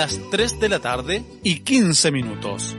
[0.00, 2.74] las 3 de la tarde y 15 minutos.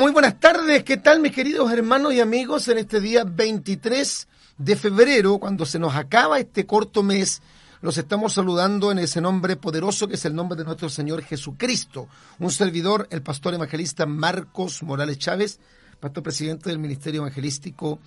[0.00, 0.82] Muy buenas tardes.
[0.82, 5.78] ¿Qué tal mis queridos hermanos y amigos en este día 23 de febrero, cuando se
[5.78, 7.42] nos acaba este corto mes,
[7.82, 12.08] los estamos saludando en ese nombre poderoso que es el nombre de nuestro Señor Jesucristo.
[12.38, 15.60] Un servidor, el pastor evangelista Marcos Morales Chávez,
[16.00, 17.98] pastor presidente del Ministerio Evangelístico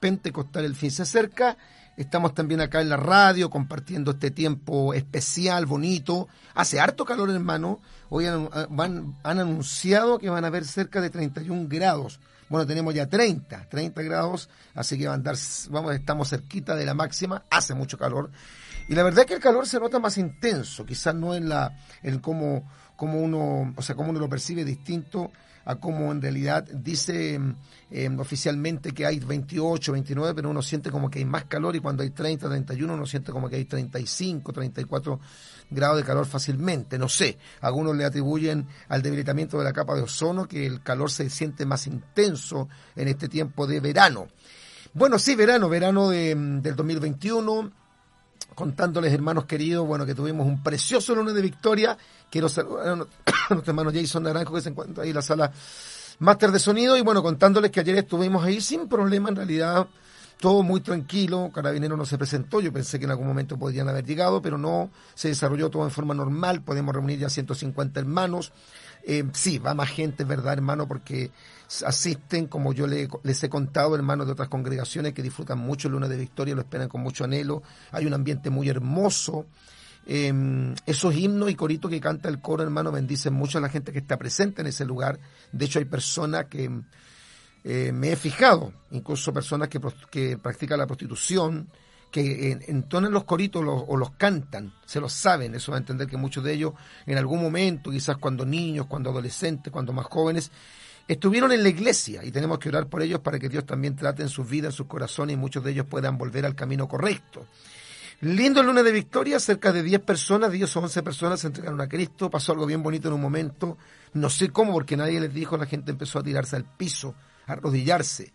[0.00, 1.56] Pentecostal El Fin se acerca.
[1.98, 6.28] Estamos también acá en la radio compartiendo este tiempo especial, bonito.
[6.54, 7.80] Hace harto calor, hermano.
[8.08, 12.20] Hoy han, han anunciado que van a haber cerca de 31 grados.
[12.48, 15.32] Bueno, tenemos ya 30, 30 grados, así que van a
[15.70, 18.30] vamos, estamos cerquita de la máxima, hace mucho calor.
[18.88, 21.76] Y la verdad es que el calor se nota más intenso, quizás no en la,
[22.04, 25.32] en cómo, cómo uno, o sea, cómo uno lo percibe distinto
[25.68, 27.38] a cómo en realidad dice
[27.90, 31.80] em, oficialmente que hay 28, 29, pero uno siente como que hay más calor y
[31.80, 35.20] cuando hay 30, 31 uno siente como que hay 35, 34
[35.68, 36.98] grado de calor fácilmente.
[36.98, 41.10] No sé, algunos le atribuyen al debilitamiento de la capa de ozono que el calor
[41.10, 44.26] se siente más intenso en este tiempo de verano.
[44.94, 47.72] Bueno, sí, verano, verano de, del 2021
[48.54, 51.96] contándoles, hermanos queridos, bueno, que tuvimos un precioso lunes de victoria.
[52.30, 55.52] Quiero saludar a nuestro hermano Jason Naranjo, que se encuentra ahí en la sala
[56.18, 56.96] máster de sonido.
[56.96, 59.86] Y bueno, contándoles que ayer estuvimos ahí sin problema, en realidad,
[60.40, 64.04] todo muy tranquilo, Carabinero no se presentó, yo pensé que en algún momento podrían haber
[64.04, 68.52] llegado, pero no, se desarrolló todo en forma normal, podemos reunir ya 150 hermanos.
[69.04, 70.86] Eh, sí, va más gente, ¿verdad, hermano?
[70.86, 71.30] Porque
[71.84, 76.10] asisten, como yo les he contado, hermanos de otras congregaciones que disfrutan mucho el lunes
[76.10, 77.62] de Victoria, lo esperan con mucho anhelo.
[77.90, 79.46] Hay un ambiente muy hermoso.
[80.10, 83.92] Eh, esos himnos y coritos que canta el coro, hermano, bendicen mucho a la gente
[83.92, 85.20] que está presente en ese lugar.
[85.52, 86.70] De hecho, hay personas que
[87.62, 89.78] eh, me he fijado, incluso personas que,
[90.10, 91.68] que practican la prostitución,
[92.10, 96.16] que entonan los coritos o los cantan, se los saben, eso va a entender que
[96.16, 96.72] muchos de ellos
[97.04, 100.50] en algún momento, quizás cuando niños, cuando adolescentes, cuando más jóvenes,
[101.06, 104.22] estuvieron en la iglesia y tenemos que orar por ellos para que Dios también trate
[104.22, 107.46] en sus vidas, en sus corazones y muchos de ellos puedan volver al camino correcto.
[108.20, 111.88] Lindo lunes de victoria, cerca de 10 personas, 10 o 11 personas se entregaron a
[111.88, 113.78] Cristo, pasó algo bien bonito en un momento,
[114.14, 117.14] no sé cómo, porque nadie les dijo, la gente empezó a tirarse al piso,
[117.46, 118.32] arrodillarse.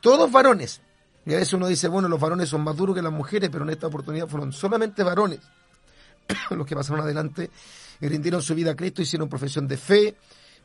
[0.00, 0.80] Todos varones.
[1.26, 3.62] Y a veces uno dice, bueno, los varones son más duros que las mujeres, pero
[3.62, 5.38] en esta oportunidad fueron solamente varones
[6.50, 7.50] los que pasaron adelante
[8.00, 10.16] y rindieron su vida a Cristo, hicieron profesión de fe.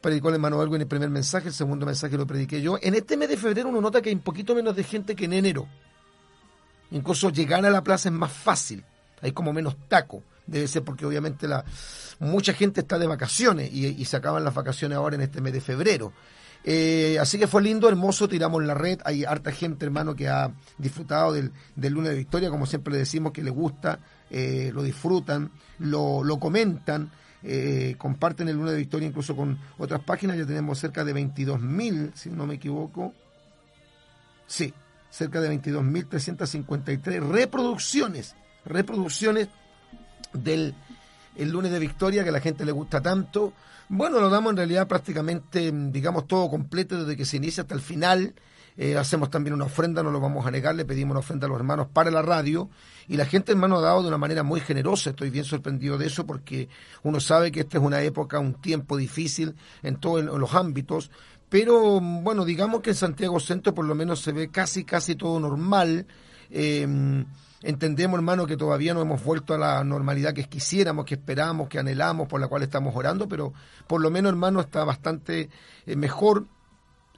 [0.01, 2.77] Predicó el hermano algo en el primer mensaje, el segundo mensaje lo prediqué yo.
[2.81, 5.25] En este mes de febrero uno nota que hay un poquito menos de gente que
[5.25, 5.67] en enero.
[6.91, 8.83] Incluso llegar a la plaza es más fácil.
[9.21, 10.23] Hay como menos taco.
[10.45, 11.65] Debe ser porque obviamente la
[12.19, 15.61] mucha gente está de vacaciones y, se acaban las vacaciones ahora en este mes de
[15.61, 16.13] febrero.
[16.63, 18.99] Eh, así que fue lindo, hermoso, tiramos la red.
[19.05, 22.99] Hay harta gente, hermano, que ha disfrutado del, del lunes de victoria, como siempre le
[22.99, 27.11] decimos, que le gusta, eh, lo disfrutan, lo, lo comentan.
[27.47, 32.13] Eh, comparten el lunes de victoria incluso con otras páginas, ya tenemos cerca de 22.000,
[32.15, 33.13] si no me equivoco.
[34.47, 34.73] Sí,
[35.15, 39.47] cerca de 22.353 reproducciones, reproducciones
[40.33, 40.75] del
[41.37, 43.53] el lunes de victoria que a la gente le gusta tanto.
[43.87, 47.81] Bueno, lo damos en realidad prácticamente, digamos, todo completo desde que se inicia hasta el
[47.81, 48.33] final.
[48.77, 51.49] Eh, hacemos también una ofrenda, no lo vamos a negar, le pedimos una ofrenda a
[51.49, 52.69] los hermanos para la radio
[53.07, 56.07] y la gente hermano ha dado de una manera muy generosa, estoy bien sorprendido de
[56.07, 56.67] eso porque
[57.01, 61.09] uno sabe que esta es una época, un tiempo difícil en todos los ámbitos,
[61.49, 65.39] pero bueno, digamos que en Santiago Centro por lo menos se ve casi, casi todo
[65.39, 66.05] normal.
[66.49, 67.25] Eh,
[67.65, 71.79] Entendemos, hermano, que todavía no hemos vuelto a la normalidad que quisiéramos, que esperamos, que
[71.79, 73.53] anhelamos, por la cual estamos orando, pero
[73.87, 75.49] por lo menos, hermano, está bastante
[75.87, 76.45] eh, mejor.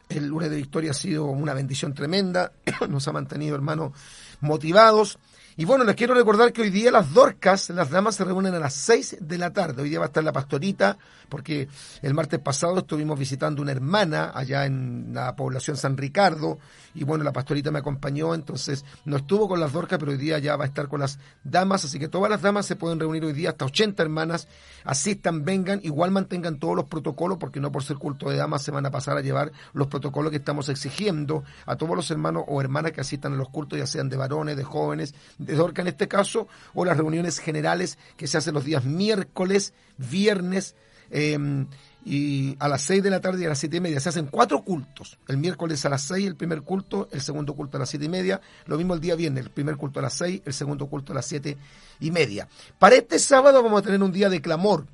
[0.08, 2.54] El lunes de victoria ha sido una bendición tremenda,
[2.90, 3.92] nos ha mantenido, hermano,
[4.40, 5.20] motivados.
[5.60, 8.60] Y bueno, les quiero recordar que hoy día las Dorcas, las damas se reúnen a
[8.60, 9.82] las 6 de la tarde.
[9.82, 11.00] Hoy día va a estar la pastorita,
[11.30, 11.68] porque
[12.04, 16.60] el martes pasado estuvimos visitando una hermana allá en la población San Ricardo.
[16.94, 20.38] Y bueno, la pastorita me acompañó, entonces no estuvo con las Dorcas, pero hoy día
[20.38, 21.84] ya va a estar con las damas.
[21.86, 24.48] Así que todas las damas se pueden reunir hoy día, hasta 80 hermanas.
[24.84, 28.70] Asistan, vengan, igual mantengan todos los protocolos, porque no por ser culto de damas se
[28.70, 32.62] van a pasar a llevar los protocolos que estamos exigiendo a todos los hermanos o
[32.62, 35.16] hermanas que asistan a los cultos, ya sean de varones, de jóvenes,
[35.48, 39.74] de Dorca en este caso, o las reuniones generales que se hacen los días miércoles,
[39.98, 40.76] viernes,
[41.10, 41.68] em,
[42.10, 44.00] y a las 6 de la tarde y a las siete y media.
[44.00, 45.18] Se hacen cuatro cultos.
[45.28, 48.10] El miércoles a las 6 el primer culto, el segundo culto a las siete y
[48.10, 48.40] media.
[48.66, 51.16] Lo mismo el día viernes, el primer culto a las 6, el segundo culto a
[51.16, 51.58] las siete
[52.00, 52.48] y media.
[52.80, 54.86] Para este sábado vamos a tener un día de clamor.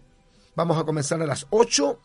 [0.55, 1.99] Vamos a comenzar a las 8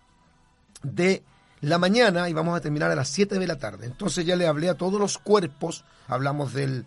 [0.82, 1.22] de
[1.62, 3.86] la mañana y vamos a terminar a las 7 de la tarde.
[3.86, 6.84] Entonces ya le hablé a todos los cuerpos, hablamos del,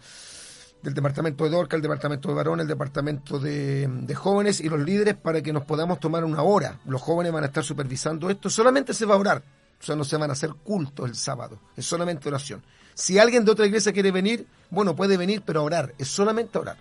[0.82, 4.80] del departamento de Dorca, el departamento de varones, el departamento de, de, jóvenes y los
[4.80, 6.80] líderes para que nos podamos tomar una hora.
[6.86, 8.50] Los jóvenes van a estar supervisando esto.
[8.50, 9.44] Solamente se va a orar.
[9.80, 11.60] O sea, no se van a hacer cultos el sábado.
[11.76, 12.64] Es solamente oración.
[12.94, 15.94] Si alguien de otra iglesia quiere venir, bueno, puede venir, pero a orar.
[15.98, 16.78] Es solamente orar.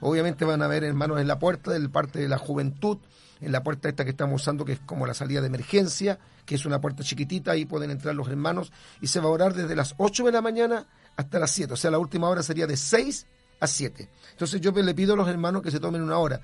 [0.00, 2.98] Obviamente van a haber hermanos en la puerta, del parte de la juventud,
[3.40, 6.54] en la puerta esta que estamos usando, que es como la salida de emergencia, que
[6.54, 9.76] es una puerta chiquitita, ahí pueden entrar los hermanos, y se va a orar desde
[9.76, 10.86] las 8 de la mañana
[11.16, 13.26] hasta las 7, o sea, la última hora sería de 6
[13.60, 14.08] a 7.
[14.32, 16.40] Entonces yo le pido a los hermanos que se tomen una hora.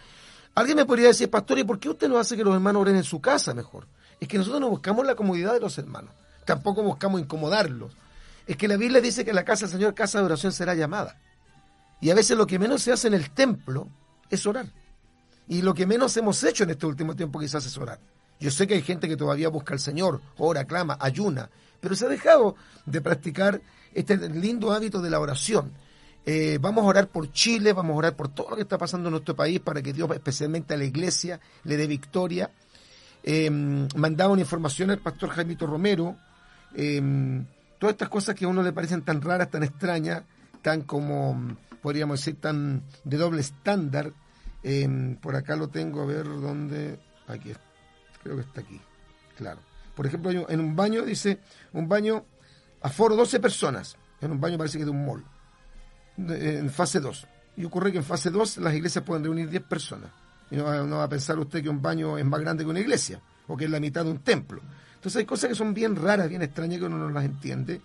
[0.54, 2.96] Alguien me podría decir, pastor, ¿y por qué usted no hace que los hermanos oren
[2.96, 3.86] en su casa mejor?
[4.20, 6.12] Es que nosotros no buscamos la comodidad de los hermanos,
[6.44, 7.92] tampoco buscamos incomodarlos.
[8.46, 11.16] Es que la Biblia dice que la casa del Señor, casa de oración, será llamada.
[12.00, 13.88] Y a veces lo que menos se hace en el templo
[14.30, 14.66] es orar.
[15.48, 18.00] Y lo que menos hemos hecho en este último tiempo quizás es orar.
[18.40, 21.50] Yo sé que hay gente que todavía busca al Señor, ora, clama, ayuna,
[21.80, 22.54] pero se ha dejado
[22.86, 23.60] de practicar
[23.94, 25.72] este lindo hábito de la oración.
[26.30, 29.08] Eh, vamos a orar por Chile, vamos a orar por todo lo que está pasando
[29.08, 32.50] en nuestro país para que Dios, especialmente a la iglesia, le dé victoria.
[33.22, 36.16] Eh, mandaba una información al pastor Jaimito Romero.
[36.74, 37.00] Eh,
[37.78, 40.22] todas estas cosas que a uno le parecen tan raras, tan extrañas,
[40.60, 44.12] tan como, podríamos decir, tan de doble estándar.
[45.22, 46.98] por acá lo tengo, a ver dónde.
[47.26, 47.52] Aquí,
[48.22, 48.78] creo que está aquí.
[49.36, 49.60] Claro.
[49.94, 51.40] Por ejemplo, en un baño dice,
[51.72, 52.26] un baño
[52.82, 53.96] aforo 12 personas.
[54.20, 55.24] En un baño parece que de un mall
[56.18, 57.26] en fase 2.
[57.56, 60.10] Y ocurre que en fase 2 las iglesias pueden reunir 10 personas.
[60.50, 63.20] Y no va, a pensar usted que un baño es más grande que una iglesia,
[63.46, 64.60] o que es la mitad de un templo.
[64.94, 67.80] Entonces hay cosas que son bien raras, bien extrañas, que uno no las entiende.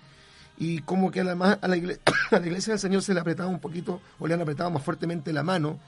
[0.58, 2.02] Y como que además a la, iglesia,
[2.32, 4.84] a la iglesia del Señor se le apretaba un poquito, o le han apretado más
[4.84, 5.80] fuertemente la mano.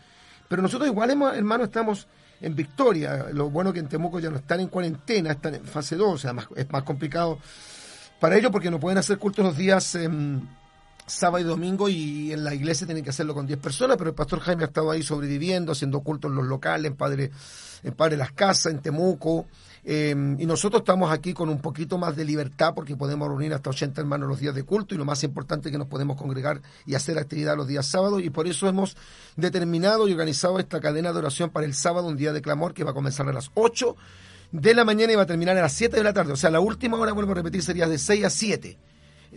[0.48, 2.08] Pero nosotros igual, hermano, estamos
[2.42, 3.28] en victoria.
[3.32, 6.18] Lo bueno que en Temuco ya no están en cuarentena, están en fase 2, o
[6.18, 7.40] sea, es más complicado
[8.20, 9.96] para ellos porque no pueden hacer cultos los días...
[9.96, 10.10] Eh,
[11.06, 14.16] sábado y domingo y en la iglesia tienen que hacerlo con 10 personas, pero el
[14.16, 17.32] pastor Jaime ha estado ahí sobreviviendo, haciendo cultos en los locales, en Padre,
[17.84, 19.46] en Las Casas, en Temuco,
[19.84, 23.70] em, y nosotros estamos aquí con un poquito más de libertad porque podemos reunir hasta
[23.70, 26.62] 80 hermanos los días de culto y lo más importante es que nos podemos congregar
[26.88, 28.98] y hacer actividad los días sábados y por eso hemos
[29.36, 32.84] determinado y organizado esta cadena de oración para el sábado, un día de clamor que
[32.84, 33.96] va a comenzar a las 8
[34.52, 36.50] de la mañana y va a terminar a las 7 de la tarde, o sea,
[36.50, 38.78] la última hora, vuelvo a repetir, sería de 6 a 7.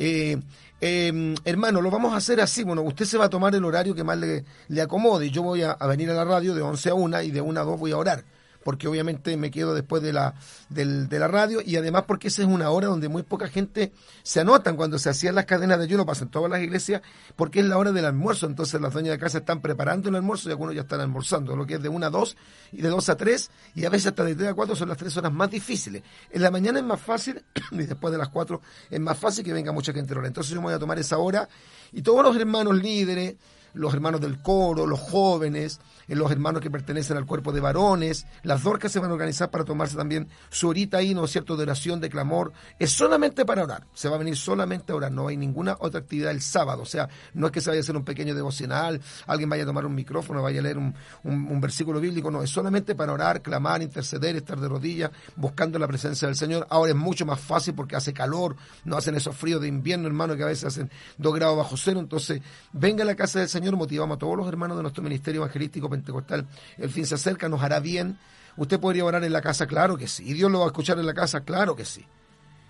[0.00, 0.38] Eh,
[0.81, 2.62] eh, hermano, lo vamos a hacer así.
[2.62, 5.28] Bueno, usted se va a tomar el horario que más le, le acomode.
[5.31, 7.60] Yo voy a, a, venir a la radio de 11 a 1 y de 1
[7.60, 8.25] a 2 voy a orar
[8.64, 10.34] porque obviamente me quedo después de la,
[10.69, 13.93] del, de la radio y además porque esa es una hora donde muy poca gente
[14.22, 17.02] se anotan cuando se hacían las cadenas de ayuno, pasan todas las iglesias,
[17.37, 20.49] porque es la hora del almuerzo, entonces las dueñas de casa están preparando el almuerzo
[20.49, 22.37] y algunos ya están almorzando, lo que es de 1 a 2
[22.72, 24.99] y de 2 a 3 y a veces hasta de 3 a 4 son las
[24.99, 26.02] tres horas más difíciles.
[26.31, 28.60] En la mañana es más fácil y después de las 4
[28.90, 31.48] es más fácil que venga mucha gente Entonces yo me voy a tomar esa hora
[31.93, 33.36] y todos los hermanos líderes,
[33.74, 35.81] los hermanos del coro, los jóvenes,
[36.17, 39.65] los hermanos que pertenecen al cuerpo de varones, las dorcas se van a organizar para
[39.65, 43.65] tomarse también su horita ahí, ¿no es cierto?, de oración, de clamor, es solamente para
[43.65, 46.82] orar, se va a venir solamente a orar, no hay ninguna otra actividad el sábado,
[46.82, 49.67] o sea, no es que se vaya a hacer un pequeño devocional, alguien vaya a
[49.67, 53.43] tomar un micrófono, vaya a leer un, un versículo bíblico, no, es solamente para orar,
[53.43, 57.74] clamar, interceder, estar de rodillas, buscando la presencia del Señor, ahora es mucho más fácil
[57.74, 61.34] porque hace calor, no hacen esos fríos de invierno, hermano, que a veces hacen dos
[61.34, 62.41] grados bajo cero, entonces
[62.72, 65.88] venga a la casa del Señor, motivamos a todos los hermanos de nuestro ministerio evangelístico
[65.98, 66.46] pentecostal.
[66.76, 68.19] El fin se acerca, nos hará bien.
[68.56, 69.67] ¿Usted podría orar en la casa?
[69.67, 70.24] Claro que sí.
[70.28, 71.40] ¿Y Dios lo va a escuchar en la casa?
[71.40, 72.05] Claro que sí.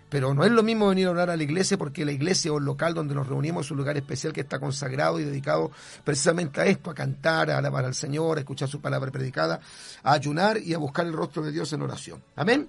[0.08, 2.58] Pero no es lo mismo venir a orar a la iglesia porque la iglesia o
[2.58, 5.70] el local donde nos reunimos es un lugar especial que está consagrado y dedicado
[6.02, 9.60] precisamente a esto, a cantar, a alabar al Señor, a escuchar su palabra predicada,
[10.02, 12.22] a ayunar y a buscar el rostro de Dios en oración.
[12.36, 12.68] Amén.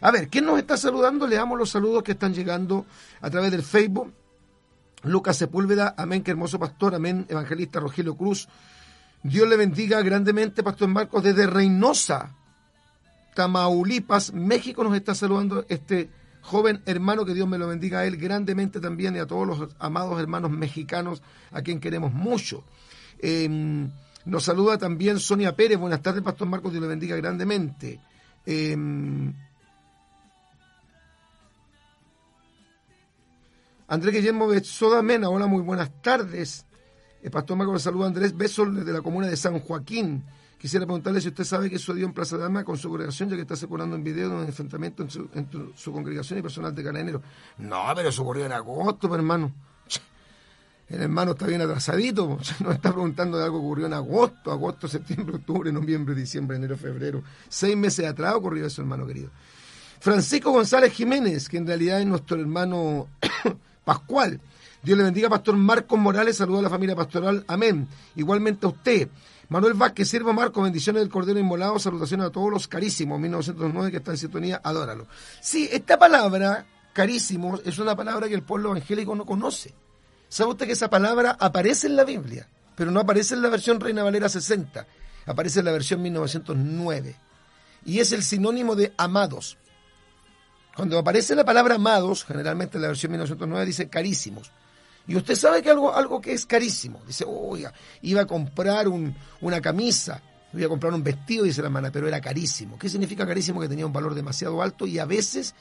[0.00, 1.28] A ver, ¿quién nos está saludando?
[1.28, 2.84] Le damos los saludos que están llegando
[3.20, 4.12] a través del Facebook.
[5.04, 8.48] Lucas Sepúlveda, amén, qué hermoso pastor, amén, evangelista Rogelio Cruz.
[9.22, 12.34] Dios le bendiga grandemente, Pastor Marcos, desde Reynosa,
[13.34, 16.10] Tamaulipas, México, nos está saludando este
[16.42, 19.76] joven hermano, que Dios me lo bendiga a él grandemente también y a todos los
[19.78, 22.64] amados hermanos mexicanos a quien queremos mucho.
[23.20, 23.90] Em,
[24.24, 28.00] nos saluda también Sonia Pérez, buenas tardes, Pastor Marcos, Dios le bendiga grandemente.
[28.44, 28.76] Eh,
[33.86, 36.66] Andrés Guillermo Besoda Mena, hola, muy buenas tardes.
[37.22, 40.24] El pastor Marcos le saluda Andrés Beso desde la comuna de San Joaquín.
[40.58, 43.36] Quisiera preguntarle si usted sabe que sucedió en Plaza de Armas con su congregación, ya
[43.36, 47.22] que está separando en video de un enfrentamiento entre su, congregación y personal de Cananero.
[47.58, 49.52] No, pero eso ocurrió en agosto, pues, hermano.
[50.88, 54.88] El hermano está bien atrasadito, nos está preguntando de algo que ocurrió en agosto, agosto,
[54.88, 57.22] septiembre, octubre, noviembre, diciembre, enero, febrero.
[57.48, 59.30] Seis meses atrás ocurrió eso, hermano querido.
[60.00, 63.06] Francisco González Jiménez, que en realidad es nuestro hermano
[63.84, 64.40] Pascual.
[64.82, 67.86] Dios le bendiga, Pastor Marcos Morales, saludo a la familia pastoral, amén.
[68.16, 69.08] Igualmente a usted.
[69.48, 73.98] Manuel Vázquez, sirva Marco, bendiciones del Cordero Inmolado, salutaciones a todos los carísimos, 1909 que
[73.98, 75.06] están en sintonía, adóralo.
[75.40, 79.72] Sí, esta palabra, carísimos, es una palabra que el pueblo evangélico no conoce.
[80.28, 83.78] ¿Sabe usted que esa palabra aparece en la Biblia, pero no aparece en la versión
[83.78, 84.84] Reina Valera 60,
[85.26, 87.14] aparece en la versión 1909?
[87.84, 89.58] Y es el sinónimo de amados.
[90.74, 94.50] Cuando aparece la palabra amados, generalmente en la versión 1909 dice carísimos.
[95.06, 97.02] Y usted sabe que algo, algo que es carísimo.
[97.06, 101.90] Dice, oiga, iba a comprar una camisa, iba a comprar un vestido, dice la hermana,
[101.90, 102.78] pero era carísimo.
[102.78, 103.60] ¿Qué significa carísimo?
[103.60, 105.54] Que tenía un valor demasiado alto y a veces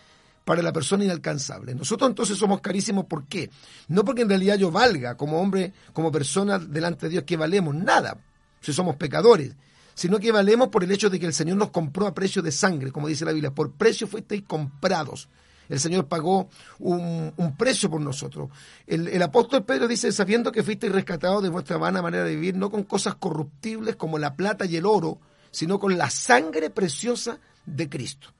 [0.45, 1.75] para la persona inalcanzable.
[1.75, 3.49] Nosotros entonces somos carísimos, ¿por qué?
[3.87, 7.75] No porque en realidad yo valga como hombre, como persona delante de Dios, que valemos
[7.75, 8.17] nada,
[8.59, 9.55] si somos pecadores,
[9.93, 12.51] sino que valemos por el hecho de que el Señor nos compró a precio de
[12.51, 15.29] sangre, como dice la Biblia, por precio fuisteis comprados.
[15.71, 16.49] El Señor pagó
[16.79, 18.49] un, precio por nosotros.
[18.85, 22.69] El, apóstol Pedro dice, sabiendo que fuisteis rescatados de vuestra vana manera de vivir, no
[22.69, 27.87] con cosas corruptibles como la plata y el oro, sino con la sangre preciosa de
[27.87, 28.33] Cristo.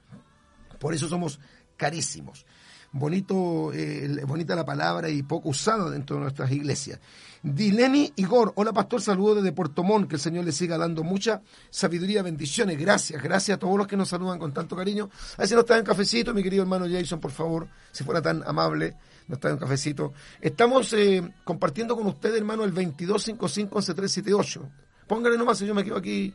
[0.77, 1.39] Por eso somos
[1.77, 2.45] carísimos.
[2.93, 6.99] Bonito, eh, bonita la palabra y poco usada dentro de nuestras iglesias.
[7.41, 11.41] Dileni Igor, hola pastor, saludo desde Puerto Montt, que el Señor le siga dando mucha
[11.69, 15.09] sabiduría, bendiciones, gracias, gracias a todos los que nos saludan con tanto cariño.
[15.35, 18.43] A ver si nos traen cafecito, mi querido hermano Jason, por favor, si fuera tan
[18.45, 18.97] amable,
[19.29, 20.11] nos traen un cafecito.
[20.41, 24.61] Estamos eh, compartiendo con usted, hermano, el 2255-1378.
[25.07, 26.33] Póngale nomás, yo me quedo aquí,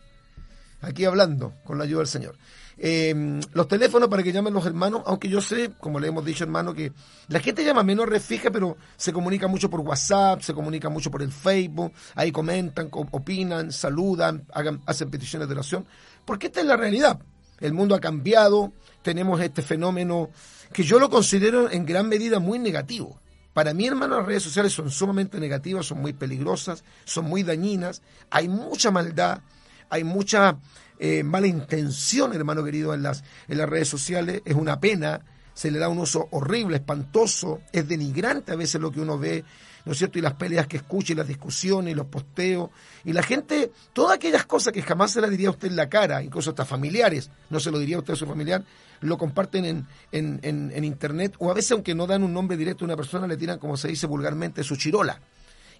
[0.81, 2.35] aquí hablando con la ayuda del Señor.
[2.79, 6.45] Eh, los teléfonos para que llamen los hermanos, aunque yo sé, como le hemos dicho
[6.45, 6.93] hermano, que
[7.29, 11.23] la gente llama menos refija, pero se comunica mucho por WhatsApp, se comunica mucho por
[11.23, 15.87] el Facebook, ahí comentan, opinan, saludan, hagan, hacen peticiones de oración,
[16.25, 17.19] porque esta es la realidad.
[17.61, 20.29] El mundo ha cambiado, tenemos este fenómeno
[20.73, 23.19] que yo lo considero en gran medida muy negativo.
[23.55, 28.03] Para mí, hermano, las redes sociales son sumamente negativas, son muy peligrosas, son muy dañinas,
[28.29, 29.41] hay mucha maldad,
[29.89, 30.59] hay mucha
[30.99, 34.43] eh, mala intención, hermano querido, en las, en las redes sociales.
[34.45, 35.21] Es una pena,
[35.55, 39.45] se le da un uso horrible, espantoso, es denigrante a veces lo que uno ve,
[39.85, 40.19] ¿no es cierto?
[40.19, 42.71] Y las peleas que escucha, y las discusiones, y los posteos,
[43.05, 45.89] y la gente, todas aquellas cosas que jamás se las diría a usted en la
[45.89, 48.65] cara, incluso hasta familiares, no se lo diría a usted a su familiar,
[49.01, 52.57] lo comparten en, en, en, en internet, o a veces aunque no dan un nombre
[52.57, 55.21] directo a una persona, le tiran, como se dice vulgarmente, su chirola.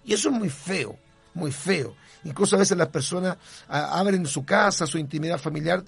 [0.05, 0.97] Y eso es muy feo,
[1.33, 1.95] muy feo.
[2.27, 3.37] Incluso a veces las personas
[3.69, 5.83] ah, abren su casa, su intimidad familiar,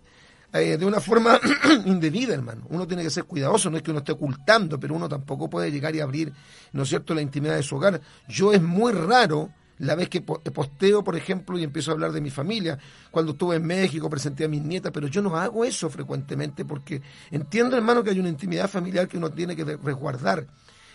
[0.53, 1.39] eh, de una forma
[1.86, 2.65] indebida, hermano.
[2.69, 5.69] Uno tiene que ser cuidadoso, no es que uno esté ocultando, pero uno tampoco puede
[5.69, 6.34] llegar y abrir,
[6.72, 8.00] ¿no es cierto?, la intimidad de su hogar.
[8.27, 12.22] Yo es muy raro la vez que posteo, por ejemplo, y empiezo a hablar de
[12.22, 12.79] mi familia.
[13.12, 17.01] Cuando estuve en México presenté a mis nietas, pero yo no hago eso frecuentemente porque
[17.31, 20.48] entiendo, hermano, que hay una intimidad familiar que uno tiene que resguardar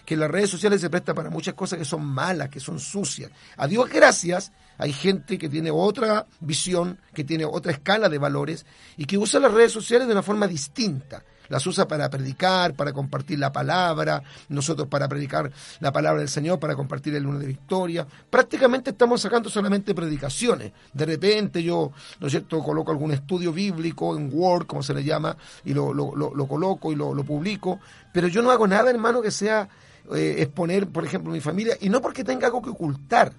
[0.04, 3.30] que las redes sociales se presta para muchas cosas que son malas, que son sucias.
[3.56, 8.66] A Dios gracias, hay gente que tiene otra visión, que tiene otra escala de valores
[8.96, 11.22] y que usa las redes sociales de una forma distinta.
[11.48, 15.50] Las usa para predicar, para compartir la palabra, nosotros para predicar
[15.80, 18.06] la palabra del Señor, para compartir el lunes de victoria.
[18.30, 20.72] Prácticamente estamos sacando solamente predicaciones.
[20.92, 25.04] De repente yo, ¿no es cierto?, coloco algún estudio bíblico en Word, como se le
[25.04, 27.78] llama, y lo, lo, lo, coloco y lo, publico,
[28.12, 29.68] pero yo no hago nada, hermano, que sea
[30.14, 33.32] eh, exponer, por ejemplo, mi familia, y no porque tenga algo que ocultar.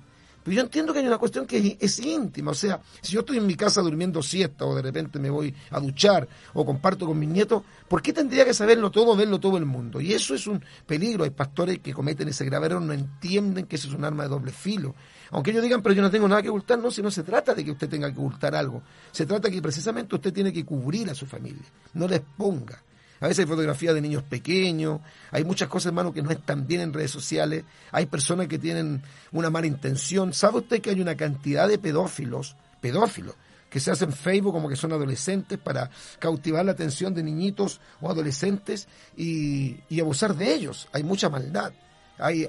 [0.46, 3.38] Pero yo entiendo que hay una cuestión que es, íntima, o sea, si yo estoy
[3.38, 7.18] en mi casa durmiendo siesta o de repente me voy a duchar o comparto con
[7.18, 10.00] mis nietos, ¿por qué tendría que saberlo todo, verlo todo el mundo?
[10.00, 11.24] Y eso es un peligro.
[11.24, 14.30] Hay pastores que cometen ese grave error, no entienden que eso es un arma de
[14.30, 14.94] doble filo.
[15.32, 17.56] Aunque ellos digan, pero yo no tengo nada que ocultar, no, si no se trata
[17.56, 18.84] de que usted tenga que ocultar algo.
[19.12, 22.85] Se trata que precisamente usted tiene que cubrir a su familia, no les ponga
[23.20, 25.00] A veces hay fotografías de niños pequeños,
[25.32, 29.02] hay muchas cosas, hermano, que no están bien en redes sociales, hay personas que tienen
[29.32, 30.34] una mala intención.
[30.34, 33.36] ¿Sabe usted que hay una cantidad de pedófilos, pedófilos,
[33.70, 38.10] que se hacen Facebook como que son adolescentes para cautivar la atención de niñitos o
[38.10, 40.88] adolescentes y, y abusar de ellos?
[40.92, 41.74] Hay mucha maldad
[42.18, 42.48] hay,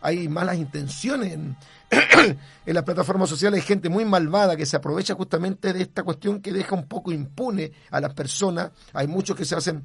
[0.00, 1.32] hay, malas intenciones
[1.90, 6.40] en, las plataformas sociales, hay gente muy malvada que se aprovecha justamente de esta cuestión
[6.40, 9.84] que deja un poco impune a las personas, hay muchos que se hacen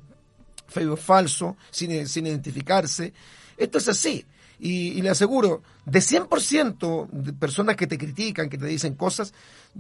[0.68, 3.14] feo falso, sin, sin identificarse.
[3.58, 4.26] Esto es así.
[4.60, 9.34] Y, le aseguro, de 100% de personas que te critican, que te dicen cosas,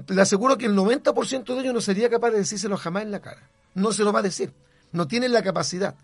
[0.07, 3.21] le aseguro que el 90% de ellos no sería capaz de decírselo jamás en la
[3.21, 3.49] cara.
[3.75, 4.51] No se lo va a decir.
[4.91, 5.95] No tienen la capacidad.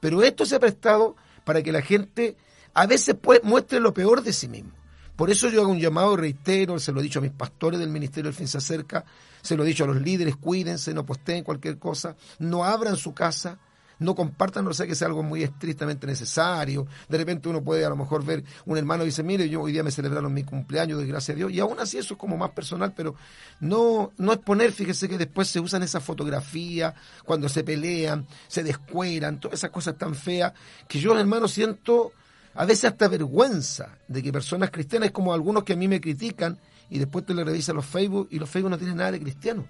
[0.00, 2.36] Pero esto se ha prestado para que la gente
[2.74, 4.72] a veces muestre lo peor de sí mismo.
[5.16, 7.88] Por eso yo hago un llamado, reitero, se lo he dicho a mis pastores del
[7.88, 9.04] Ministerio del Fin se acerca,
[9.42, 13.12] se lo he dicho a los líderes, cuídense, no posteen cualquier cosa, no abran su
[13.12, 13.58] casa,
[13.98, 16.86] no compartan, no sé que sea algo muy estrictamente necesario.
[17.08, 19.72] De repente uno puede a lo mejor ver un hermano y dice, mire, yo hoy
[19.72, 22.36] día me celebraron mi cumpleaños, de gracias a Dios, y aún así eso es como
[22.36, 23.16] más personal, pero
[23.60, 26.94] no, no exponer, fíjese que después se usan esas fotografías
[27.24, 30.52] cuando se pelean, se descueran, todas esas cosas tan feas,
[30.86, 32.12] que yo, hermano, siento
[32.58, 36.58] a veces hasta vergüenza de que personas cristianas, como algunos que a mí me critican,
[36.90, 39.64] y después te le revisas los Facebook y los Facebook no tienen nada de cristiano.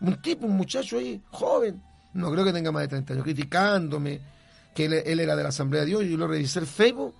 [0.00, 1.82] Un tipo, un muchacho ahí, joven,
[2.14, 4.18] no creo que tenga más de 30 años, criticándome,
[4.74, 7.14] que él, era de la Asamblea de Dios, y yo lo revisé el Facebook,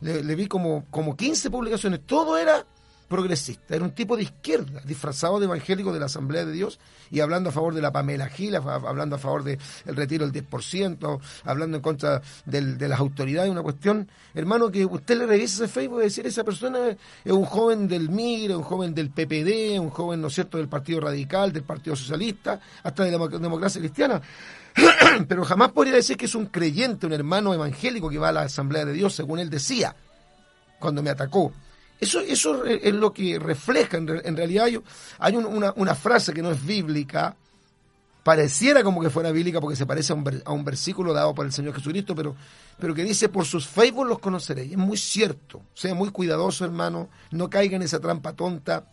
[0.00, 2.64] le, le vi como, como 15 publicaciones, todo era
[3.10, 6.78] progresista, era un tipo de izquierda, disfrazado de evangélico de la Asamblea de Dios
[7.10, 11.20] y hablando a favor de la Pamela Gila, hablando a favor del retiro del 10%,
[11.44, 15.98] hablando en contra de las autoridades, una cuestión, hermano, que usted le revise ese Facebook
[16.00, 16.78] y decir, esa persona
[17.24, 20.68] es un joven del MIR, un joven del PPD, un joven, ¿no es cierto?, del
[20.68, 24.22] Partido Radical, del Partido Socialista, hasta de la democracia cristiana.
[25.28, 28.42] Pero jamás podría decir que es un creyente, un hermano evangélico que va a la
[28.42, 29.96] Asamblea de Dios, según él decía,
[30.78, 31.52] cuando me atacó.
[32.00, 34.68] Eso, eso es lo que refleja, en, realidad
[35.18, 37.36] hay, una, frase que no es bíblica,
[38.22, 40.16] pareciera como que fuera bíblica porque se parece a
[40.52, 42.34] un, versículo dado por el Señor Jesucristo, pero,
[42.78, 44.72] pero que dice, por sus Facebook los conoceréis.
[44.72, 48.84] Es muy cierto, sea muy cuidadoso hermano, no caiga en esa trampa tonta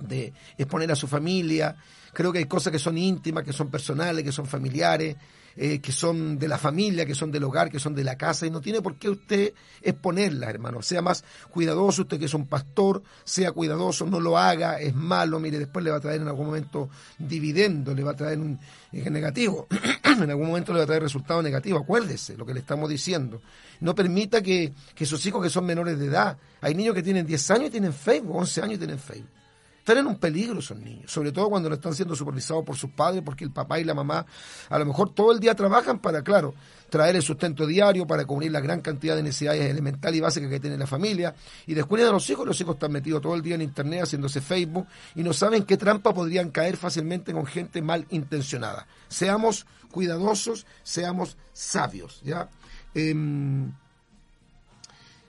[0.00, 1.76] de exponer a su familia.
[2.12, 5.16] Creo que hay cosas que son íntimas, que son personales, que son familiares.
[5.56, 8.44] Eh, que son de la familia, que son del hogar, que son de la casa,
[8.44, 10.82] y no tiene por qué usted exponerlas, hermano.
[10.82, 15.38] Sea más cuidadoso, usted que es un pastor, sea cuidadoso, no lo haga, es malo,
[15.38, 18.58] mire, después le va a traer en algún momento dividendo, le va a traer un
[18.90, 19.68] negativo,
[20.04, 23.40] en algún momento le va a traer resultado negativo, acuérdese lo que le estamos diciendo.
[23.78, 27.26] No permita que, que sus hijos que son menores de edad, hay niños que tienen
[27.26, 29.43] 10 años y tienen Facebook, 11 años y tienen Facebook
[29.84, 32.88] están en un peligro esos niños, sobre todo cuando no están siendo supervisados por sus
[32.88, 34.24] padres, porque el papá y la mamá
[34.70, 36.54] a lo mejor todo el día trabajan para, claro,
[36.88, 40.58] traer el sustento diario, para cubrir la gran cantidad de necesidades elementales y básicas que
[40.58, 41.34] tiene la familia,
[41.66, 44.40] y descuidan a los hijos, los hijos están metidos todo el día en internet haciéndose
[44.40, 48.86] Facebook y no saben qué trampa podrían caer fácilmente con gente mal intencionada.
[49.08, 52.48] Seamos cuidadosos, seamos sabios, ¿ya?
[52.94, 53.70] Em,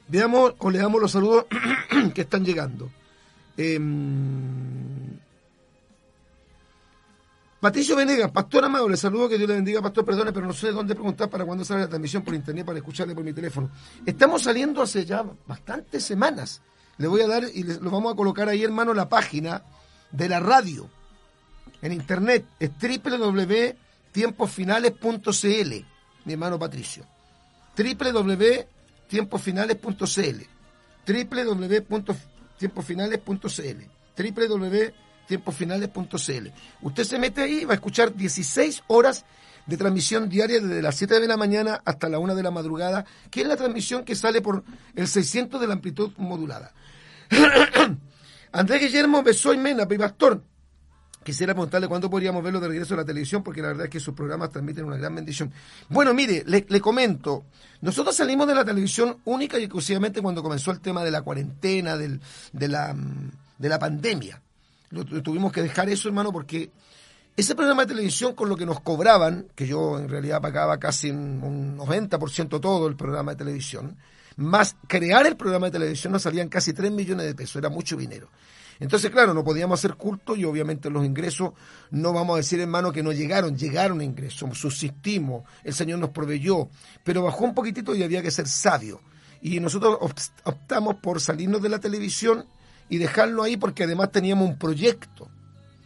[0.07, 1.45] veamos o leamos los saludos
[2.13, 2.89] que están llegando.
[3.57, 5.17] Em,
[7.59, 10.71] Patricio Venegas, Pastor Amado, le saludo, que Dios le bendiga, Pastor, perdone, pero no sé
[10.71, 13.71] dónde preguntar para cuándo sale la transmisión por internet para escucharle por mi teléfono.
[14.05, 16.61] Estamos saliendo hace ya bastantes semanas.
[16.97, 19.63] Le voy a dar y lo vamos a colocar ahí, hermano, la página
[20.11, 20.87] de la radio
[21.81, 22.45] en internet.
[22.59, 25.73] Es www.tiemposfinales.cl,
[26.25, 27.03] mi hermano Patricio.
[27.75, 30.43] www.tiemposfinales.cl
[31.07, 33.83] www tiemposfinales.cl
[34.17, 36.47] www.tiemposfinales.cl
[36.81, 39.25] Usted se mete ahí y va a escuchar 16 horas
[39.65, 43.05] de transmisión diaria desde las 7 de la mañana hasta la 1 de la madrugada,
[43.31, 44.63] que es la transmisión que sale por
[44.95, 46.73] el 600 de la amplitud modulada.
[48.51, 50.43] Andrés Guillermo Besoy Mena, Pastor,
[51.25, 53.99] Quisiera preguntarle cuándo podríamos verlo de regreso a la televisión, porque la verdad es que
[53.99, 55.51] sus programas transmiten una gran bendición.
[55.89, 57.45] Bueno, mire, le, comento,
[57.81, 61.97] nosotros salimos de la televisión única y exclusivamente cuando comenzó el tema de la cuarentena,
[61.97, 62.21] del,
[62.53, 64.39] de, la, mm, de la pandemia.
[65.23, 66.69] Tuvimos que dejar eso, hermano, porque
[67.35, 71.09] ese programa de televisión con lo que nos cobraban, que yo en realidad pagaba casi
[71.09, 73.97] un 90% todo el programa de televisión,
[74.35, 77.97] más crear el programa de televisión nos salían casi 3 millones de pesos, era mucho
[77.97, 78.29] dinero.
[78.79, 81.53] Entonces, claro, no podíamos hacer culto y obviamente los ingresos,
[81.91, 86.69] no vamos a decir, hermano, que no llegaron, llegaron ingresos, subsistimos, el Señor nos proveyó,
[87.03, 88.99] pero bajó un poquitito y había que ser sabio.
[89.41, 89.97] Y nosotros
[90.43, 92.45] optamos por salirnos de la televisión
[92.89, 95.29] y dejarlo ahí porque además teníamos un proyecto.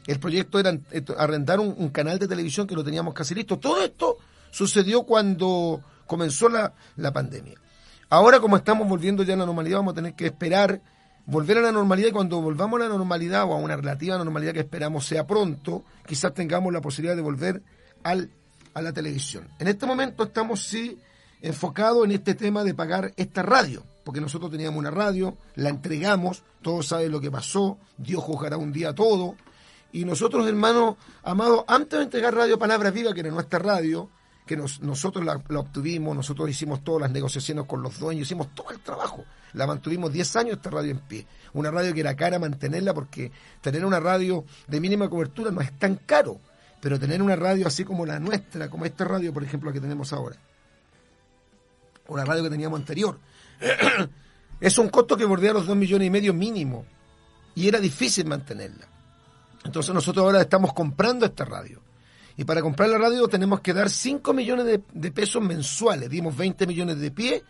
[0.08, 0.78] El proyecto era
[1.18, 3.60] arrendar un, canal de televisión que lo teníamos casi listo.
[3.60, 4.18] Todo esto
[4.50, 7.60] sucedió cuando comenzó la, la pandemia.
[8.10, 10.82] Ahora como estamos volviendo ya a la normalidad, vamos a tener que esperar
[11.30, 14.54] volver a la normalidad y cuando volvamos a la normalidad o a una relativa normalidad
[14.54, 17.62] que esperamos sea pronto, quizás tengamos la posibilidad de volver
[18.04, 18.32] al,
[18.74, 19.48] a la televisión.
[19.60, 20.98] En este momento estamos sí
[21.42, 26.44] enfocados en este tema de pagar esta radio, porque nosotros teníamos una radio, la entregamos,
[26.64, 29.36] todos saben lo que pasó, Dios juzgará un día todo,
[29.92, 34.10] y nosotros, hermanos amados, antes de entregar Radio Palabra Viva, que era nuestra radio,
[34.48, 38.80] que nosotros la, obtuvimos, nosotros hicimos todas las negociaciones con los dueños, hicimos todo el
[38.80, 39.24] trabajo.
[39.54, 41.26] La mantuvimos 10 años esta radio en pie.
[41.54, 43.32] Una radio que era cara mantenerla porque
[43.62, 46.40] tener una radio de mínima cobertura no es tan caro,
[46.82, 49.82] pero tener una radio así como la nuestra, como esta radio, por ejemplo, la que
[49.82, 50.38] tenemos ahora,
[52.08, 53.20] o la radio que teníamos anterior,
[54.60, 56.86] es un costo que bordea los 2 millones y medio mínimo
[57.56, 58.88] y era difícil mantenerla.
[59.66, 61.82] Entonces nosotros ahora estamos comprando esta radio
[62.40, 66.10] y para comprar la radio tenemos que dar 5 millones de, pesos mensuales.
[66.10, 67.44] Dimos 20 millones de pie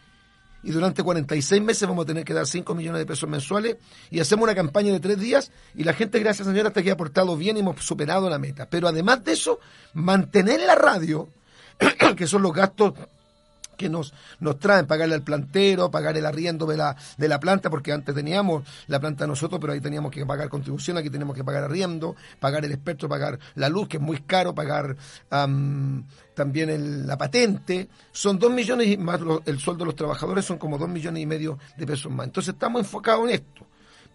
[0.63, 3.77] y durante 46 meses vamos a tener que dar 5 millones de pesos mensuales
[4.09, 6.93] y hacemos una campaña de tres días y la gente, gracias señora, hasta aquí ha
[6.93, 8.69] aportado bien y hemos superado la meta.
[8.69, 9.59] Pero además de eso,
[9.93, 11.29] mantener la radio,
[12.17, 12.93] que son los gastos
[13.79, 17.69] que nos, nos traen, pagarle al plantero, pagar el arriendo de la, de la planta,
[17.69, 21.45] porque antes teníamos la planta nosotros, pero ahí teníamos que pagar contribución, aquí tenemos que
[21.45, 24.97] pagar arriendo, pagar el espectro, pagar la luz, que es muy caro, pagar
[25.29, 30.77] también la patente, son dos millones y más el sueldo de los trabajadores son como
[30.77, 32.27] dos millones y medio de pesos más.
[32.27, 33.65] Entonces estamos enfocados en esto.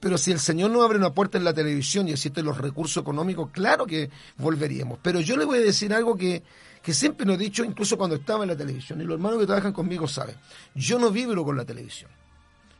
[0.01, 3.01] Pero si el Señor no abre una puerta en la televisión y existen los recursos
[3.01, 4.99] económicos, claro que volveríamos.
[5.01, 6.43] Pero yo le voy a decir algo que,
[6.85, 9.47] que siempre nos he dicho, incluso cuando estaba en la televisión, y los hermanos que
[9.47, 10.37] trabajan conmigo saben,
[10.75, 12.11] yo no vibro con la televisión.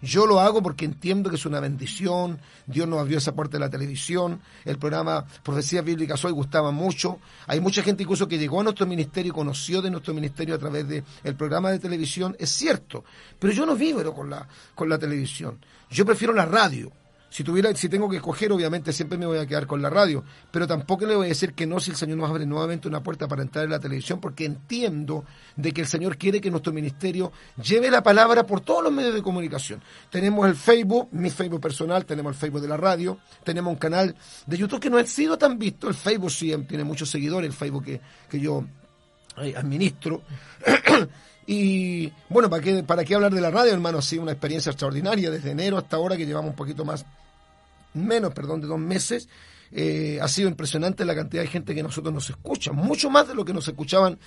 [0.03, 3.61] Yo lo hago porque entiendo que es una bendición, Dios nos abrió esa puerta de
[3.61, 8.61] la televisión, el programa Profecías Bíblicas Hoy gustaba mucho, hay mucha gente incluso que llegó
[8.61, 12.37] a nuestro ministerio y conoció de nuestro ministerio a través del el programa de televisión,
[12.39, 13.05] es cierto,
[13.39, 16.93] pero yo no vibro con la, con la televisión, yo prefiero la radio,
[17.35, 20.23] si tuviera, si tengo que escoger, obviamente siempre me voy a quedar con la radio,
[20.53, 23.03] pero tampoco le voy a decir que no si el Señor nos abre nuevamente una
[23.03, 25.25] puerta para entrar en la televisión, porque entiendo
[25.57, 29.15] de que el Señor quiere que nuestro ministerio lleve la palabra por todos los medios
[29.15, 29.83] de comunicación.
[30.11, 34.15] Tenemos el Facebook, mi Facebook personal, tenemos el Facebook de la radio, tenemos un canal
[34.47, 37.57] de YouTube que no ha sido tan visto, el Facebook sí tiene muchos seguidores, el
[37.57, 38.65] Facebook que, que yo
[39.39, 40.23] eh, administro.
[41.47, 43.99] Y bueno, ¿para qué, ¿para qué hablar de la radio, hermano?
[43.99, 47.05] Ha sido una experiencia extraordinaria desde enero hasta ahora que llevamos un poquito más
[47.95, 49.29] menos, perdón, de dos meses,
[49.73, 53.35] eh, ha sido impresionante la cantidad de gente que nosotros nos escucha, mucho más de
[53.35, 54.19] lo que nos escuchaban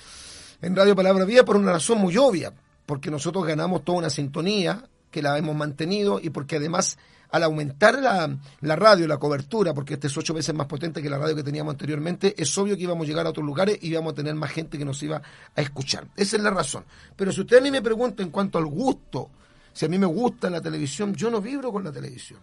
[0.62, 2.54] en Radio Palabra Vía por una razón muy obvia,
[2.86, 6.98] porque nosotros ganamos toda una sintonía que la hemos mantenido y porque además
[7.30, 11.10] al aumentar la, la, radio, la cobertura, porque este es ocho veces más potente que
[11.10, 13.90] la radio que teníamos anteriormente, es obvio que íbamos a llegar a otros lugares y
[13.90, 15.22] íbamos a tener más gente que nos iba
[15.56, 16.08] a escuchar.
[16.16, 16.86] Esa es la razón.
[17.16, 19.30] Pero si usted a mí me pregunta en cuanto al gusto,
[19.74, 22.40] si a mí me gusta la televisión, yo no vibro con la televisión.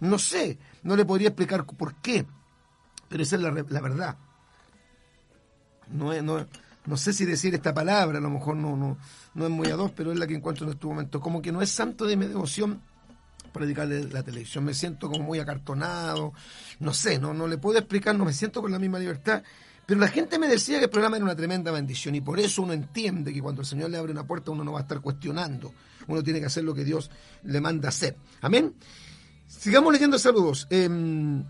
[0.00, 2.26] No sé, no le podría explicar por qué,
[3.08, 4.16] pero esa es la, verdad.
[5.90, 6.46] No, no,
[6.84, 8.98] no sé si decir esta palabra, a lo mejor no, no,
[9.34, 11.20] no es muy a dos, pero es la que encuentro en este momento.
[11.20, 12.82] Como que no es santo de mi devoción
[13.52, 14.64] predicarle la televisión.
[14.64, 16.32] Me siento como muy acartonado,
[16.80, 19.42] no sé, no, no le puedo explicar, no me siento con la misma libertad.
[19.86, 22.62] Pero la gente me decía que el programa era una tremenda bendición y por eso
[22.62, 25.00] uno entiende que cuando el Señor le abre una puerta uno no va a estar
[25.00, 25.72] cuestionando.
[26.08, 27.10] Uno tiene que hacer lo que Dios
[27.44, 28.16] le manda hacer.
[28.40, 28.74] Amén.
[29.46, 30.66] Sigamos leyendo saludos.
[30.70, 31.44] Em,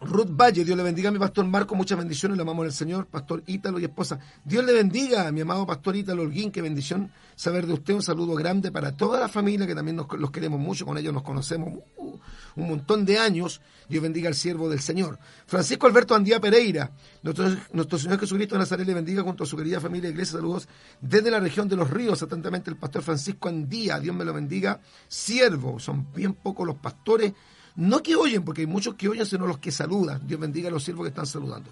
[0.00, 3.06] Ruth Valle, Dios le bendiga a mi pastor Marco, muchas bendiciones, le amamos al Señor,
[3.06, 4.18] pastor Ítalo y esposa.
[4.44, 8.02] Dios le bendiga a mi amado pastor Ítalo Holguín, qué bendición saber de usted, un
[8.02, 11.22] saludo grande para toda la familia, que también nos, los queremos mucho, con ellos nos
[11.22, 12.18] conocemos uh,
[12.56, 13.62] un montón de años.
[13.88, 15.18] Dios bendiga al siervo del Señor.
[15.46, 16.90] Francisco Alberto Andía Pereira,
[17.22, 20.68] nuestro, Señor Jesucristo de Nazaret le bendiga junto a su querida familia iglesia, saludos
[21.00, 24.80] desde la región de los ríos, atentamente el pastor Francisco Andía, Dios me lo bendiga,
[25.08, 27.32] siervo, son bien pocos los pastores
[27.76, 30.26] no que oyen, porque hay muchos que oyen, sino los que saludan.
[30.26, 31.70] Dios bendiga a los siervos que están saludando.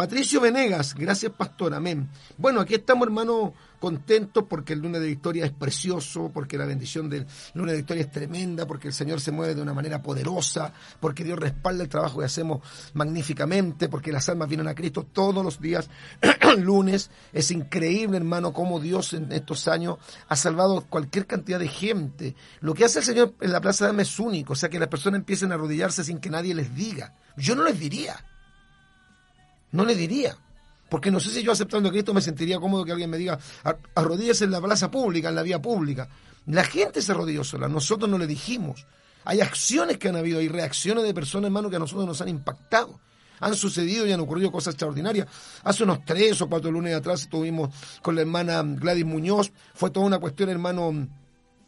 [0.00, 2.08] Patricio Venegas, gracias pastor, amén.
[2.38, 7.10] Bueno, aquí estamos hermano contentos porque el lunes de victoria es precioso, porque la bendición
[7.10, 10.72] del lunes de victoria es tremenda, porque el Señor se mueve de una manera poderosa,
[11.00, 12.62] porque Dios respalda el trabajo que hacemos
[12.94, 15.90] magníficamente, porque las almas vienen a Cristo todos los días
[16.56, 17.10] lunes.
[17.34, 22.34] Es increíble hermano cómo Dios en estos años ha salvado cualquier cantidad de gente.
[22.62, 24.78] Lo que hace el Señor en la Plaza de Dame es único, o sea que
[24.78, 27.12] las personas empiecen a arrodillarse sin que nadie les diga.
[27.36, 28.24] Yo no les diría.
[29.72, 30.36] No le diría.
[30.88, 33.38] Porque no sé si yo aceptando a Cristo me sentiría cómodo que alguien me diga,
[33.94, 36.08] arrodíllese en la plaza pública, en la vía pública.
[36.46, 38.86] La gente se arrodilló sola, nosotros no le dijimos.
[39.24, 42.28] Hay acciones que han habido, hay reacciones de personas, hermano, que a nosotros nos han
[42.28, 42.98] impactado.
[43.38, 45.28] han sucedido y han ocurrido cosas extraordinarias.
[45.62, 50.06] Hace unos tres o cuatro lunes atrás estuvimos con la hermana Gladys Muñoz, fue toda
[50.06, 51.08] una cuestión, hermano,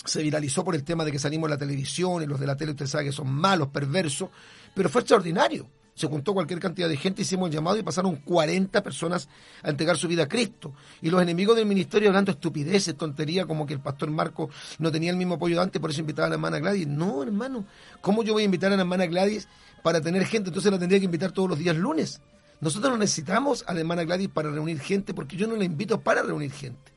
[0.05, 2.57] se viralizó por el tema de que salimos en la televisión y los de la
[2.57, 4.31] tele, usted sabe que son malos, perversos,
[4.75, 5.71] pero fue extraordinario.
[5.95, 9.29] Se juntó cualquier cantidad de gente, hicimos el llamado y pasaron 40 personas
[9.63, 10.73] a entregar su vida a Cristo.
[11.03, 15.11] Y los enemigos del ministerio hablando estupideces, tonterías, como que el pastor Marco no tenía
[15.11, 16.87] el mismo apoyo de antes, por eso invitaba a la hermana Gladys.
[16.87, 17.67] No, hermano,
[18.01, 19.49] ¿cómo yo voy a invitar a la hermana Gladys
[19.83, 20.49] para tener gente?
[20.49, 22.23] Entonces la tendría que invitar todos los días lunes.
[22.61, 26.01] Nosotros no necesitamos a la hermana Gladys para reunir gente, porque yo no la invito
[26.01, 26.91] para reunir gente.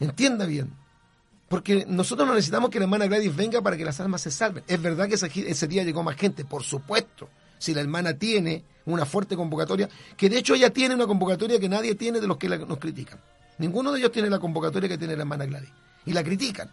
[0.00, 0.72] Entienda bien.
[1.48, 4.64] Porque nosotros no necesitamos que la hermana Gladys venga para que las almas se salven.
[4.66, 7.28] Es verdad que ese día llegó más gente, por supuesto
[7.64, 11.68] si la hermana tiene una fuerte convocatoria, que de hecho ella tiene una convocatoria que
[11.68, 13.18] nadie tiene de los que nos critican.
[13.56, 15.70] Ninguno de ellos tiene la convocatoria que tiene la hermana Gladys.
[16.04, 16.70] Y la critican.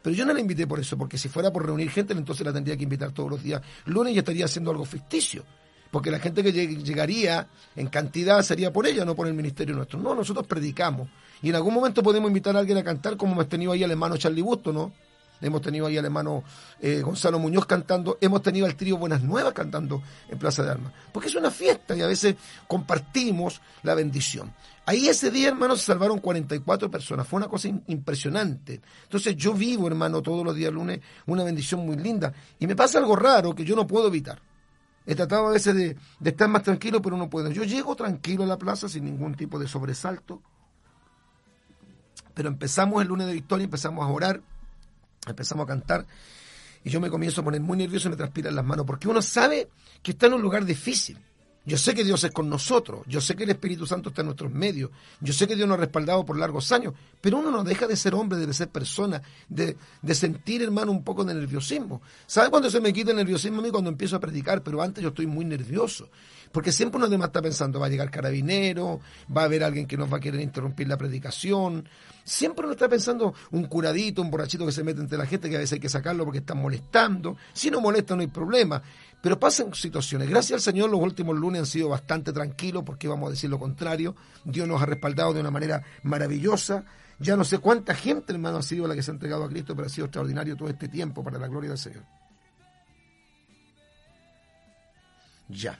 [0.00, 2.54] Pero yo no la invité por eso, porque si fuera por reunir gente, entonces la
[2.54, 5.44] tendría que invitar todos los días lunes y estaría haciendo algo ficticio.
[5.90, 9.98] Porque la gente que llegaría en cantidad sería por ella, no por el ministerio nuestro.
[9.98, 11.08] No, nosotros predicamos.
[11.42, 13.90] Y en algún momento podemos invitar a alguien a cantar, como hemos tenido ahí al
[13.90, 14.94] hermano Charlie Busto, ¿no?
[15.40, 16.44] Hemos tenido ahí al hermano
[16.80, 20.92] eh, Gonzalo Muñoz cantando, hemos tenido al trío Buenas Nuevas cantando en Plaza de Armas,
[21.12, 24.52] porque es una fiesta y a veces compartimos la bendición.
[24.86, 28.80] Ahí ese día, hermano, se salvaron 44 personas, fue una cosa impresionante.
[29.04, 32.98] Entonces yo vivo, hermano, todos los días lunes una bendición muy linda y me pasa
[32.98, 34.40] algo raro que yo no puedo evitar.
[35.06, 37.50] He tratado a veces de, de estar más tranquilo, pero no puedo.
[37.50, 40.42] Yo llego tranquilo a la plaza sin ningún tipo de sobresalto,
[42.34, 44.42] pero empezamos el lunes de victoria, empezamos a orar
[45.26, 46.06] Empezamos a cantar
[46.84, 49.20] y yo me comienzo a poner muy nervioso y me transpiran las manos, porque uno
[49.20, 49.68] sabe
[50.02, 51.18] que está en un lugar difícil.
[51.66, 54.28] Yo sé que Dios es con nosotros, yo sé que el Espíritu Santo está en
[54.28, 57.62] nuestros medios, yo sé que Dios nos ha respaldado por largos años, pero uno no
[57.62, 62.00] deja de ser hombre, de ser persona, de, de sentir, hermano, un poco de nerviosismo.
[62.26, 63.70] ¿Sabe cuándo se me quita el nerviosismo a mí?
[63.70, 66.08] Cuando empiezo a predicar, pero antes yo estoy muy nervioso.
[66.52, 69.00] Porque siempre uno además está pensando, va a llegar carabinero,
[69.34, 71.88] va a haber alguien que nos va a querer interrumpir la predicación.
[72.24, 75.56] Siempre uno está pensando un curadito, un borrachito que se mete entre la gente, que
[75.56, 77.36] a veces hay que sacarlo porque están molestando.
[77.52, 78.82] Si no molesta no hay problema.
[79.22, 80.28] Pero pasan situaciones.
[80.28, 83.58] Gracias al Señor los últimos lunes han sido bastante tranquilos, porque vamos a decir lo
[83.58, 84.16] contrario.
[84.44, 86.84] Dios nos ha respaldado de una manera maravillosa.
[87.20, 89.76] Ya no sé cuánta gente, hermano, ha sido la que se ha entregado a Cristo,
[89.76, 92.02] pero ha sido extraordinario todo este tiempo para la gloria del Señor.
[95.48, 95.78] Ya.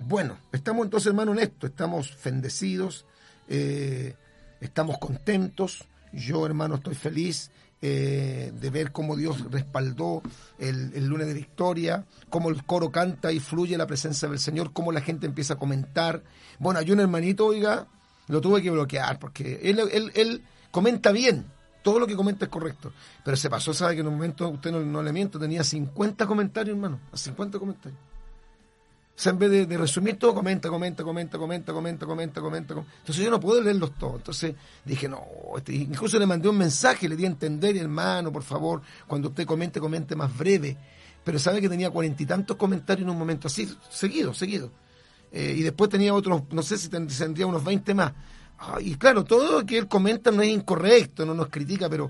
[0.00, 3.04] Bueno, estamos entonces, hermano, en esto, estamos fendecidos,
[3.48, 4.14] eh,
[4.60, 7.50] estamos contentos, yo, hermano, estoy feliz
[7.82, 10.22] eh, de ver cómo Dios respaldó
[10.58, 14.72] el, el, lunes de victoria, cómo el coro canta y fluye la presencia del Señor,
[14.72, 16.22] cómo la gente empieza a comentar.
[16.58, 17.86] Bueno, hay un hermanito, oiga,
[18.28, 21.44] lo tuve que bloquear porque él, él, él comenta bien,
[21.82, 22.92] todo lo que comenta es correcto.
[23.24, 26.26] Pero se pasó, sabe que en un momento, usted no, no le miento, tenía 50
[26.26, 28.00] comentarios, hermano, 50 comentarios.
[29.18, 33.24] O sea, en vez de, resumir todo, comenta, comenta, comenta, comenta, comenta, comenta, comenta, Entonces
[33.24, 34.14] yo no puedo leerlos todos.
[34.14, 34.54] Entonces
[34.84, 35.24] dije, no,
[35.56, 39.44] este, incluso le mandé un mensaje, le di a entender, hermano, por favor, cuando usted
[39.44, 40.76] comente, comente más breve.
[41.24, 44.70] Pero sabe que tenía cuarenta y tantos comentarios en un momento así, seguido, seguido.
[45.32, 48.12] Eh, y después tenía otros, no sé si tendría unos 20 más.
[48.78, 52.08] y claro, todo lo que él comenta no es incorrecto, no nos critica, pero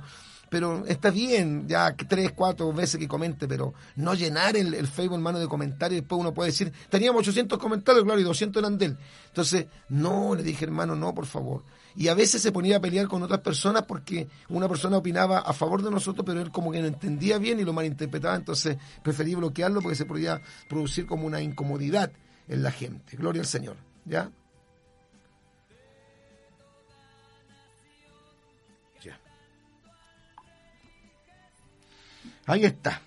[0.51, 5.17] pero está bien, ya tres, cuatro veces que comente, pero no llenar el, el Facebook
[5.17, 8.79] en mano de comentarios, después uno puede decir, teníamos 800 comentarios, claro, y 200 eran
[8.79, 8.99] de él.
[9.27, 11.63] Entonces, no, le dije, hermano, no, por favor.
[11.97, 15.53] Y a veces se ponía a pelear con otras personas porque una persona opinaba a
[15.53, 19.35] favor de nosotros, pero él como que no entendía bien y lo malinterpretaba, entonces preferí
[19.35, 22.13] bloquearlo porque se podía producir como una incomodidad
[22.47, 23.17] en la gente.
[23.17, 24.31] Gloria al Señor, ¿ya?
[32.49, 33.03] Ahí está.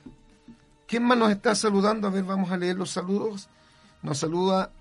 [0.88, 2.08] ¿Quién más nos está saludando?
[2.08, 3.50] A ver, vamos a leer los saludos.
[4.04, 4.72] Nos saluda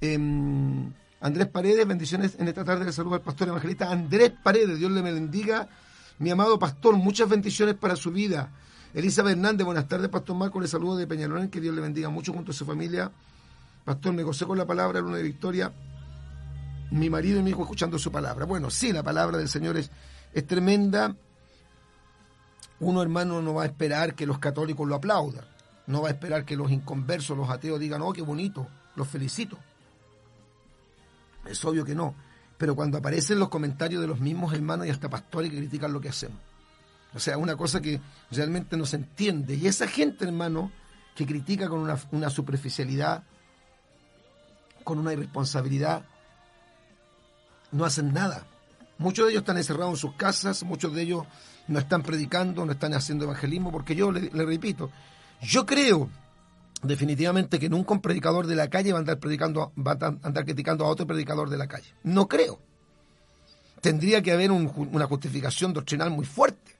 [0.00, 1.86] em, Andrés Paredes.
[1.86, 2.86] Bendiciones en esta tarde.
[2.86, 4.78] Le saluda al pastor evangelista Andrés Paredes.
[4.78, 5.68] Dios le bendiga.
[6.18, 8.48] Mi amado pastor, muchas bendiciones para su vida.
[8.94, 10.58] Elizabeth Hernández, buenas tardes, Pastor Marco.
[10.62, 11.50] Le saludo de Peñalolén.
[11.50, 13.12] Que Dios le bendiga mucho junto a su familia.
[13.84, 15.70] Pastor, me gocé con la palabra, luna de victoria.
[16.90, 18.46] Mi marido y mi hijo escuchando su palabra.
[18.46, 19.90] Bueno, sí, la palabra del Señor es,
[20.32, 21.14] es tremenda
[22.80, 25.44] uno hermano no va a esperar que los católicos lo aplaudan,
[25.86, 29.58] no va a esperar que los inconversos, los ateos digan, oh, qué bonito, los felicito.
[31.46, 32.14] Es obvio que no.
[32.58, 36.00] Pero cuando aparecen los comentarios de los mismos hermanos y hasta pastores que critican lo
[36.00, 36.38] que hacemos.
[37.14, 39.54] O sea, una cosa que realmente no se entiende.
[39.54, 40.72] Y esa gente, hermano,
[41.14, 43.22] que critica con una, una superficialidad,
[44.84, 46.04] con una irresponsabilidad,
[47.72, 48.46] no hacen nada.
[48.98, 51.24] Muchos de ellos están encerrados en sus casas, muchos de ellos
[51.68, 54.90] no están predicando, no están haciendo evangelismo, porque yo le, repito,
[55.42, 56.08] yo creo
[56.82, 60.44] definitivamente que nunca un predicador de la calle va a andar predicando, va a andar
[60.44, 61.92] criticando a otro predicador de la calle.
[62.04, 62.60] No creo.
[63.80, 66.76] Tendría que haber una justificación doctrinal muy fuerte.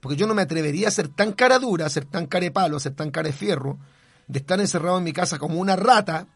[0.00, 2.80] Porque yo no me atrevería a ser tan cara dura, a ser tan carepalo, a
[2.80, 3.78] ser tan fierro,
[4.28, 6.26] de estar encerrado en mi casa como una rata,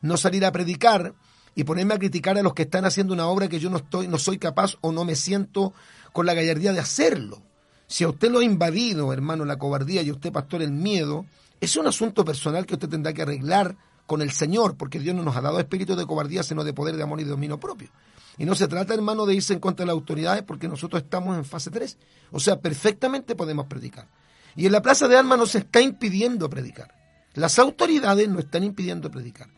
[0.00, 1.14] no salir a predicar
[1.54, 4.08] y ponerme a criticar a los que están haciendo una obra que yo no estoy,
[4.08, 5.72] no soy capaz o no me siento
[6.12, 7.42] con la gallardía de hacerlo.
[7.86, 11.26] Si a usted lo ha invadido, hermano, la cobardía y a usted, pastor, el miedo,
[11.60, 15.22] es un asunto personal que usted tendrá que arreglar con el Señor, porque Dios no
[15.22, 17.88] nos ha dado espíritu de cobardía, sino de poder, de amor y de dominio propio.
[18.36, 21.36] Y no se trata, hermano, de irse en contra de las autoridades, porque nosotros estamos
[21.36, 21.96] en fase 3.
[22.32, 24.08] O sea, perfectamente podemos predicar.
[24.56, 26.94] Y en la plaza de armas nos está impidiendo predicar.
[27.34, 29.48] Las autoridades nos están impidiendo predicar.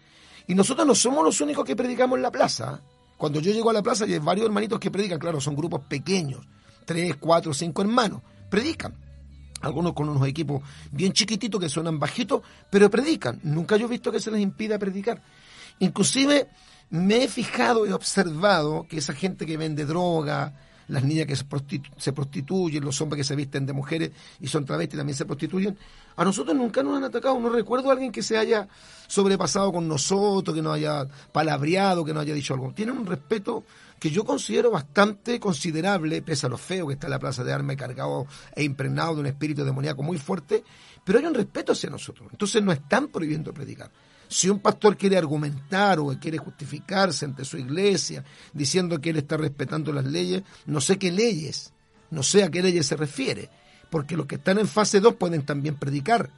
[0.47, 2.81] Y nosotros no somos los únicos que predicamos en la plaza.
[3.17, 6.47] Cuando yo llego a la plaza hay varios hermanitos que predican, claro, son grupos pequeños,
[6.85, 8.95] tres, cuatro, cinco hermanos, predican.
[9.63, 13.41] Algunos con unos equipos bien chiquititos que suenan bajitos, pero predican.
[13.43, 15.23] Nunca yo he visto que se les impida predicar.
[15.79, 16.49] Inclusive
[16.91, 20.55] me he fijado y observado que esa gente que vende droga,
[20.89, 24.99] las niñas que se, prostituyen, los hombres que se visten de mujeres y son travestis
[24.99, 25.77] también se prostituyen.
[26.17, 27.39] A nosotros nunca nos han atacado.
[27.41, 28.69] No recuerdo a alguien que se haya
[29.07, 32.73] sobrepasado con nosotros, que nos haya palabreado, que nos haya dicho algo.
[32.73, 33.65] Tienen un respeto
[33.99, 37.53] que yo considero bastante considerable, pese a lo feo que está en la plaza de
[37.53, 40.63] armas, cargado e impregnado de un espíritu demoníaco muy fuerte,
[41.05, 42.29] pero hay un respeto hacia nosotros.
[42.31, 43.91] Entonces no están prohibiendo predicar.
[44.29, 49.37] Si un pastor quiere argumentar o quiere justificarse ante su iglesia diciendo que él está
[49.37, 51.73] respetando las leyes, no sé qué leyes,
[52.11, 53.49] no sé a qué leyes se refiere,
[53.91, 56.31] porque los que están en fase 2 pueden también predicar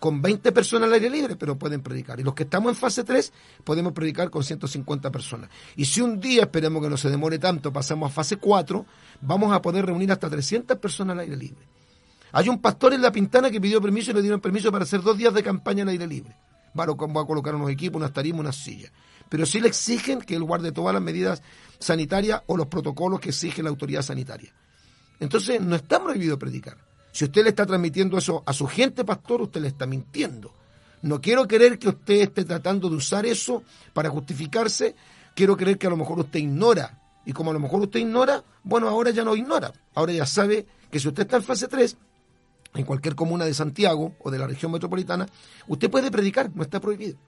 [0.00, 2.20] con 20 personas al aire libre, pero pueden predicar.
[2.20, 5.50] Y los que estamos en fase 3 podemos predicar con 150 personas.
[5.76, 8.84] Y si un día, esperemos que no se demore tanto, pasamos a fase 4,
[9.22, 11.66] vamos a poder reunir hasta 300 personas al aire libre.
[12.32, 15.02] Hay un pastor en La Pintana que pidió permiso y le dieron permiso para hacer
[15.02, 16.34] dos días de campaña al aire libre
[16.76, 18.92] va a colocar unos equipos, unas tarimas, unas sillas.
[19.28, 21.42] Pero sí le exigen que él guarde todas las medidas
[21.78, 24.52] sanitarias o los protocolos que exige la autoridad sanitaria.
[25.20, 26.76] Entonces, no está prohibido predicar.
[27.12, 30.52] Si usted le está transmitiendo eso a su gente, pastor, usted le está mintiendo.
[31.02, 34.96] No quiero creer que usted esté tratando de usar eso para justificarse.
[35.34, 36.98] Quiero creer que a lo mejor usted ignora.
[37.26, 39.72] Y como a lo mejor usted ignora, bueno, ahora ya no ignora.
[39.94, 41.96] Ahora ya sabe que si usted está en fase 3,
[42.74, 45.26] en cualquier comuna de Santiago o de la región metropolitana,
[45.68, 47.18] usted puede predicar, no está prohibido.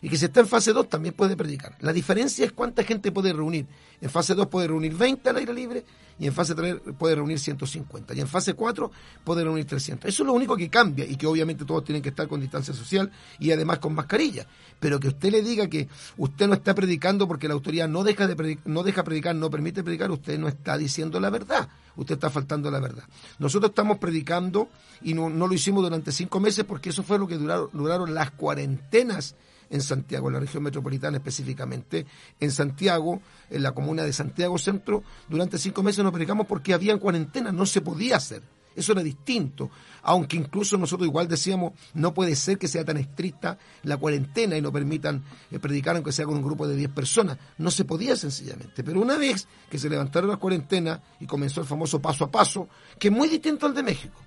[0.00, 1.76] Y que si está en fase 2 también puede predicar.
[1.80, 3.66] La diferencia es cuánta gente puede reunir.
[4.00, 5.84] En fase 2 puede reunir 20 al aire libre
[6.20, 8.14] y en fase 3 puede reunir 150.
[8.14, 8.90] Y en fase 4
[9.24, 10.08] puede reunir 300.
[10.08, 12.74] Eso es lo único que cambia y que obviamente todos tienen que estar con distancia
[12.74, 14.46] social y además con mascarilla.
[14.78, 18.26] Pero que usted le diga que usted no está predicando porque la autoridad no deja,
[18.26, 21.68] de predicar, no deja predicar, no permite predicar, usted no está diciendo la verdad.
[21.96, 23.02] Usted está faltando la verdad.
[23.40, 24.68] Nosotros estamos predicando
[25.02, 28.30] y no, lo hicimos durante cinco meses porque eso fue lo que duraron, duraron las
[28.30, 29.34] cuarentenas
[29.70, 32.06] en Santiago, en la región metropolitana específicamente,
[32.40, 36.96] en Santiago, en la comuna de Santiago Centro, durante cinco meses nos predicamos porque había
[36.98, 38.42] cuarentena, no se podía hacer.
[38.78, 39.70] Eso era distinto,
[40.02, 44.62] aunque incluso nosotros igual decíamos, no puede ser que sea tan estricta la cuarentena y
[44.62, 47.38] no permitan eh, predicar aunque sea con un grupo de 10 personas.
[47.58, 48.84] No se podía sencillamente.
[48.84, 52.68] Pero una vez que se levantaron las cuarentenas y comenzó el famoso paso a paso,
[53.00, 54.20] que es muy distinto al de México.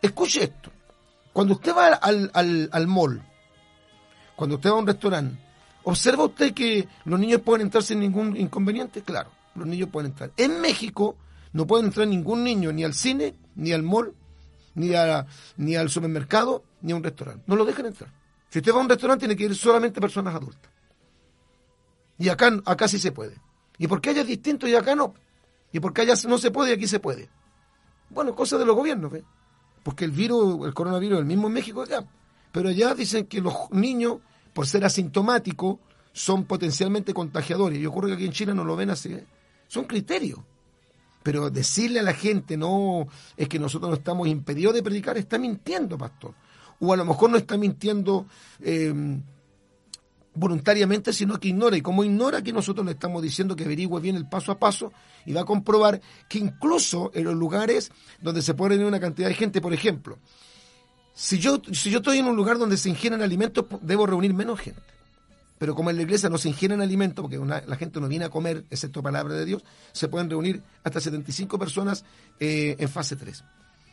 [0.00, 0.70] Escuche esto.
[1.34, 3.22] Cuando usted va al, al, al mall
[4.40, 5.36] cuando usted va a un restaurante,
[5.82, 9.02] ¿observa usted que los niños pueden entrar sin ningún inconveniente?
[9.02, 10.32] Claro, los niños pueden entrar.
[10.38, 11.16] En México
[11.52, 14.14] no puede entrar ningún niño ni al cine, ni al mall,
[14.76, 14.92] ni,
[15.58, 17.44] ni al supermercado, ni a un restaurante.
[17.48, 18.10] No lo dejan entrar.
[18.48, 20.72] Si usted va a un restaurante tiene que ir solamente personas adultas.
[22.16, 23.36] Y acá, acá sí se puede.
[23.76, 25.12] ¿Y por qué allá es distinto y acá no?
[25.70, 27.28] ¿Y por qué allá no se puede y aquí se puede?
[28.08, 29.22] Bueno, cosa de los gobiernos, ¿ve?
[29.82, 32.06] Porque el virus, el coronavirus el mismo en México acá.
[32.52, 34.20] Pero allá dicen que los niños
[34.52, 35.78] por ser asintomáticos,
[36.12, 37.78] son potencialmente contagiadores.
[37.78, 39.12] Y ocurre que aquí en China no lo ven así.
[39.12, 39.24] ¿eh?
[39.68, 40.40] Son criterios.
[41.22, 45.38] Pero decirle a la gente, no, es que nosotros no estamos impedidos de predicar, está
[45.38, 46.34] mintiendo, pastor.
[46.80, 48.26] O a lo mejor no está mintiendo
[48.60, 48.92] eh,
[50.34, 51.76] voluntariamente, sino que ignora.
[51.76, 54.92] Y como ignora que nosotros le estamos diciendo que averigüe bien el paso a paso
[55.26, 59.28] y va a comprobar que incluso en los lugares donde se puede reunir una cantidad
[59.28, 60.18] de gente, por ejemplo,
[61.20, 64.58] si yo, si yo estoy en un lugar donde se ingieren alimentos, debo reunir menos
[64.58, 64.80] gente.
[65.58, 68.30] Pero como en la iglesia no se ingieren alimentos, porque la gente no viene a
[68.30, 72.06] comer, excepto palabra de Dios, se pueden reunir hasta 75 personas
[72.40, 73.44] eh, en fase 3.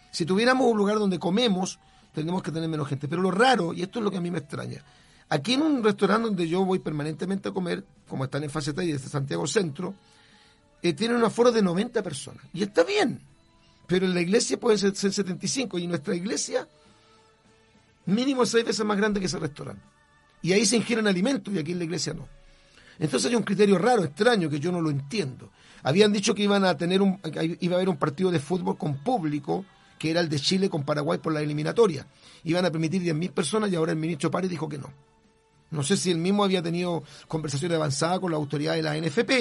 [0.10, 1.80] Si tuviéramos un lugar donde comemos,
[2.14, 3.10] tendríamos que tener menos gente.
[3.10, 4.82] Pero lo raro, y esto es lo que a mí me extraña,
[5.28, 8.88] aquí en un restaurante donde yo voy permanentemente a comer, como están en fase 3
[8.88, 9.94] desde Santiago Centro,
[10.82, 12.46] eh, tienen un aforo de 90 personas.
[12.54, 13.20] Y está bien,
[13.86, 16.66] pero en la iglesia pueden ser 75 y nuestra iglesia
[18.08, 19.84] Mínimo seis veces más grande que ese restaurante.
[20.42, 22.28] Y ahí se ingieren alimentos y aquí en la iglesia no.
[23.00, 25.52] Entonces hay un criterio raro, extraño, que yo no lo entiendo.
[25.84, 27.20] Habían dicho que iban a tener un,
[27.60, 29.66] iba a haber un partido de fútbol con público,
[30.00, 32.08] que era el de Chile con Paraguay por la eliminatoria.
[32.44, 34.92] Iban a permitir 10.000 personas y ahora el ministro Párez dijo que no.
[35.70, 39.32] No sé si él mismo había tenido conversaciones avanzadas con la autoridad de la NFP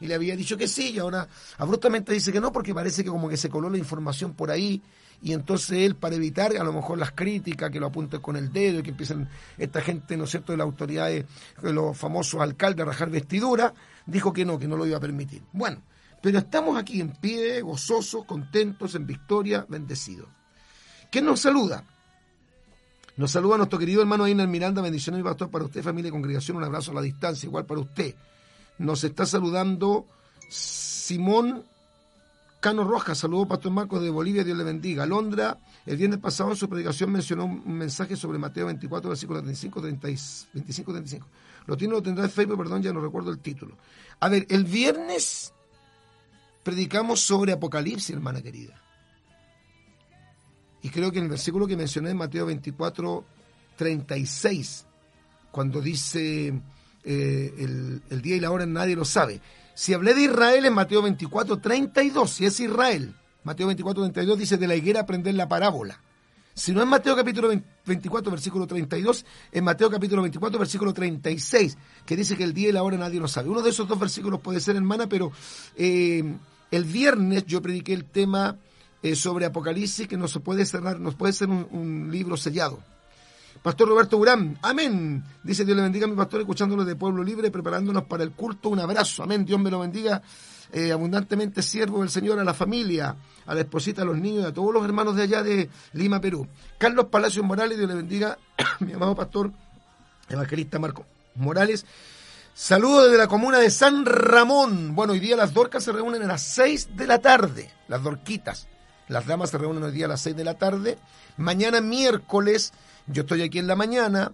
[0.00, 3.10] y le había dicho que sí y ahora abruptamente dice que no porque parece que
[3.10, 4.82] como que se coló la información por ahí
[5.22, 8.52] y entonces él para evitar a lo mejor las críticas que lo apunten con el
[8.52, 11.24] dedo y que empiecen esta gente no es cierto de las autoridades
[11.62, 13.72] de los famosos alcaldes a rajar vestidura
[14.06, 15.82] dijo que no que no lo iba a permitir bueno
[16.22, 20.28] pero estamos aquí en pie gozosos contentos en victoria bendecidos
[21.10, 21.84] ¿quién nos saluda?
[23.16, 26.58] Nos saluda nuestro querido hermano Ainer Miranda, bendiciones y pastor para usted, familia y congregación,
[26.58, 28.14] un abrazo a la distancia, igual para usted.
[28.76, 30.04] Nos está saludando
[30.50, 31.64] Simón
[32.60, 35.06] Cano Rojas, saludo Pastor Marcos de Bolivia, Dios le bendiga.
[35.06, 39.80] Londra, el viernes pasado en su predicación mencionó un mensaje sobre Mateo 24, versículo 35,
[39.80, 41.26] 25, 35.
[41.66, 43.76] Lo tiene, lo tendrá en Facebook, perdón, ya no recuerdo el título.
[44.20, 45.52] A ver, el viernes
[46.62, 48.80] predicamos sobre Apocalipsis, hermana querida.
[50.82, 53.24] Y creo que en el versículo que mencioné en Mateo 24,
[53.76, 54.86] 36,
[55.50, 56.60] cuando dice
[57.02, 59.40] eh, el, día y la hora nadie lo sabe.
[59.76, 63.14] Si hablé de Israel en Mateo 24, 32, si es Israel,
[63.44, 66.00] Mateo 24, 32 dice de la higuera aprender la parábola.
[66.54, 67.48] Si no es Mateo capítulo
[67.84, 72.72] 24, versículo 32, en Mateo capítulo 24, versículo 36, que dice que el día y
[72.72, 73.50] la hora nadie lo sabe.
[73.50, 75.30] Uno de esos dos versículos puede ser, hermana, pero
[75.76, 76.24] eh,
[76.70, 78.56] el viernes yo prediqué el tema
[79.02, 82.82] eh, sobre Apocalipsis que no se puede cerrar, nos puede ser un libro sellado.
[83.62, 85.24] Pastor Roberto Urán, amén.
[85.42, 88.68] Dice Dios le bendiga a mi pastor, escuchándolo de Pueblo Libre, preparándonos para el culto.
[88.68, 89.44] Un abrazo, amén.
[89.44, 90.22] Dios me lo bendiga
[90.72, 94.52] eh, abundantemente, siervo del Señor, a la familia, a la esposita, a los niños a
[94.52, 96.46] todos los hermanos de allá de Lima, Perú.
[96.78, 98.38] Carlos Palacios Morales, Dios le bendiga,
[98.80, 99.50] mi amado pastor,
[100.28, 101.86] evangelista Marco Morales.
[102.54, 104.94] Saludos desde la comuna de San Ramón.
[104.94, 108.66] Bueno, hoy día las dorcas se reúnen a las 6 de la tarde, las dorquitas.
[109.08, 110.98] Las damas se reúnen hoy día a las 6 de la tarde.
[111.36, 112.72] Mañana miércoles
[113.06, 114.32] yo estoy aquí en la mañana,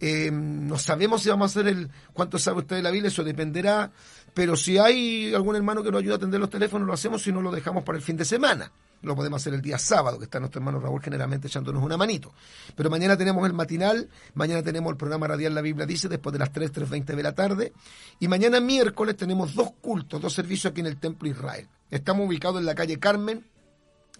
[0.00, 3.22] eh, no sabemos si vamos a hacer el cuánto sabe usted de la Biblia, eso
[3.22, 3.92] dependerá,
[4.34, 7.30] pero si hay algún hermano que nos ayude a atender los teléfonos, lo hacemos, si
[7.30, 8.72] no lo dejamos para el fin de semana.
[9.02, 12.32] Lo podemos hacer el día sábado, que está nuestro hermano Raúl generalmente echándonos una manito.
[12.76, 16.38] Pero mañana tenemos el matinal, mañana tenemos el programa radial La Biblia Dice, después de
[16.38, 17.72] las 3, 3.20 de la tarde.
[18.20, 21.68] Y mañana miércoles tenemos dos cultos, dos servicios aquí en el Templo Israel.
[21.90, 23.44] Estamos ubicados en la calle Carmen,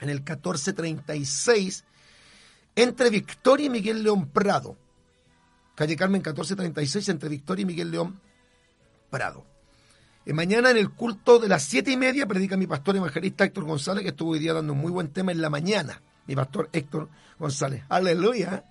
[0.00, 1.84] en el 1436
[2.76, 4.76] entre Victoria y Miguel León Prado.
[5.74, 8.20] Calle Carmen 1436, entre Victoria y Miguel León
[9.10, 9.44] Prado.
[10.24, 13.64] Y mañana en el culto de las siete y media predica mi pastor evangelista Héctor
[13.64, 16.00] González, que estuvo hoy día dando un muy buen tema en la mañana.
[16.26, 17.08] Mi pastor Héctor
[17.38, 17.82] González.
[17.88, 18.64] Aleluya.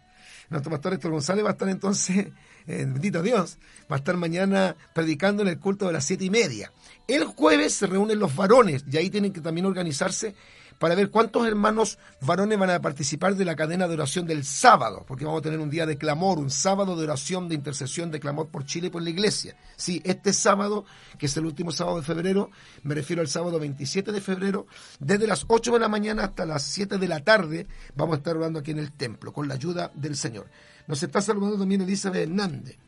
[0.49, 2.27] Nuestro pastor Héctor González va a estar entonces,
[2.67, 3.57] eh, bendito Dios,
[3.91, 6.71] va a estar mañana predicando en el culto de las siete y media.
[7.07, 10.35] El jueves se reúnen los varones y ahí tienen que también organizarse
[10.82, 15.05] para ver cuántos hermanos varones van a participar de la cadena de oración del sábado,
[15.07, 18.19] porque vamos a tener un día de clamor, un sábado de oración, de intercesión, de
[18.19, 19.55] clamor por Chile y por la iglesia.
[19.75, 20.86] Sí, este sábado,
[21.19, 22.49] que es el último sábado de febrero,
[22.82, 24.65] me refiero al sábado 27 de febrero,
[24.99, 28.36] desde las 8 de la mañana hasta las 7 de la tarde, vamos a estar
[28.36, 30.47] orando aquí en el templo, con la ayuda del Señor.
[30.88, 32.79] Nos está saludando también Elizabeth Hernández.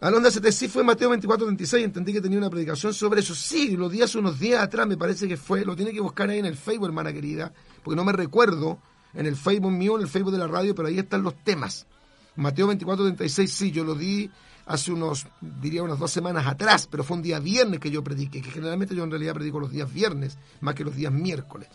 [0.00, 3.20] ¿A dónde se te sí fue Mateo 24, 26, entendí que tenía una predicación sobre
[3.20, 3.34] eso.
[3.34, 6.38] Sí, los días, unos días atrás me parece que fue, lo tiene que buscar ahí
[6.38, 8.78] en el Facebook, hermana querida, porque no me recuerdo
[9.14, 11.86] en el Facebook mío, en el Facebook de la radio, pero ahí están los temas.
[12.36, 14.30] Mateo 24, 36, sí, yo lo di
[14.66, 18.40] hace unos, diría unas dos semanas atrás, pero fue un día viernes que yo prediqué,
[18.40, 21.68] que generalmente yo en realidad predico los días viernes, más que los días miércoles.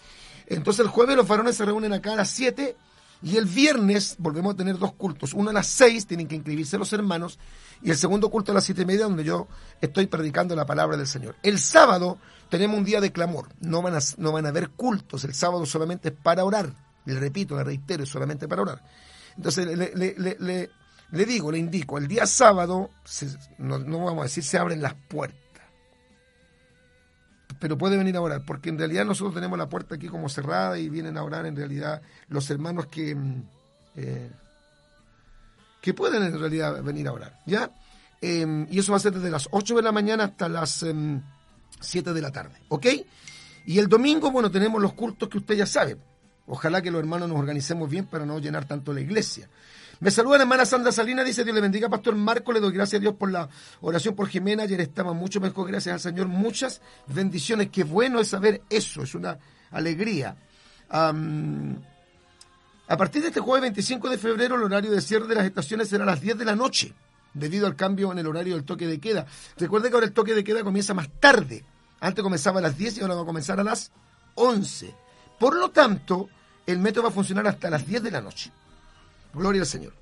[0.48, 2.78] Entonces el jueves los varones se reúnen acá a las 7
[3.24, 5.34] y el viernes volvemos a tener dos cultos.
[5.34, 7.40] Uno a las 6, tienen que inscribirse los hermanos,
[7.82, 9.48] y el segundo culto a las siete y media donde yo
[9.82, 11.36] estoy predicando la palabra del Señor.
[11.42, 12.18] El sábado
[12.50, 15.66] tenemos un día de clamor, no van a, no van a haber cultos, el sábado
[15.66, 16.74] solamente es para orar,
[17.06, 18.82] le repito, le reitero, es solamente para orar.
[19.38, 22.90] Entonces le, digo, le indico, el día sábado,
[23.58, 25.40] no, no vamos a decir se abren las puertas,
[27.64, 30.78] pero puede venir a orar, porque en realidad nosotros tenemos la puerta aquí como cerrada
[30.78, 33.16] y vienen a orar en realidad los hermanos que...
[33.16, 33.44] Mm,
[33.96, 34.30] eh,
[35.80, 37.72] que pueden en realidad venir a orar, ¿ya?
[38.20, 40.90] Em, y eso va a ser desde las 8 de la mañana hasta las 7
[40.90, 42.86] em, de la tarde, ¿ok?
[43.66, 45.96] Y el domingo, bueno, tenemos los cultos que usted ya sabe.
[46.48, 49.48] Ojalá que los hermanos nos organicemos bien para no llenar tanto la iglesia.
[50.04, 53.00] Me saluda la hermana Sandra Salina, dice Dios le bendiga, Pastor Marco, le doy gracias
[53.00, 53.48] a Dios por la
[53.80, 58.28] oración por Jimena, ayer estaba mucho mejor, gracias al Señor, muchas bendiciones, qué bueno es
[58.28, 59.38] saber eso, es una
[59.72, 60.36] alegría.
[60.90, 61.14] A
[62.98, 66.04] partir de este jueves 25 de febrero, el horario de cierre de las estaciones será
[66.04, 66.94] a las 10 de la noche,
[67.34, 69.26] debido al cambio en el horario del toque de queda.
[69.56, 71.64] Recuerde que ahora el toque de queda comienza más tarde.
[72.02, 73.94] Antes comenzaba a las 10 y ahora va a comenzar a las
[74.36, 74.94] 11.
[75.40, 76.28] Por lo tanto,
[76.68, 78.52] el metro va a funcionar hasta las 10 de la noche.
[79.34, 79.94] Gloria al Señor.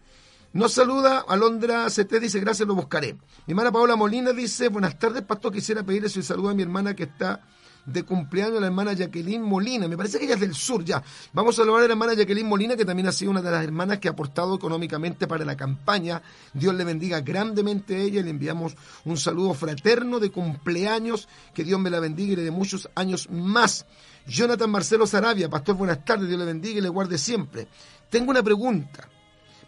[0.53, 3.13] Nos saluda Alondra CT, dice, gracias, lo buscaré.
[3.47, 6.93] Mi hermana Paola Molina dice, buenas tardes, pastor, quisiera pedirle su saludo a mi hermana
[6.93, 7.41] que está
[7.85, 9.87] de cumpleaños, la hermana Jacqueline Molina.
[9.87, 11.01] Me parece que ella es del sur ya.
[11.33, 13.63] Vamos a saludar a la hermana Jacqueline Molina, que también ha sido una de las
[13.63, 16.21] hermanas que ha aportado económicamente para la campaña.
[16.53, 18.21] Dios le bendiga grandemente a ella.
[18.21, 18.75] Le enviamos
[19.05, 21.27] un saludo fraterno de cumpleaños.
[21.53, 23.85] Que Dios me la bendiga y le dé muchos años más.
[24.27, 26.27] Jonathan Marcelo Sarabia, pastor, buenas tardes.
[26.27, 27.67] Dios le bendiga y le guarde siempre.
[28.09, 29.07] Tengo una pregunta.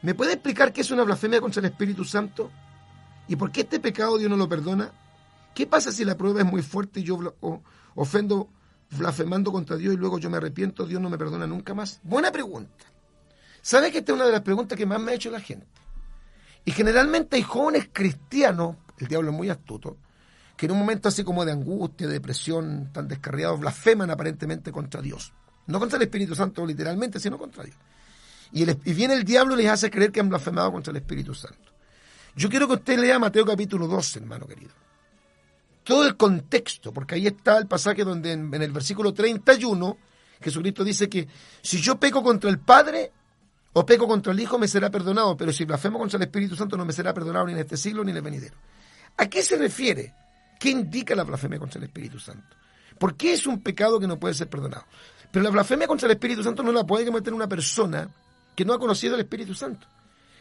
[0.04, 2.52] ¿Me puede explicar qué es una blasfemia contra el Espíritu Santo?
[3.30, 4.92] ¿Y por qué este pecado Dios no lo perdona?
[5.56, 7.20] ¿Qué pasa si la prueba es muy fuerte y yo
[7.96, 8.50] ofendo
[8.92, 12.02] blasfemando contra Dios y luego yo me arrepiento, Dios no me perdona nunca más?
[12.04, 12.84] Buena pregunta.
[13.62, 15.68] ¿Sabe que esta es una de las preguntas que más me ha hecho la gente?
[16.66, 19.96] Y generalmente hay jóvenes cristianos, el diablo es muy astuto,
[20.58, 25.02] que en un momento así como de angustia, de depresión, tan descarriados, blasfeman aparentemente contra
[25.02, 25.32] Dios.
[25.68, 27.78] No contra el Espíritu Santo literalmente, sino contra Dios.
[28.54, 31.72] Y, viene el diablo y les hace creer que han blasfemado contra el Espíritu Santo.
[32.36, 34.72] Yo quiero que usted lea Mateo capítulo 12, hermano querido
[35.84, 39.98] todo el contexto, porque ahí está el pasaje donde en, el versículo 31
[40.42, 41.28] Jesucristo dice que
[41.62, 43.12] si yo peco contra el Padre
[43.74, 46.78] o peco contra el Hijo me será perdonado, pero si blasfemo contra el Espíritu Santo
[46.78, 48.56] no me será perdonado ni en este siglo ni en el venidero.
[49.18, 50.14] ¿A qué se refiere?
[50.60, 52.56] ¿Qué indica la blasfemia contra el Espíritu Santo?
[52.98, 54.86] ¿Por qué es un pecado que no puede ser perdonado?
[55.32, 58.10] Pero la blasfemia contra el Espíritu Santo no la puede cometer una persona
[58.56, 59.88] que no ha conocido el Espíritu Santo.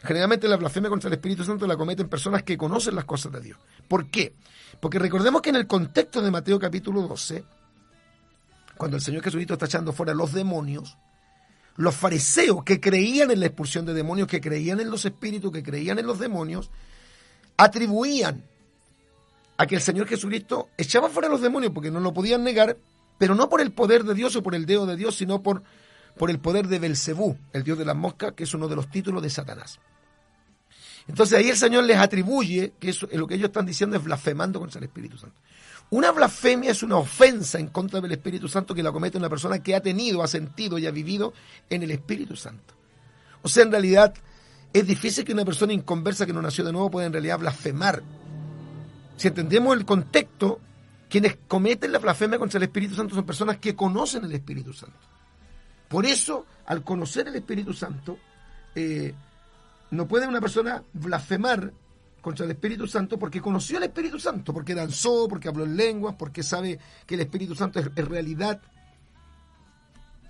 [0.03, 3.39] Generalmente la blasfemia contra el Espíritu Santo la cometen personas que conocen las cosas de
[3.39, 3.57] Dios.
[3.87, 4.33] ¿Por qué?
[4.79, 7.43] Porque recordemos que en el contexto de Mateo capítulo 12,
[8.77, 10.97] cuando el Señor Jesucristo está echando fuera los demonios,
[11.77, 15.63] los fariseos que creían en la expulsión de demonios, que creían en los espíritus, que
[15.63, 16.69] creían en los demonios,
[17.57, 18.43] atribuían
[19.57, 22.77] a que el Señor Jesucristo echaba fuera los demonios porque no lo podían negar,
[23.17, 25.63] pero no por el poder de Dios o por el dedo de Dios, sino por,
[26.17, 28.89] por el poder de Belcebú, el dios de las moscas, que es uno de los
[28.89, 29.79] títulos de Satanás.
[31.07, 34.59] Entonces ahí el Señor les atribuye que eso, lo que ellos están diciendo es blasfemando
[34.59, 35.35] contra el Espíritu Santo.
[35.89, 39.61] Una blasfemia es una ofensa en contra del Espíritu Santo que la comete una persona
[39.61, 41.33] que ha tenido, ha sentido y ha vivido
[41.69, 42.73] en el Espíritu Santo.
[43.41, 44.13] O sea, en realidad
[44.71, 48.01] es difícil que una persona inconversa que no nació de nuevo pueda en realidad blasfemar.
[49.17, 50.59] Si entendemos el contexto,
[51.09, 54.97] quienes cometen la blasfemia contra el Espíritu Santo son personas que conocen el Espíritu Santo.
[55.93, 58.17] Por eso, al conocer el Espíritu Santo,
[58.73, 59.13] eh,
[59.91, 61.71] no puede una persona blasfemar
[62.19, 66.15] contra el Espíritu Santo porque conoció al Espíritu Santo, porque danzó, porque habló en lenguas,
[66.17, 68.59] porque sabe que el Espíritu Santo es, realidad.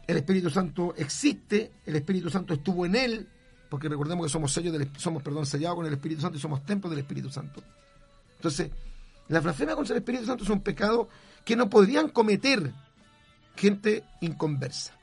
[0.05, 3.29] El Espíritu Santo existe, el Espíritu Santo estuvo en él,
[3.69, 6.65] porque recordemos que somos sellos del, somos perdón, sellados con el Espíritu Santo y somos
[6.65, 7.63] templos del Espíritu Santo.
[8.35, 8.69] Entonces,
[9.29, 11.07] la blasfemia contra el Espíritu Santo es un pecado
[11.45, 12.73] que no podrían cometer
[13.55, 14.93] gente inconversa.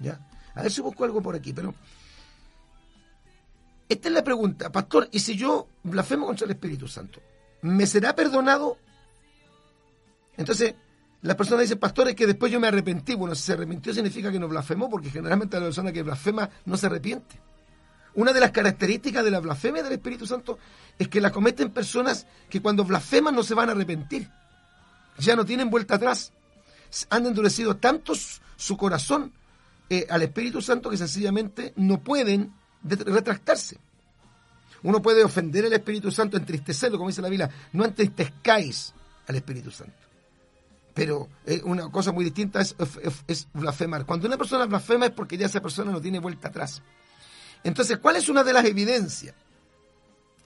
[0.00, 0.18] ¿Ya?
[0.54, 1.74] A ver si busco algo por aquí, pero
[3.88, 7.20] esta es la pregunta, pastor, ¿y si yo blasfemo contra el Espíritu Santo?
[7.62, 8.78] ¿Me será perdonado?
[10.36, 10.76] Entonces,
[11.22, 13.16] la persona dice, pastor, es que después yo me arrepentí.
[13.16, 16.76] Bueno, si se arrepintió significa que no blasfemó, porque generalmente la persona que blasfema no
[16.76, 17.40] se arrepiente.
[18.14, 20.58] Una de las características de la blasfemia del Espíritu Santo
[20.96, 24.30] es que la cometen personas que cuando blasfeman no se van a arrepentir.
[25.18, 26.32] Ya no tienen vuelta atrás.
[27.10, 29.32] Han endurecido tanto su corazón
[29.92, 33.76] eh, al Espíritu Santo que sencillamente no pueden de retractarse.
[34.84, 38.94] Uno puede ofender al Espíritu Santo, entristecerlo, como dice la Biblia, no entristezcáis
[39.26, 39.92] al Espíritu Santo.
[40.94, 42.76] Pero eh, una cosa muy distinta es,
[43.26, 44.06] es, blasfemar.
[44.06, 46.80] Cuando una persona blasfema es porque ya esa persona no tiene vuelta atrás.
[47.64, 49.34] Entonces, ¿cuál es una de las evidencias?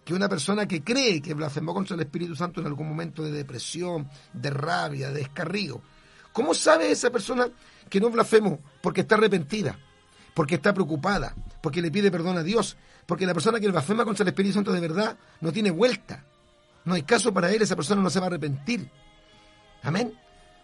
[0.06, 3.30] Que una persona que cree que blasfemó contra el Espíritu Santo en algún momento de
[3.30, 5.82] depresión, de rabia, de descarrío,
[6.32, 7.48] ¿cómo sabe esa persona
[7.88, 8.58] que no blasfemó?
[8.80, 9.78] Porque está arrepentida,
[10.34, 12.76] porque está preocupada, porque le pide perdón a Dios,
[13.06, 16.24] porque la persona que blasfema contra el Espíritu Santo de verdad no tiene vuelta.
[16.84, 18.90] No hay caso para él, esa persona no se va a arrepentir.
[19.82, 20.14] Amén.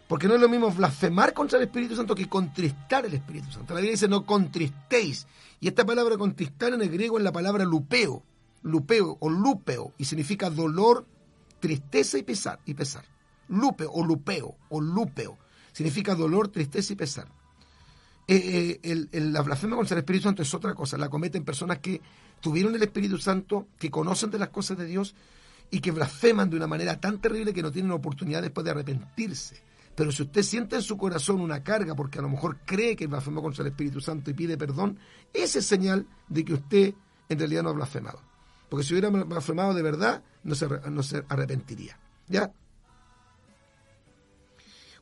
[0.08, 3.74] Porque no es lo mismo blasfemar contra el Espíritu Santo que contristar el Espíritu Santo.
[3.74, 5.26] La Biblia dice no contristéis.
[5.60, 8.22] Y esta palabra contristar en el griego es la palabra lupeo,
[8.62, 11.06] lupeo o lupeo, y significa dolor,
[11.60, 12.58] tristeza y pesar.
[12.64, 13.04] Y pesar.
[13.48, 15.38] Lupeo o lupeo o lupeo
[15.80, 17.26] significa dolor, tristeza y pesar.
[18.28, 20.98] Eh, eh, la blasfemia contra el Espíritu Santo es otra cosa.
[20.98, 22.02] La cometen personas que
[22.38, 25.14] tuvieron el Espíritu Santo, que conocen de las cosas de Dios
[25.70, 29.62] y que blasfeman de una manera tan terrible que no tienen oportunidad después de arrepentirse.
[29.94, 33.06] Pero si usted siente en su corazón una carga porque a lo mejor cree que
[33.06, 34.98] blasfemó contra el Espíritu Santo y pide perdón,
[35.32, 36.92] ese es señal de que usted
[37.30, 38.20] en realidad no ha blasfemado.
[38.68, 41.98] Porque si hubiera blasfemado de verdad, no se, no se arrepentiría.
[42.28, 42.52] ¿Ya?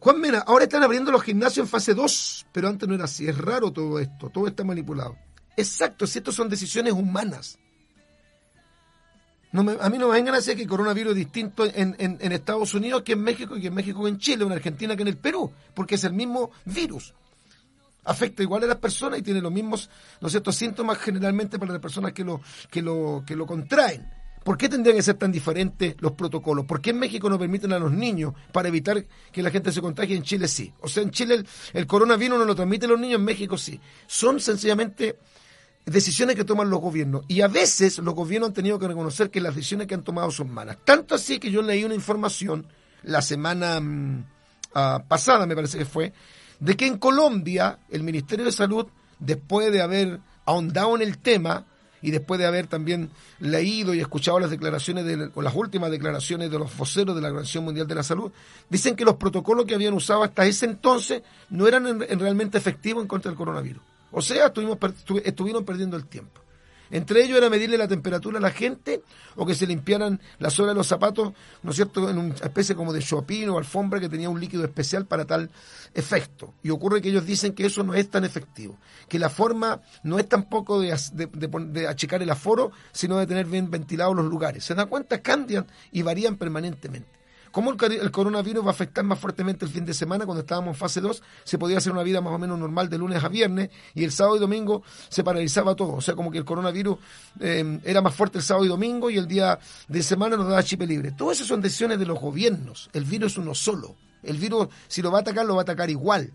[0.09, 3.29] Juan Mena, ahora están abriendo los gimnasios en fase 2, pero antes no era así.
[3.29, 5.19] Es raro todo esto, todo está manipulado.
[5.55, 7.59] Exacto, si esto son decisiones humanas.
[9.53, 13.03] A mí no me vengan a decir que el coronavirus es distinto en, Estados Unidos
[13.03, 15.19] que en México y que en México que en Chile, en Argentina que en el
[15.19, 17.13] Perú, porque es el mismo virus.
[18.05, 19.91] Afecta igual a las personas y tiene los mismos,
[20.23, 22.41] ¿no cierto?, síntomas generalmente para las personas que lo,
[22.71, 24.11] que lo, que lo contraen.
[24.45, 26.65] ¿Por qué tendrían que ser tan diferentes los protocolos?
[26.65, 29.81] ¿Por qué en México no permiten a los niños para evitar que la gente se
[29.81, 30.17] contagie?
[30.17, 30.73] En Chile sí.
[30.81, 33.81] O sea, en Chile el, coronavirus no lo transmiten los niños, en México sí.
[34.07, 35.19] Son sencillamente
[35.85, 37.25] decisiones que toman los gobiernos.
[37.29, 40.31] Y a veces los gobiernos han tenido que reconocer que las decisiones que han tomado
[40.31, 40.79] son malas.
[40.85, 42.67] Tanto así que yo leí una información
[43.03, 44.25] la semana mm,
[44.75, 46.13] ah, pasada, me parece que fue,
[46.61, 48.87] de que en Colombia el Ministerio de Salud,
[49.19, 51.67] después de haber ahondado en el tema,
[52.03, 56.51] y después de haber también leído y escuchado las declaraciones de, o las últimas declaraciones
[56.51, 58.33] de los voceros de la Organización Mundial de la Salud,
[58.69, 63.09] dicen que los protocolos que habían usado hasta ese entonces no eran realmente efectivos en
[63.09, 63.83] contra del coronavirus.
[64.11, 64.79] O sea, estuvimos,
[65.25, 66.41] estuvieron perdiendo el tiempo.
[66.91, 69.03] Entre ellos era medirle la temperatura a la gente
[69.37, 71.33] o que se limpiaran la suela de los zapatos,
[71.63, 74.65] ¿no es cierto?, en una especie como de chopin o alfombra que tenía un líquido
[74.65, 75.51] especial para tal
[75.95, 76.55] efecto.
[76.63, 78.79] Y ocurre que ellos dicen que eso no es tan efectivo,
[79.09, 83.71] que la forma no es tampoco de, de achicar el aforo, sino de tener bien
[83.71, 84.65] ventilados los lugares.
[84.65, 87.18] Se dan cuenta, cambian y varían permanentemente.
[87.51, 90.79] ¿Cómo el, coronavirus va a afectar más fuertemente el fin de semana cuando estábamos en
[90.79, 91.23] fase 2?
[91.45, 94.13] Se podía hacer una vida más o menos normal de lunes a viernes y el
[94.13, 95.95] sábado y domingo se paralizaba todo.
[95.95, 96.99] O sea, como que el coronavirus
[97.41, 100.63] eh, era más fuerte el sábado y domingo y el día de semana nos daba
[100.63, 101.13] chip libre.
[101.13, 102.91] Todas esas son decisiones de los gobiernos.
[102.93, 103.97] El virus es uno solo.
[104.23, 106.33] El virus, si lo va a atacar, lo va a atacar igual.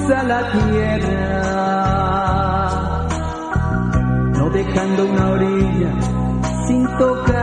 [0.06, 1.42] Cruza la tierra,
[4.38, 5.90] no dejando una orilla
[6.66, 7.36] sin tocar.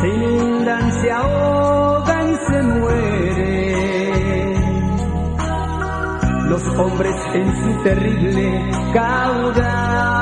[0.00, 3.80] Se inundan, se ahogan, se mueren
[6.48, 10.19] los hombres en su terrible caudal.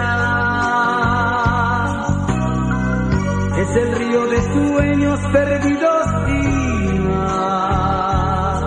[3.59, 8.63] Es el río de sueños perdidos y más.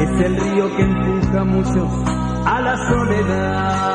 [0.00, 1.90] Es el río que empuja a muchos
[2.46, 3.93] a la soledad.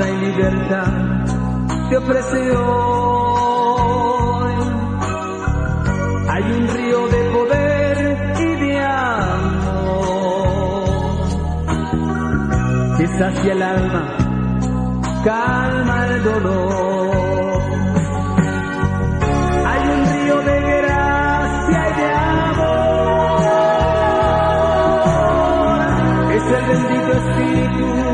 [0.00, 0.86] Verdad y libertad
[1.90, 4.54] te ofrece hoy.
[6.30, 9.76] Hay un río de poder y de amor
[12.96, 14.16] que sacia el alma,
[15.22, 17.60] calma el dolor.
[19.66, 23.40] Hay un río de gracia y de amor.
[26.32, 28.09] Es el bendito Espíritu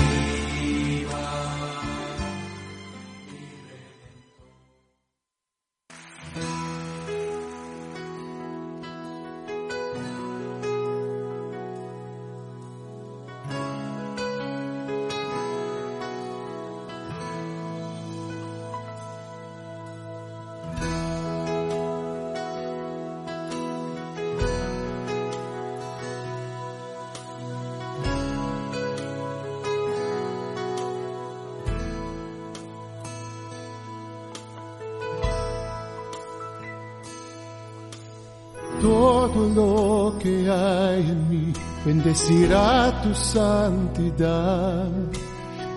[42.12, 44.90] Bendecirá tu santidad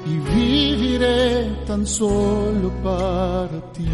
[0.05, 3.89] y viviré tan solo para ti.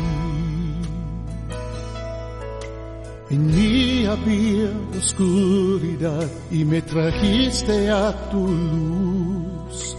[3.30, 9.96] En mí había oscuridad y me trajiste a tu luz.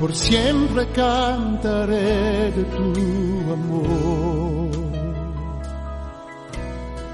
[0.00, 4.82] Por siempre cantaré de tu amor.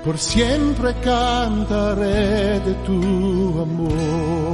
[0.05, 4.48] Por siempre cantaré de tu amor.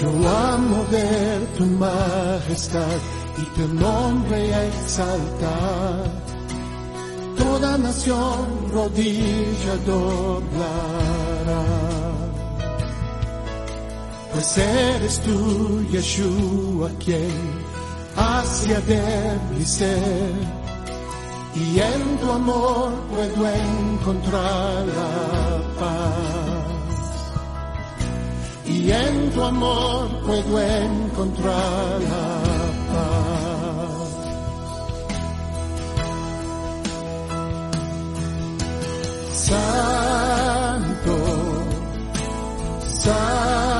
[0.00, 2.98] Yo amo ver tu majestad
[3.36, 6.04] y tu nombre exaltar.
[7.36, 11.64] Toda nación rodilla doblará.
[14.32, 17.68] Pues eres tú, Yeshua, quien
[18.14, 20.32] hacia de ser
[21.56, 26.47] y en tu amor puedo encontrar la paz.
[28.68, 32.40] Y en tu amor puedo encontrar la
[32.92, 33.98] paz.
[39.32, 41.16] Santo,
[43.00, 43.77] santo,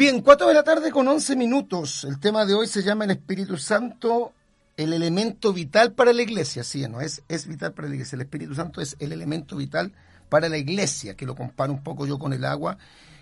[0.00, 2.04] Bien, 4 de la tarde con 11 minutos.
[2.04, 4.32] El tema de hoy se llama el Espíritu Santo,
[4.78, 6.64] el elemento vital para la iglesia.
[6.64, 8.16] Sí, no es, es vital para la iglesia.
[8.16, 9.92] El Espíritu Santo es el elemento vital
[10.30, 12.78] para la iglesia, que lo comparo un poco yo con el agua,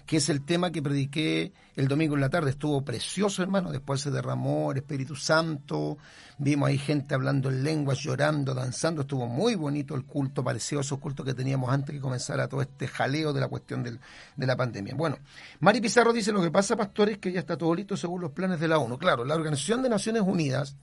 [0.08, 2.48] que es el tema que prediqué el domingo en la tarde.
[2.48, 3.70] Estuvo precioso, hermano.
[3.70, 5.98] Después se derramó el Espíritu Santo.
[6.38, 9.02] Vimos ahí gente hablando en lenguas, llorando, danzando.
[9.02, 12.88] Estuvo muy bonito el culto, pareció esos cultos que teníamos antes que comenzara todo este
[12.88, 14.94] jaleo de la cuestión de la pandemia.
[14.94, 15.18] Bueno,
[15.60, 18.32] Mari Pizarro dice, lo que pasa, pastor, es que ya está todo listo según los
[18.32, 18.96] planes de la ONU.
[18.96, 20.74] Claro, la Organización de Naciones Unidas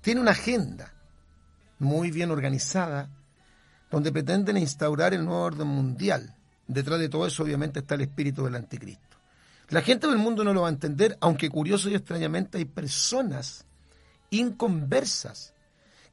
[0.00, 0.92] tiene una agenda
[1.78, 3.08] muy bien organizada
[3.88, 6.34] donde pretenden instaurar el nuevo orden mundial.
[6.72, 9.18] Detrás de todo eso, obviamente, está el espíritu del anticristo.
[9.68, 13.66] La gente del mundo no lo va a entender, aunque curioso y extrañamente hay personas
[14.30, 15.52] inconversas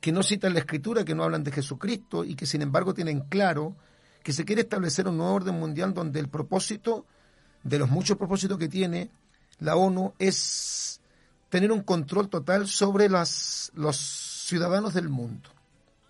[0.01, 3.21] que no citan la escritura, que no hablan de Jesucristo y que sin embargo tienen
[3.21, 3.75] claro
[4.23, 7.05] que se quiere establecer un nuevo orden mundial donde el propósito,
[7.63, 9.09] de los muchos propósitos que tiene
[9.59, 10.99] la ONU, es
[11.49, 13.95] tener un control total sobre los
[14.45, 15.49] ciudadanos del mundo,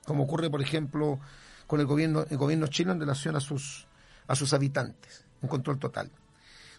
[0.06, 1.20] como ocurre, por ejemplo,
[1.68, 3.88] con el gobierno, el gobierno chino en relación a sus,
[4.30, 6.10] a sus habitantes, un control total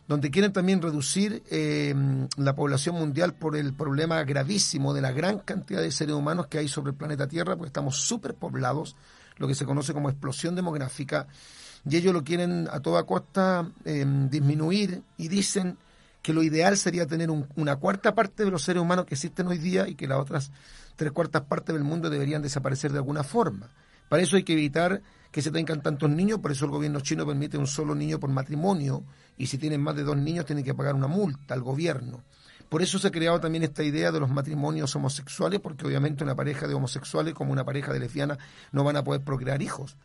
[0.08, 1.94] donde quieren también reducir eh,
[2.36, 6.58] la población mundial por el problema gravísimo de la gran cantidad de seres humanos que
[6.58, 8.96] hay sobre el planeta Tierra, porque estamos superpoblados,
[9.36, 11.28] lo que se conoce como explosión demográfica,
[11.88, 15.78] y ellos lo quieren a toda costa eh, disminuir y dicen
[16.22, 19.46] que lo ideal sería tener un- una cuarta parte de los seres humanos que existen
[19.46, 20.50] hoy día y que las otras
[20.96, 23.68] tres cuartas partes del mundo deberían desaparecer de alguna forma.
[24.10, 27.24] Para eso hay que evitar que se tengan tantos niños, por eso el gobierno chino
[27.24, 29.04] permite un solo niño por matrimonio
[29.38, 32.24] y si tienen más de dos niños tienen que pagar una multa al gobierno.
[32.68, 36.34] Por eso se ha creado también esta idea de los matrimonios homosexuales, porque obviamente una
[36.34, 38.38] pareja de homosexuales como una pareja de lesbianas
[38.72, 39.96] no van a poder procrear hijos.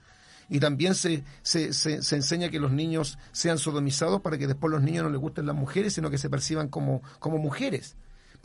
[0.50, 4.70] Y también se, se, se, se enseña que los niños sean sodomizados para que después
[4.70, 7.96] los niños no les gusten las mujeres, sino que se perciban como, como mujeres.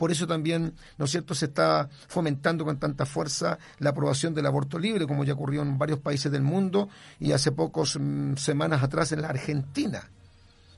[0.01, 4.47] Por eso también, ¿no es cierto?, se está fomentando con tanta fuerza la aprobación del
[4.47, 6.89] aborto libre, como ya ocurrió en varios países del mundo
[7.19, 7.99] y hace pocas
[8.37, 10.09] semanas atrás en la Argentina.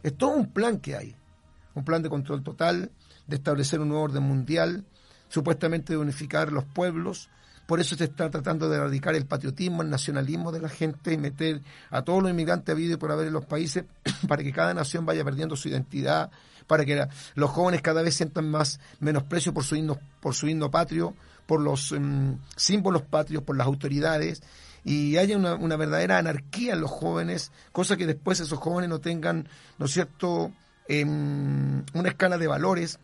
[0.03, 1.15] Es todo un plan que hay,
[1.73, 2.91] un plan de control total,
[3.25, 4.83] de establecer un nuevo orden mundial,
[5.29, 7.29] supuestamente de unificar los pueblos.
[7.65, 11.17] Por eso se está tratando de erradicar el patriotismo, el nacionalismo de la gente y
[11.17, 11.61] meter
[11.91, 13.85] a todos los inmigrantes habido y por haber en los países
[14.27, 16.29] para que cada nación vaya perdiendo su identidad,
[16.67, 20.47] para que la- los jóvenes cada vez sientan más menosprecio por su himno, por su
[20.47, 21.13] himno patrio,
[21.45, 24.41] por los mm, símbolos patrios, por las autoridades
[24.85, 29.47] y haya una, verdadera anarquía en los jóvenes, cosa que después esos jóvenes no tengan,
[29.77, 30.51] ¿no es cierto?,
[30.89, 32.99] em, una escala de valores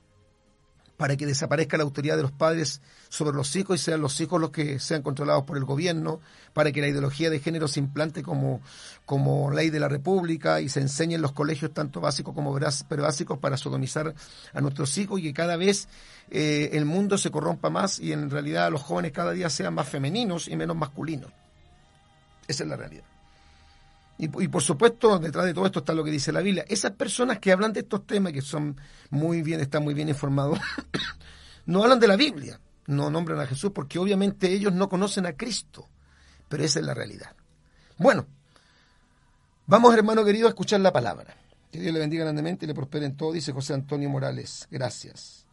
[0.99, 4.41] para que desaparezca la autoridad de los padres sobre los hijos y sean los hijos
[4.41, 6.19] los que sean controlados por el gobierno,
[6.51, 8.59] para que la ideología de género se implante como,
[9.05, 13.37] como ley de la República y se enseñe en los colegios tanto básicos como básicos
[13.39, 14.13] para sodomizar
[14.53, 15.87] a nuestros hijos y que cada vez
[16.31, 19.87] eh, el mundo se corrompa más y en realidad los jóvenes cada día sean más
[19.87, 21.31] femeninos y menos masculinos.
[22.45, 23.05] Esa es la realidad.
[24.21, 26.65] Y, por supuesto, detrás de todo esto está lo que dice la Biblia.
[26.67, 28.75] Esas personas que hablan de estos temas, que son
[29.11, 30.59] muy bien, están muy bien informados,
[31.65, 35.37] no hablan de la Biblia, no nombran a Jesús, porque obviamente ellos no conocen a
[35.37, 35.87] Cristo.
[36.49, 37.33] Pero esa es la realidad.
[37.97, 38.25] Bueno,
[39.67, 41.37] vamos, hermano querido, a escuchar la palabra.
[41.71, 44.67] Que Dios le bendiga grandemente y le prospere en todo, dice José Antonio Morales.
[44.69, 45.45] Gracias.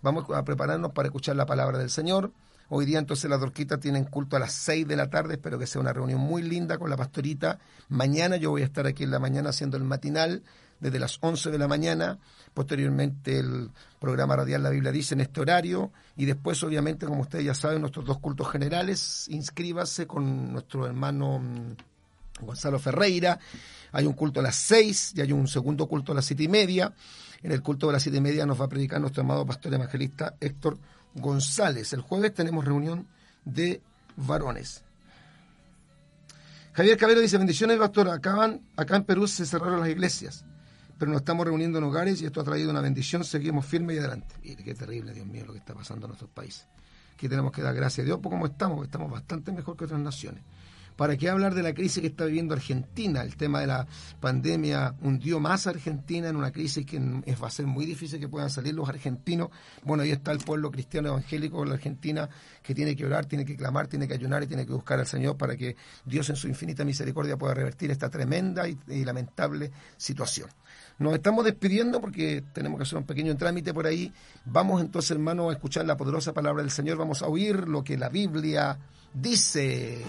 [0.00, 2.30] Vamos a prepararnos para escuchar la palabra del Señor.
[2.74, 5.34] Hoy día entonces las Dorquitas tienen culto a las 6 de la tarde.
[5.34, 7.58] Espero que sea una reunión muy linda con la pastorita.
[7.90, 10.42] Mañana yo voy a estar aquí en la mañana haciendo el matinal
[10.80, 12.18] desde las 11 de la mañana.
[12.54, 13.68] Posteriormente el
[14.00, 15.92] programa radial La Biblia dice en este horario.
[16.16, 19.26] Y después, obviamente, como ustedes ya saben, nuestros dos cultos generales.
[19.28, 23.38] Inscríbase con nuestro hermano mm, Gonzalo Ferreira.
[23.92, 26.48] Hay un culto a las 6 y hay un segundo culto a las siete y
[26.48, 26.94] media.
[27.42, 29.74] En el culto de las siete y media nos va a predicar nuestro amado pastor
[29.74, 30.78] evangelista Héctor
[31.14, 31.92] González.
[31.92, 33.06] El jueves tenemos reunión
[33.44, 33.80] de
[34.16, 34.82] varones.
[36.72, 38.08] Javier Cabero dice, bendiciones, pastor.
[38.08, 40.44] Acaban, acá en Perú se cerraron las iglesias,
[40.98, 43.24] pero nos estamos reuniendo en hogares y esto ha traído una bendición.
[43.24, 44.34] Seguimos firmes y adelante.
[44.42, 46.66] Mire, qué terrible, Dios mío, lo que está pasando en nuestros países.
[47.14, 50.00] Aquí tenemos que dar gracias a Dios por cómo estamos, estamos bastante mejor que otras
[50.00, 50.42] naciones.
[50.96, 53.22] ¿Para qué hablar de la crisis que está viviendo Argentina?
[53.22, 53.86] El tema de la
[54.20, 58.28] pandemia hundió más a Argentina en una crisis que va a ser muy difícil que
[58.28, 59.48] puedan salir los argentinos.
[59.84, 62.28] Bueno, ahí está el pueblo cristiano evangélico de la Argentina
[62.62, 65.06] que tiene que orar, tiene que clamar, tiene que ayunar y tiene que buscar al
[65.06, 69.70] Señor para que Dios en su infinita misericordia pueda revertir esta tremenda y, y lamentable
[69.96, 70.48] situación.
[70.98, 74.12] Nos estamos despidiendo porque tenemos que hacer un pequeño trámite por ahí.
[74.44, 76.96] Vamos entonces, hermano, a escuchar la poderosa palabra del Señor.
[76.96, 78.78] Vamos a oír lo que la Biblia
[79.14, 80.02] dice.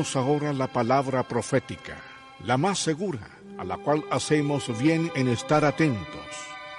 [0.00, 1.98] Ahora la palabra profética,
[2.42, 3.20] la más segura,
[3.58, 6.26] a la cual hacemos bien en estar atentos.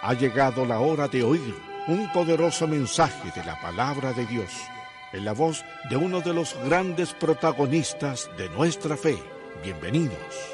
[0.01, 1.55] Ha llegado la hora de oír
[1.87, 4.49] un poderoso mensaje de la palabra de Dios,
[5.13, 9.21] en la voz de uno de los grandes protagonistas de nuestra fe.
[9.63, 10.50] Bienvenidos.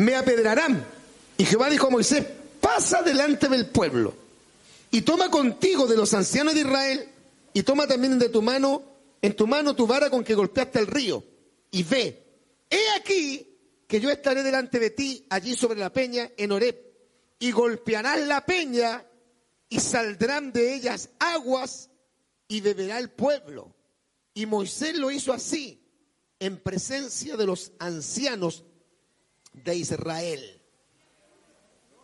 [0.00, 0.84] Me apedrarán.
[1.36, 2.26] Y Jehová dijo a Moisés,
[2.60, 4.14] pasa delante del pueblo
[4.90, 7.08] y toma contigo de los ancianos de Israel
[7.52, 8.82] y toma también de tu mano,
[9.22, 11.22] en tu mano tu vara con que golpeaste el río
[11.70, 12.22] y ve,
[12.68, 13.46] he aquí
[13.86, 16.76] que yo estaré delante de ti allí sobre la peña en Horeb
[17.38, 19.04] y golpearás la peña
[19.68, 21.90] y saldrán de ellas aguas
[22.48, 23.74] y beberá el pueblo.
[24.32, 25.82] Y Moisés lo hizo así
[26.38, 28.64] en presencia de los ancianos
[29.52, 30.60] de Israel.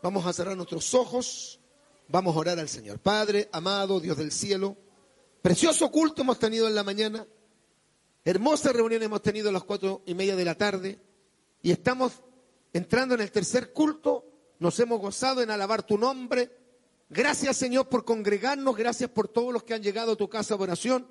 [0.03, 1.61] Vamos a cerrar nuestros ojos,
[2.09, 2.99] vamos a orar al Señor.
[2.99, 4.77] Padre, amado Dios del cielo,
[5.43, 7.27] precioso culto hemos tenido en la mañana,
[8.25, 11.01] hermosa reunión hemos tenido a las cuatro y media de la tarde
[11.63, 12.23] y estamos
[12.73, 14.25] entrando en el tercer culto,
[14.59, 16.51] nos hemos gozado en alabar tu nombre.
[17.09, 20.63] Gracias Señor por congregarnos, gracias por todos los que han llegado a tu casa de
[20.63, 21.09] oración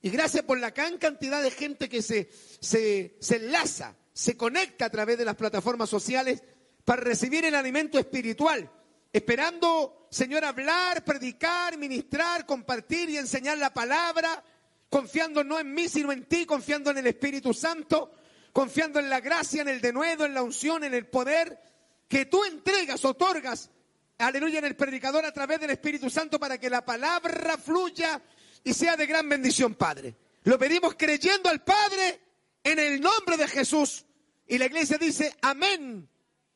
[0.00, 2.30] y gracias por la gran cantidad de gente que se,
[2.60, 6.42] se, se enlaza se conecta a través de las plataformas sociales
[6.84, 8.70] para recibir el alimento espiritual,
[9.12, 14.42] esperando, Señor, hablar, predicar, ministrar, compartir y enseñar la palabra,
[14.88, 18.12] confiando no en mí, sino en ti, confiando en el Espíritu Santo,
[18.52, 21.58] confiando en la gracia, en el denuedo, en la unción, en el poder
[22.06, 23.70] que tú entregas, otorgas,
[24.18, 28.22] aleluya, en el predicador a través del Espíritu Santo para que la palabra fluya
[28.62, 30.14] y sea de gran bendición, Padre.
[30.44, 32.20] Lo pedimos creyendo al Padre
[32.62, 34.03] en el nombre de Jesús.
[34.46, 36.08] Y la iglesia dice amén.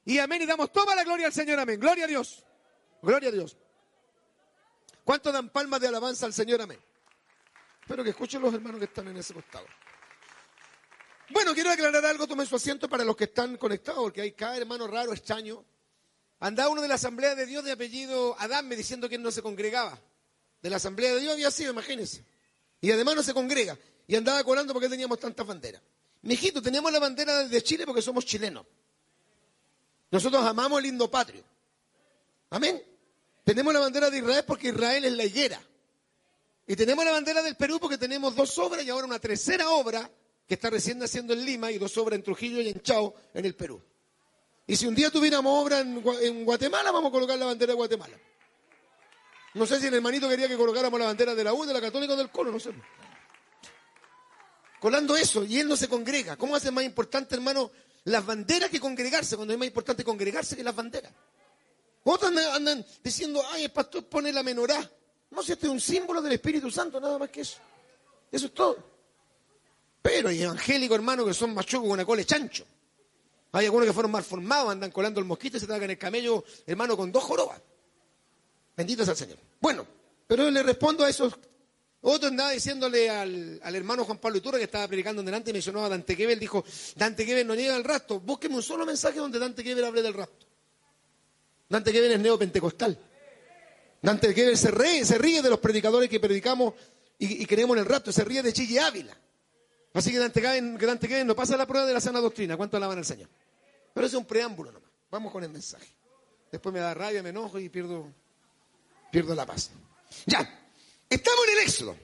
[0.05, 0.43] Y amén.
[0.43, 1.59] Y damos toda la gloria al Señor.
[1.59, 1.78] Amén.
[1.80, 2.45] Gloria a Dios.
[3.03, 3.57] Gloria a Dios.
[5.05, 6.61] ¿Cuánto dan palmas de alabanza al Señor?
[6.61, 6.78] Amén.
[7.80, 9.66] Espero que escuchen los hermanos que están en ese costado.
[11.30, 12.26] Bueno, quiero aclarar algo.
[12.26, 15.64] Tomen su asiento para los que están conectados, porque hay cada hermano raro, extraño.
[16.41, 19.30] Andaba uno de la Asamblea de Dios de apellido Adán me diciendo que él no
[19.30, 19.99] se congregaba.
[20.62, 22.24] de la Asamblea de Dios había sido, imagínense.
[22.80, 23.78] Y además no se congrega.
[24.07, 25.82] Y andaba colando porque teníamos tantas banderas.
[26.23, 28.66] Mijito, tenemos la bandera de Chile porque somos chilenos.
[30.11, 31.45] Nosotros amamos el lindo patrio.
[32.51, 32.83] Amén.
[33.45, 35.62] Tenemos la bandera de Israel porque Israel es la higuera.
[36.66, 40.11] Y tenemos la bandera del Perú porque tenemos dos obras y ahora una tercera obra
[40.47, 43.45] que está recién naciendo en Lima y dos obras en Trujillo y en Chao en
[43.45, 43.81] el Perú.
[44.66, 47.73] Y si un día tuviéramos obra en, Gua- en Guatemala, vamos a colocar la bandera
[47.73, 48.19] de Guatemala.
[49.55, 51.81] No sé si el hermanito quería que colocáramos la bandera de la U, de la
[51.81, 52.71] Católica o del Colo, no sé.
[54.81, 56.37] Colando eso, y él no se congrega.
[56.37, 57.70] ¿Cómo hace más importante, hermano,
[58.05, 59.37] las banderas que congregarse?
[59.37, 61.12] Cuando es más importante congregarse que las banderas.
[62.05, 64.91] Otros andan, diciendo, ay, el pastor pone la menorá.
[65.31, 67.59] No, si este es un símbolo del Espíritu Santo, nada más que eso.
[68.31, 68.79] Eso es todo.
[70.01, 72.64] Pero hay evangélicos, hermano, que son machucos con una cola chancho.
[73.53, 76.45] Hay algunos que fueron mal formados, andan colando el mosquito y se tragan el camello,
[76.66, 77.61] hermano, con dos jorobas.
[78.76, 79.39] Bendito sea el Señor.
[79.61, 79.87] Bueno,
[80.26, 81.35] pero yo le respondo a esos.
[82.01, 85.84] Otro andaba diciéndole al, al hermano Juan Pablo Iturra que estaba predicando delante y mencionó
[85.84, 88.20] a Dante Gebel, dijo, Dante Gebel no niega el rapto.
[88.20, 90.46] Búsqueme un solo mensaje donde Dante Gebel hable del rapto.
[91.68, 92.99] Dante Gebel es neopentecostal.
[94.01, 96.74] Dante Gebel se ríe, se ríe de los predicadores que predicamos
[97.18, 99.16] y, y creemos en el rapto, se ríe de Chille Ávila.
[99.94, 102.57] Así que Dante Gebel, no pasa la prueba de la sana doctrina.
[102.57, 103.28] ¿Cuánto alaban al Señor?
[103.92, 104.90] Pero es un preámbulo nomás.
[105.11, 105.88] Vamos con el mensaje.
[106.53, 108.07] Después me da rabia, me enojo y pierdo,
[109.11, 109.70] pierdo la paz.
[110.26, 110.68] Ya,
[111.09, 111.97] estamos en el Éxodo.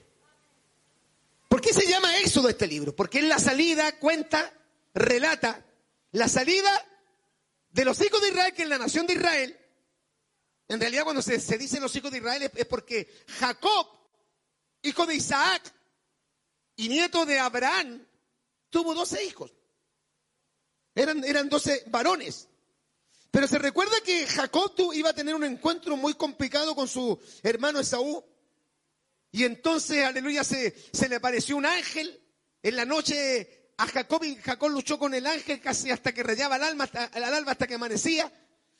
[1.47, 2.95] ¿Por qué se llama Éxodo este libro?
[2.95, 4.51] Porque en la salida cuenta,
[4.93, 5.65] relata
[6.11, 6.85] la salida
[7.69, 9.59] de los hijos de Israel, que es la nación de Israel.
[10.67, 13.87] En realidad cuando se, se dice los hijos de Israel es, es porque Jacob,
[14.81, 15.73] hijo de Isaac
[16.75, 18.05] y nieto de Abraham,
[18.69, 19.53] tuvo 12 hijos.
[20.95, 22.47] Eran, eran 12 varones.
[23.31, 27.81] Pero se recuerda que Jacob iba a tener un encuentro muy complicado con su hermano
[27.81, 28.23] Esaú.
[29.35, 30.73] Y entonces, aleluya, se,
[31.09, 32.21] le apareció un ángel
[32.63, 36.55] en la noche a Jacob y Jacob luchó con el ángel casi hasta que rayaba
[36.55, 38.31] el alma, hasta, al alba hasta que amanecía.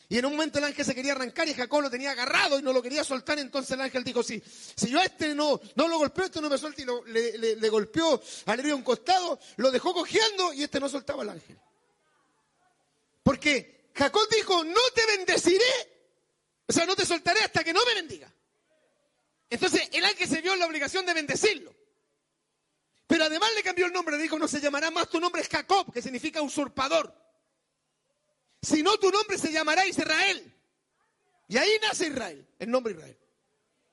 [0.07, 2.61] Y en un momento el ángel se quería arrancar y Jacob lo tenía agarrado y
[2.61, 3.37] no lo quería soltar.
[3.37, 4.41] Entonces el ángel dijo, si,
[4.77, 6.81] si yo a este no, no lo golpeo, este no me suelta.
[6.81, 10.87] Y lo- le, le- le golpeó, aleluya, un costado, lo dejó cojeando y este no
[10.87, 11.59] soltaba al ángel.
[13.23, 15.65] Porque Jacob dijo, no te bendeciré.
[16.65, 18.31] O sea, no te soltaré hasta que no me bendiga.
[19.49, 21.75] Entonces el ángel se vio en la obligación de bendecirlo.
[23.07, 25.91] Pero además le cambió el nombre, dijo, no se llamará más tu nombre es Jacob,
[25.93, 27.13] que significa usurpador.
[28.61, 30.51] Sino tu nombre se llamará Israel.
[31.47, 33.17] Y ahí nace Israel, el nombre Israel.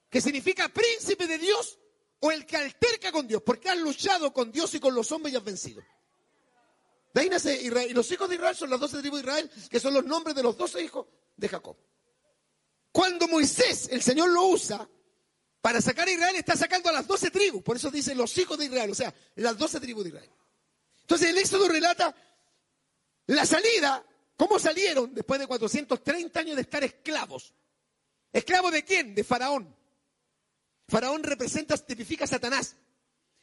[0.09, 1.79] Que significa príncipe de Dios
[2.21, 5.35] o el que alterca con Dios, porque has luchado con Dios y con los hombres
[5.35, 5.83] y has vencido.
[7.13, 7.91] De ahí nace Israel.
[7.91, 10.35] Y los hijos de Israel son las doce tribus de Israel, que son los nombres
[10.35, 11.77] de los doce hijos de Jacob.
[12.91, 14.89] Cuando Moisés, el Señor lo usa
[15.63, 17.63] para sacar a Israel, está sacando a las doce tribus.
[17.63, 20.31] Por eso dice los hijos de Israel, o sea, las doce tribus de Israel.
[21.03, 22.15] Entonces el Éxodo relata
[23.27, 24.05] la salida,
[24.37, 27.55] cómo salieron después de 430 años de estar esclavos.
[28.33, 29.15] ¿Esclavos de quién?
[29.15, 29.73] De Faraón.
[30.89, 32.75] Faraón representa, tipifica a Satanás.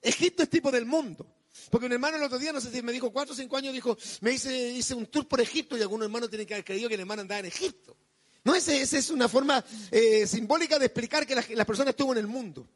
[0.01, 1.25] Egipto es tipo del mundo.
[1.71, 3.73] Porque un hermano el otro día, no sé si me dijo cuatro o cinco años,
[3.73, 6.89] dijo, me hice, hice un tour por Egipto y algunos hermanos tienen que haber creído
[6.89, 7.95] que el hermano andaba en Egipto.
[8.43, 12.19] No, esa es una forma eh, simbólica de explicar que la, la persona estuvo en
[12.19, 12.67] el mundo.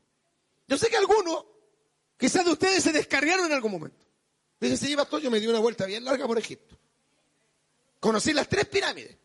[0.68, 1.46] Yo sé que algunos,
[2.18, 4.06] quizás de ustedes se descargaron en algún momento.
[4.60, 6.78] Dice, si llevas todo, yo me di una vuelta bien larga por Egipto.
[8.00, 9.18] Conocí las tres pirámides.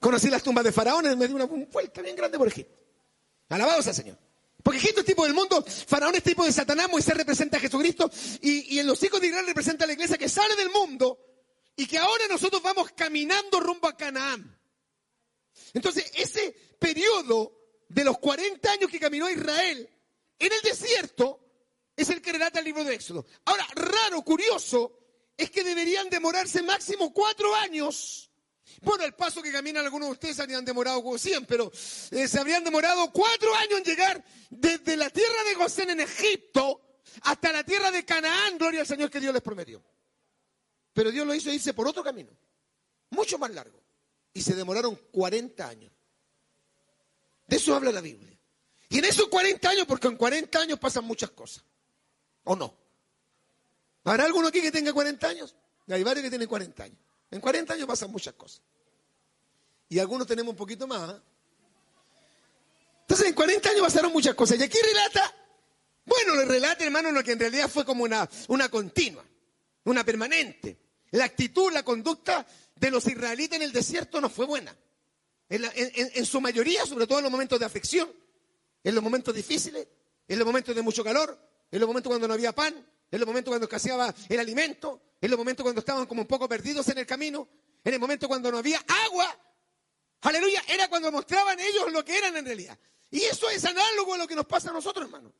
[0.00, 2.78] Conocí las tumbas de faraones, me di una vuelta bien grande por Egipto.
[3.48, 4.18] Alabado sea Señor.
[4.62, 8.10] Porque Egipto es tipo del mundo, Faraón es tipo de Satanás, Moisés representa a Jesucristo
[8.40, 11.18] y, y en los hijos de Israel representa a la iglesia que sale del mundo
[11.76, 14.58] y que ahora nosotros vamos caminando rumbo a Canaán.
[15.74, 17.52] Entonces, ese periodo
[17.88, 19.88] de los 40 años que caminó Israel
[20.38, 21.40] en el desierto
[21.94, 23.26] es el que relata el libro de Éxodo.
[23.44, 24.98] Ahora, raro, curioso,
[25.36, 28.30] es que deberían demorarse máximo cuatro años.
[28.82, 31.70] Bueno, el paso que caminan algunos de ustedes habrían demorado como 100, pero
[32.10, 36.82] eh, se habrían demorado cuatro años en llegar desde la tierra de Gosén en Egipto
[37.22, 39.82] hasta la tierra de Canaán, gloria al Señor que Dios les prometió.
[40.96, 42.30] Pero Dios lo hizo irse por otro camino,
[43.10, 43.78] mucho más largo.
[44.32, 45.92] Y se demoraron 40 años.
[47.46, 48.34] De eso habla la Biblia.
[48.88, 51.62] Y en esos 40 años, porque en 40 años pasan muchas cosas.
[52.44, 52.74] ¿O no?
[54.04, 55.54] ¿Habrá alguno aquí que tenga 40 años?
[55.86, 56.98] Hay varios que tienen 40 años.
[57.30, 58.62] En 40 años pasan muchas cosas.
[59.90, 61.10] Y algunos tenemos un poquito más.
[61.10, 61.22] ¿ah?
[63.02, 64.58] Entonces en 40 años pasaron muchas cosas.
[64.58, 65.34] Y aquí relata,
[66.06, 69.26] bueno, le relata, hermano, lo que en realidad fue como una, una continua,
[69.84, 70.85] una permanente.
[71.16, 74.76] La actitud, la conducta de los israelitas en el desierto no fue buena.
[75.48, 78.12] En, la- en- su mayoría, sobre todo en los momentos de aflicción.
[78.84, 79.88] en los momentos difíciles,
[80.28, 81.36] en los momentos de mucho calor,
[81.72, 82.74] en los momentos cuando no había pan,
[83.10, 86.48] en los momentos cuando escaseaba el alimento, en los momentos cuando estaban como un poco
[86.48, 87.48] perdidos en el camino,
[87.82, 89.36] en el momento cuando no había agua.
[90.20, 92.78] Aleluya, era cuando mostraban ellos lo que eran en realidad.
[93.10, 95.32] Y eso es análogo a lo que nos pasa a nosotros, hermano.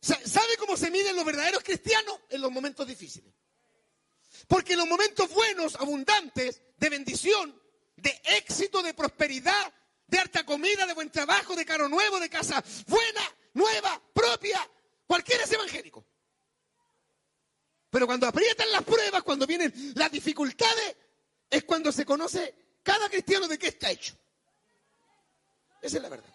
[0.00, 2.18] Sa- ¿Sabe cómo se miden los verdaderos cristianos?
[2.28, 3.32] En los momentos difíciles.
[4.52, 7.58] Porque en los momentos buenos, abundantes, de bendición,
[7.96, 9.72] de éxito, de prosperidad,
[10.06, 13.22] de harta comida, de buen trabajo, de carro nuevo, de casa buena,
[13.54, 14.60] nueva, propia,
[15.06, 16.04] cualquiera es evangélico.
[17.88, 20.96] Pero cuando aprietan las pruebas, cuando vienen las dificultades,
[21.48, 24.14] es cuando se conoce cada cristiano de qué está hecho.
[25.80, 26.34] Esa es la verdad.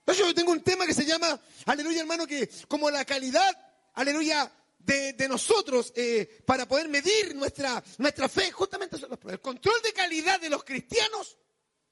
[0.00, 3.56] Entonces yo tengo un tema que se llama, aleluya hermano, que como la calidad,
[3.94, 4.52] aleluya,
[4.84, 9.38] de, nosotros eh, para poder medir nuestra, nuestra fe, justamente son las pruebas.
[9.38, 11.38] El control de calidad de los cristianos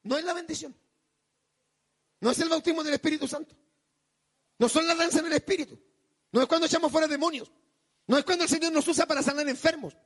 [0.02, 0.76] no es la bendición.
[2.20, 3.54] No es el bautismo del Espíritu Santo.
[4.58, 5.78] No son las danzas del Espíritu.
[6.32, 7.50] No es cuando echamos fuera demonios.
[8.06, 9.96] No es cuando el Señor nos usa para sanar enfermos.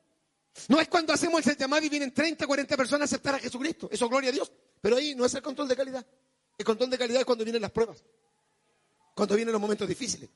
[0.69, 3.89] No es cuando hacemos el llamado y vienen 30, 40 personas a aceptar a Jesucristo.
[3.91, 4.53] Eso, gloria a Dios.
[4.81, 6.07] Pero ahí no es el control de calidad.
[6.57, 8.05] El control de calidad es cuando vienen las pruebas.
[9.15, 10.31] Cuando vienen los momentos difíciles.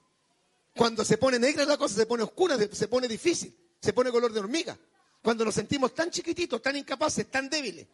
[0.79, 3.53] Cuando se pone negra la cosa, se pone oscura, se pone difícil,
[3.83, 4.79] se pone color de hormiga.
[5.21, 7.85] Cuando nos sentimos tan chiquititos, tan incapaces, tan débiles,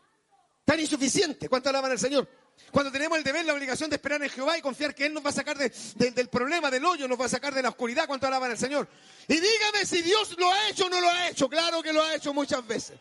[0.67, 1.49] tan insuficientes.
[1.49, 2.29] ¿Cuánto alaban al Señor?
[2.71, 5.25] Cuando tenemos el deber, la obligación de esperar en Jehová y confiar que Él nos
[5.25, 7.71] va a sacar de- de- del problema, del hoyo, nos va a sacar de la
[7.71, 8.07] oscuridad.
[8.07, 8.87] ¿Cuánto alaban al Señor?
[9.29, 11.49] Y dígame si Dios lo ha hecho o no lo ha hecho.
[11.49, 12.99] Claro que lo ha hecho muchas veces.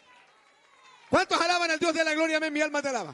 [1.10, 2.38] ¿Cuántos alaban al Dios de la gloria?
[2.38, 3.14] Amén, mi alma te alaba.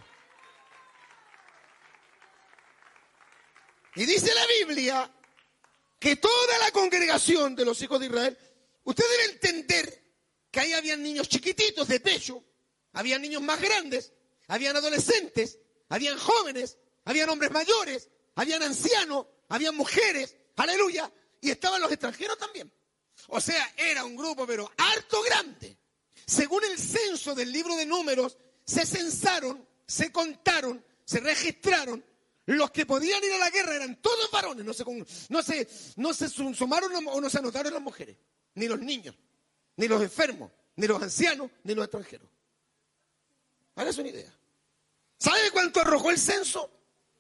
[3.96, 5.12] Y dice la Biblia
[6.00, 8.38] que toda la congregación de los hijos de Israel,
[8.84, 10.04] usted debe entender
[10.50, 12.44] que ahí habían niños chiquititos de pecho,
[12.94, 14.14] habían niños más grandes,
[14.48, 15.60] habían adolescentes,
[15.90, 21.12] habían jóvenes, habían hombres mayores, habían ancianos, habían mujeres, aleluya,
[21.42, 22.72] y estaban los extranjeros también.
[23.28, 25.78] O sea, era un grupo pero harto grande.
[26.26, 32.04] Según el censo del libro de números, se censaron, se contaron, se registraron
[32.56, 34.84] los que podían ir a la guerra eran todos varones, no se,
[35.30, 35.68] no se,
[35.98, 38.18] no se sum- sumaron o no se anotaron las mujeres,
[38.56, 39.16] ni los niños,
[39.76, 42.28] ni los enfermos, ni los ancianos, ni los extranjeros.
[43.76, 44.34] Hágase una idea.
[45.18, 46.72] ¿Sabe cuánto arrojó el censo?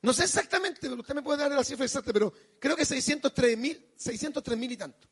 [0.01, 3.93] No sé exactamente, usted me puede dar la cifra exacta, pero creo que 603 mil,
[3.97, 5.07] 603 mil y tanto.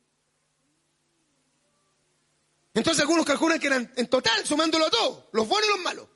[2.74, 6.08] Entonces algunos calculan que eran en total, sumándolo todo, los buenos y los malos.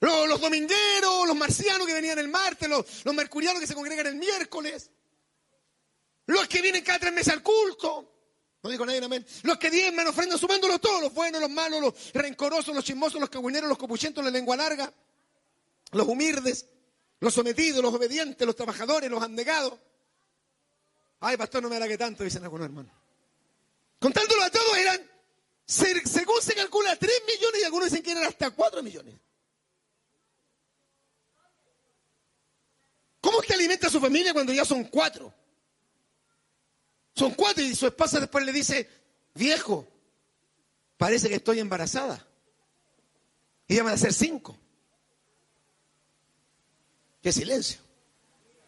[0.00, 2.84] Los, domingueros, los marcianos que venían el martes, los,
[3.14, 4.90] mercurianos que se congregan el miércoles,
[6.26, 8.10] los que vienen cada tres meses al culto.
[8.62, 9.24] No digo nadie amén.
[9.42, 13.28] Los que diezman, ofrendan, sumándolo todo, los buenos, los malos, los rencorosos, los chismosos, los
[13.30, 14.92] cagüineros, los copuchentos, la lengua larga,
[15.92, 16.66] los humildes,
[17.20, 19.74] los sometidos, los obedientes, los trabajadores, los abnegados.
[21.20, 22.92] Ay, pastor, no me hará que tanto, dicen algunos hermanos.
[23.98, 25.10] Contándolo a todos eran,
[25.66, 29.14] se- según se calcula, 3 millones y algunos dicen que eran hasta 4 millones.
[33.24, 35.32] ¿Cómo usted alimenta a su familia cuando ya son cuatro?
[37.14, 38.86] Son cuatro y su esposa después le dice,
[39.32, 39.88] viejo,
[40.98, 42.22] parece que estoy embarazada.
[43.66, 44.58] Y van a ser cinco.
[47.22, 47.80] Qué silencio.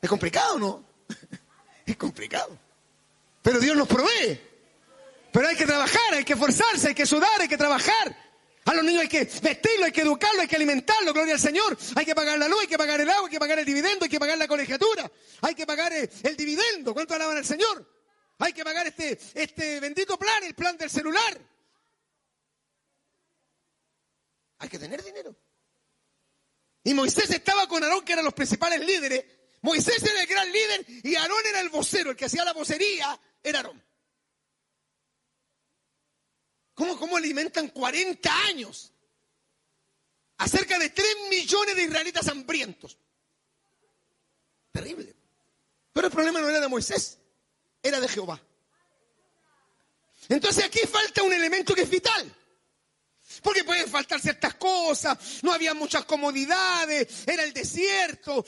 [0.01, 0.83] Es complicado, ¿no?
[1.85, 2.59] es complicado.
[3.43, 4.41] Pero Dios nos provee.
[5.33, 8.17] Pero hay que trabajar, hay que esforzarse, hay que sudar, hay que trabajar.
[8.67, 11.79] A los niños hay que vestirlo, hay que educarlo, hay que alimentarlo, gloria al Señor.
[11.95, 14.05] Hay que pagar la luz, hay que pagar el agua, hay que pagar el dividendo,
[14.05, 15.11] hay que pagar la colegiatura,
[15.43, 16.93] hay que pagar el, el dividendo.
[16.93, 17.89] ¿Cuánto alaban al Señor?
[18.39, 21.41] Hay que pagar este, este bendito plan, el plan del celular.
[24.59, 25.37] Hay que tener dinero.
[26.83, 29.25] Y Moisés estaba con Aarón, que eran los principales líderes.
[29.63, 33.19] Moisés era el gran líder y Aarón era el vocero, el que hacía la vocería
[33.45, 33.86] era Aarón.
[36.77, 38.93] ¿Cómo, cómo alimentan 40 años
[40.37, 42.99] a cerca de 3 millones de israelitas hambrientos?
[44.73, 45.17] Terrible.
[45.95, 47.19] Pero el problema no era de Moisés,
[47.83, 48.39] era de Jehová.
[50.29, 52.31] Entonces aquí falta un elemento que es vital.
[53.47, 58.45] Porque pueden faltar ciertas cosas, no había muchas comodidades, era el desierto,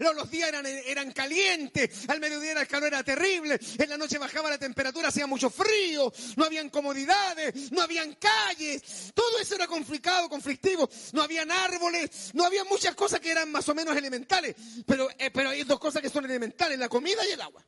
[0.00, 4.50] los días eran, eran calientes, al mediodía el calor era terrible, en la noche bajaba
[4.50, 10.28] la temperatura, hacía mucho frío, no habían comodidades, no habían calles, todo eso era complicado,
[10.28, 15.08] conflictivo, no habían árboles, no había muchas cosas que eran más o menos elementales, pero,
[15.20, 17.64] eh, pero hay dos cosas que son elementales, la comida y el agua,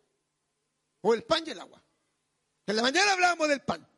[1.03, 1.81] o el pan y el agua.
[2.67, 3.94] En la mañana hablábamos del pan.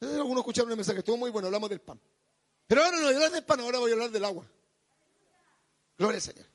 [0.00, 2.00] Entonces, Algunos escucharon el mensaje, estuvo muy bueno, hablamos del pan.
[2.66, 4.46] Pero ahora no voy a hablar del pan, ahora voy a hablar del agua.
[5.96, 6.46] Gloria al Señor.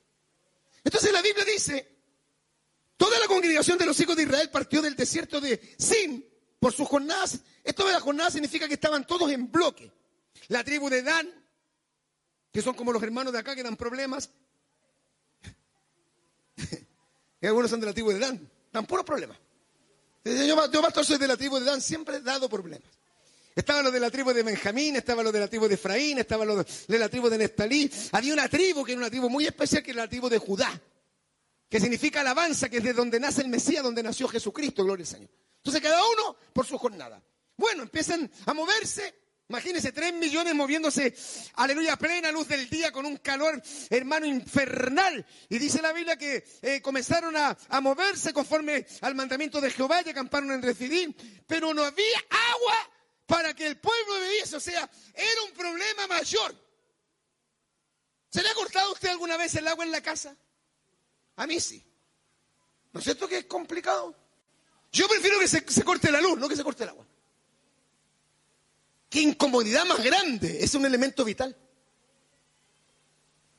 [0.84, 1.94] Entonces la Biblia dice
[3.04, 6.26] Toda la congregación de los hijos de Israel partió del desierto de Sin
[6.58, 7.42] por sus jornadas.
[7.64, 9.92] Esto de las jornadas significa que estaban todos en bloque.
[10.48, 11.28] La tribu de Dan,
[12.52, 14.30] que son como los hermanos de acá que dan problemas.
[17.42, 19.38] y algunos son de la tribu de Dan, dan puros problemas.
[20.24, 22.90] Yo, yo pastor soy de la tribu de Dan, siempre he dado problemas.
[23.56, 26.48] Estaban los de la tribu de Benjamín, estaban los de la tribu de Efraín, estaban
[26.48, 27.92] los de la tribu de Nestalí.
[28.12, 30.82] Había una tribu que era una tribu muy especial, que era la tribu de Judá,
[31.70, 35.08] que significa alabanza, que es de donde nace el Mesías, donde nació Jesucristo, gloria al
[35.08, 35.30] Señor.
[35.58, 37.22] Entonces cada uno por su jornada.
[37.56, 39.22] Bueno, empiezan a moverse.
[39.50, 41.14] Imagínense, tres millones moviéndose,
[41.56, 45.24] aleluya, plena luz del día con un calor, hermano, infernal.
[45.50, 50.02] Y dice la Biblia que eh, comenzaron a, a, moverse conforme al mandamiento de Jehová
[50.04, 51.14] y acamparon en Refidim.
[51.46, 52.93] Pero no había agua
[53.26, 54.56] para que el pueblo bebiese.
[54.56, 56.56] O sea, era un problema mayor.
[58.30, 60.36] ¿Se le ha cortado a usted alguna vez el agua en la casa?
[61.36, 61.84] A mí sí.
[62.92, 64.16] ¿No es cierto que es complicado?
[64.92, 67.06] Yo prefiero que se, se corte la luz, no que se corte el agua.
[69.10, 70.64] Qué incomodidad más grande.
[70.64, 71.56] Es un elemento vital.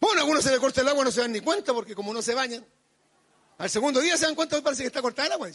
[0.01, 2.13] Bueno, a algunos se le corta el agua, no se dan ni cuenta porque como
[2.13, 2.67] no se bañan,
[3.57, 5.49] al segundo día se dan cuenta, parece que está cortada el agua.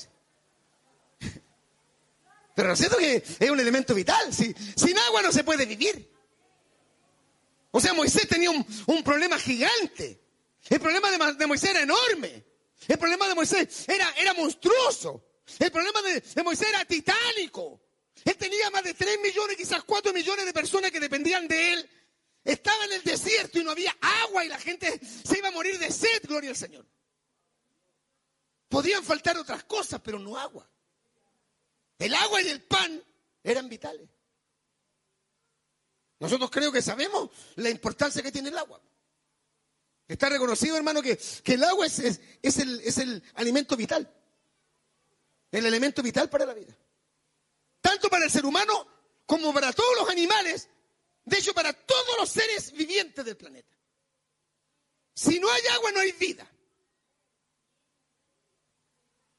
[2.59, 4.33] Pero ¿no es que es un elemento vital?
[4.33, 6.11] Si, sin agua no se puede vivir.
[7.71, 10.19] O sea, Moisés tenía un, un problema gigante.
[10.67, 12.43] El problema de, de, Moisés era enorme.
[12.85, 15.23] El problema de Moisés era, era monstruoso.
[15.57, 17.79] El problema de, de, Moisés era titánico.
[18.25, 21.89] Él tenía más de 3 millones, quizás 4 millones de personas que dependían de él.
[22.43, 25.79] Estaba en el desierto y no había agua y la gente se iba a morir
[25.79, 26.85] de sed, gloria al Señor.
[28.67, 30.68] Podían faltar otras cosas, pero no agua.
[31.99, 33.03] El agua y el pan
[33.43, 34.09] eran vitales.
[36.19, 38.81] Nosotros creo que sabemos la importancia que tiene el agua.
[40.07, 44.11] Está reconocido, hermano, que, que el agua es, es, el, es el alimento vital.
[45.51, 46.75] El elemento vital para la vida.
[47.81, 48.87] Tanto para el ser humano
[49.25, 50.69] como para todos los animales.
[51.25, 53.77] De hecho, para todos los seres vivientes del planeta.
[55.13, 56.49] Si no hay agua, no hay vida.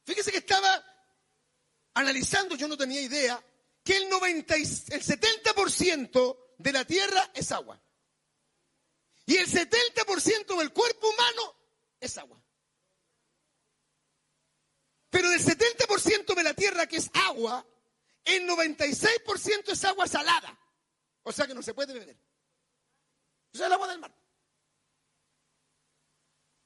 [0.04, 0.89] Fíjese que estaba
[1.94, 3.42] analizando, yo no tenía idea,
[3.82, 7.80] que el, 90 y, el 70% de la Tierra es agua.
[9.26, 11.56] Y el 70% del cuerpo humano
[12.00, 12.42] es agua.
[15.10, 17.66] Pero del 70% de la Tierra que es agua,
[18.24, 20.58] el 96% es agua salada.
[21.22, 22.16] O sea que no se puede beber.
[23.52, 24.14] O sea, el agua del mar.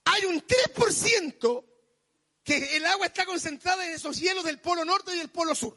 [0.04, 1.73] Hay un 3%
[2.44, 5.76] que el agua está concentrada en esos hielos del polo norte y del polo sur.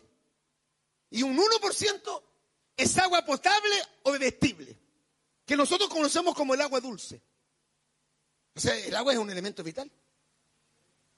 [1.10, 2.24] Y un 1%
[2.76, 4.78] es agua potable o bebestible,
[5.46, 7.22] que nosotros conocemos como el agua dulce.
[8.54, 9.90] O sea, el agua es un elemento vital.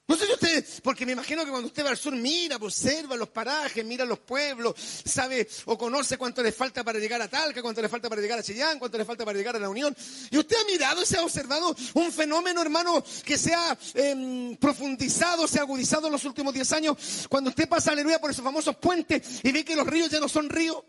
[0.09, 3.15] No sé si usted, porque me imagino que cuando usted va al sur mira, observa
[3.15, 4.73] los parajes, mira los pueblos,
[5.05, 8.39] sabe o conoce cuánto le falta para llegar a Talca, cuánto le falta para llegar
[8.39, 9.95] a Chillán, cuánto le falta para llegar a la Unión.
[10.31, 14.57] Y usted ha mirado y se ha observado un fenómeno, hermano, que se ha eh,
[14.59, 17.27] profundizado, se ha agudizado en los últimos 10 años.
[17.29, 20.27] Cuando usted pasa, aleluya, por esos famosos puentes y ve que los ríos ya no
[20.27, 20.83] son ríos,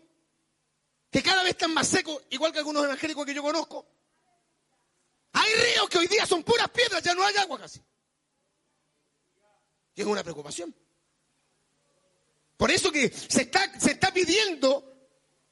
[1.11, 3.85] que cada vez están más secos, igual que algunos evangélicos que yo conozco.
[5.33, 7.79] Hay ríos que hoy día son puras piedras, ya no hay agua casi.
[10.01, 10.73] Es una preocupación.
[12.57, 15.09] Por eso que se está, se está pidiendo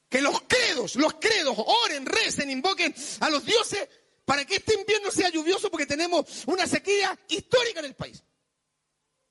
[0.09, 3.87] que los credos, los credos, oren, recen, invoquen a los dioses
[4.25, 8.23] para que este invierno sea lluvioso porque tenemos una sequía histórica en el país.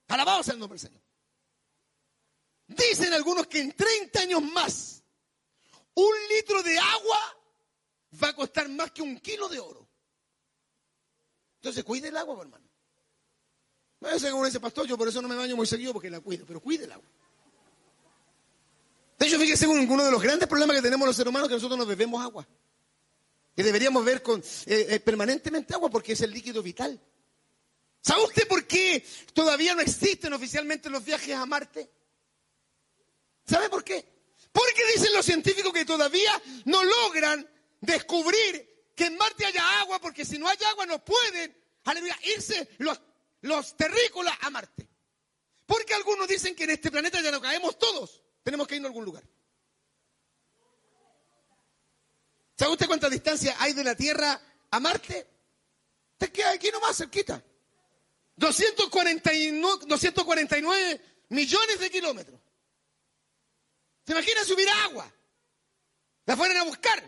[0.07, 1.03] Alabado sea el nombre del Señor.
[2.69, 5.03] Dicen algunos que en 30 años más,
[5.95, 7.19] un litro de agua
[8.23, 9.89] va a costar más que un kilo de oro.
[11.57, 12.68] Entonces cuide el agua, hermano.
[14.01, 16.20] No sé como dice pastor, yo por eso no me baño muy seguido porque la
[16.20, 17.09] cuido, pero cuide el agua.
[19.19, 21.77] De hecho, fíjese uno de los grandes problemas que tenemos los seres humanos que nosotros
[21.77, 22.47] nos bebemos agua.
[23.57, 24.23] Y deberíamos ver
[24.66, 27.01] eh, eh, permanentemente agua porque es el líquido vital.
[28.01, 29.05] ¿Sabe usted por qué
[29.35, 31.91] todavía no existen oficialmente los viajes a Marte?
[33.45, 34.07] ¿Sabe por qué?
[34.53, 37.49] Porque dicen los científicos que todavía no logran
[37.81, 42.69] descubrir que en Marte haya agua, porque si no hay agua no pueden aleluya, irse
[42.79, 43.01] los
[43.43, 44.89] los terrícolas a Marte.
[45.66, 48.23] Porque algunos dicen que en este planeta ya no caemos todos.
[48.43, 49.24] Tenemos que irnos a algún lugar.
[52.56, 54.40] ¿Sabe usted cuánta distancia hay de la Tierra
[54.70, 55.27] a Marte?
[56.16, 57.43] Te queda aquí nomás cerquita.
[58.36, 62.40] 249, 249 millones de kilómetros.
[64.06, 65.12] ¿Se imagina si hubiera agua?
[66.24, 67.02] La fueran a buscar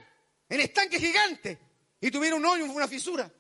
[0.49, 1.59] en estanques gigantes
[2.01, 3.33] y tuviera un hoyo, una fisura.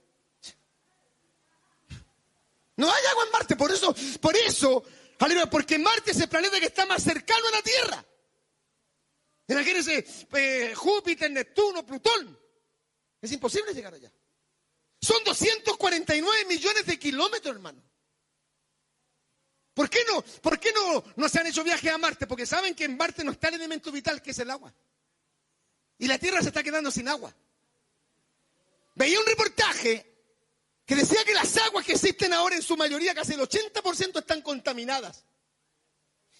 [2.80, 4.82] No hay agua en Marte, por eso, por eso,
[5.18, 8.06] aleluya, porque Marte es el planeta que está más cercano a la Tierra.
[9.48, 10.02] Imagínense,
[10.32, 12.40] eh, Júpiter, Neptuno, Plutón.
[13.20, 14.10] Es imposible llegar allá.
[14.98, 17.82] Son 249 millones de kilómetros, hermano.
[19.74, 22.26] ¿Por qué no, por qué no, no se han hecho viajes a Marte?
[22.26, 24.72] Porque saben que en Marte no está el elemento vital que es el agua.
[25.98, 27.36] Y la Tierra se está quedando sin agua.
[28.94, 30.09] Veía un reportaje
[30.90, 34.42] que decía que las aguas que existen ahora en su mayoría, casi el 80% están
[34.42, 35.24] contaminadas.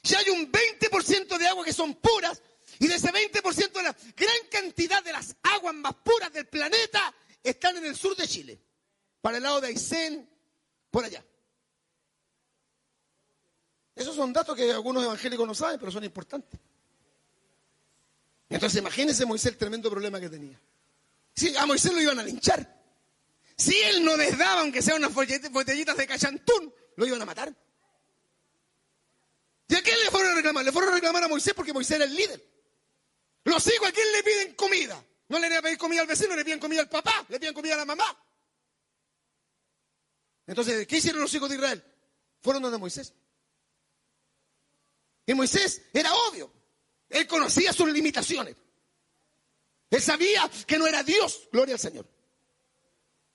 [0.02, 2.42] Ya hay un 20% de agua que son puras
[2.80, 7.14] y de ese 20% de la gran cantidad de las aguas más puras del planeta
[7.44, 8.60] están en el sur de Chile,
[9.20, 10.28] para el lado de Aysén,
[10.90, 11.24] por allá.
[13.94, 16.58] Esos son datos que algunos evangélicos no saben, pero son importantes.
[18.48, 20.60] Entonces imagínense Moisés el tremendo problema que tenía.
[21.36, 22.79] Si a Moisés lo iban a linchar.
[23.60, 27.54] Si él no les daba, aunque sea unas botellitas de cachantún, lo iban a matar.
[29.68, 30.64] ¿Y a quién le fueron a reclamar?
[30.64, 32.42] Le fueron a reclamar a Moisés porque Moisés era el líder.
[33.44, 35.04] Los hijos a quién le piden comida.
[35.28, 37.76] No le pedir comida al vecino, le piden comida al papá, le piden comida a
[37.76, 38.18] la mamá.
[40.46, 41.84] Entonces, ¿qué hicieron los hijos de Israel?
[42.40, 43.12] Fueron donde Moisés.
[45.26, 46.50] Y Moisés era obvio.
[47.10, 48.56] Él conocía sus limitaciones.
[49.90, 51.46] Él sabía que no era Dios.
[51.52, 52.19] Gloria al Señor.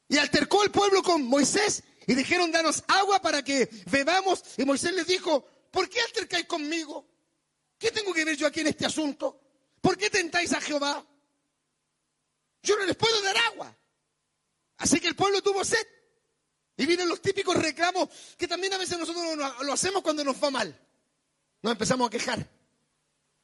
[0.08, 4.44] Y altercó el pueblo con Moisés y dijeron, danos agua para que bebamos.
[4.58, 7.08] Y Moisés les dijo, ¿por qué altercáis conmigo?
[7.78, 9.40] ¿Qué tengo que ver yo aquí en este asunto?
[9.82, 11.06] ¿Por qué tentáis a Jehová?
[12.62, 13.76] Yo no les puedo dar agua.
[14.78, 15.86] Así que el pueblo tuvo sed.
[16.78, 20.52] Y vienen los típicos reclamos que también a veces nosotros lo, hacemos cuando nos va
[20.52, 20.80] mal.
[21.62, 22.50] Nos empezamos a quejar.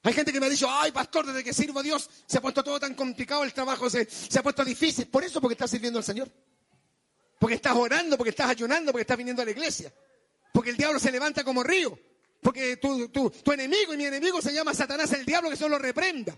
[0.04, 2.42] Hay gente que me ha dicho, ay pastor, desde que sirvo a Dios se ha
[2.42, 5.08] puesto todo tan complicado, el trabajo se, se ha puesto difícil.
[5.08, 6.30] Por eso, porque estás sirviendo al Señor.
[7.42, 9.92] Porque estás orando, porque estás ayunando, porque estás viniendo a la iglesia.
[10.54, 11.98] Porque el diablo se levanta como río.
[12.40, 15.80] Porque tu, tu, tu enemigo y mi enemigo se llama Satanás, el diablo que solo
[15.80, 16.38] reprenda.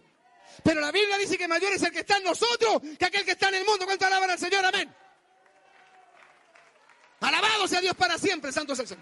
[0.64, 3.32] Pero la Biblia dice que mayor es el que está en nosotros que aquel que
[3.32, 3.84] está en el mundo.
[3.86, 4.64] ¿Cuánto alaban al Señor?
[4.64, 4.96] Amén.
[7.20, 8.96] Alabado sea Dios para siempre, santo es.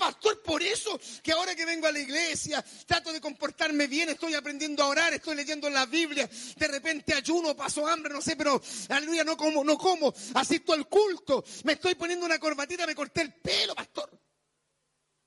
[0.00, 4.32] Pastor, por eso que ahora que vengo a la iglesia trato de comportarme bien, estoy
[4.32, 8.62] aprendiendo a orar, estoy leyendo la Biblia, de repente ayuno, paso hambre, no sé, pero
[8.88, 13.20] aleluya, no como, no como, asisto al culto, me estoy poniendo una corbatita, me corté
[13.20, 14.10] el pelo, pastor.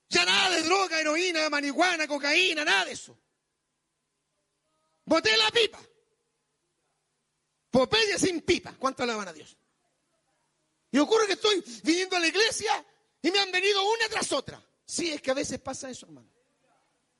[0.09, 3.15] Ya nada de droga, heroína, marihuana, cocaína, nada de eso.
[5.05, 5.79] Boté la pipa.
[7.69, 8.73] Popeye sin pipa.
[8.79, 9.55] ¿Cuánto alaban a Dios?
[10.89, 12.83] Y ocurre que estoy viniendo a la iglesia
[13.23, 14.61] y me han venido una tras otra.
[14.85, 16.29] Sí, es que a veces pasa eso, hermano.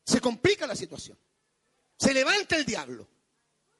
[0.05, 1.17] Se complica la situación.
[1.97, 3.07] Se levanta el diablo.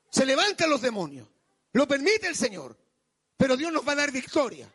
[0.10, 1.28] Se levantan los demonios.
[1.74, 2.78] Lo permite el Señor.
[3.36, 4.72] Pero Dios nos va a dar victoria.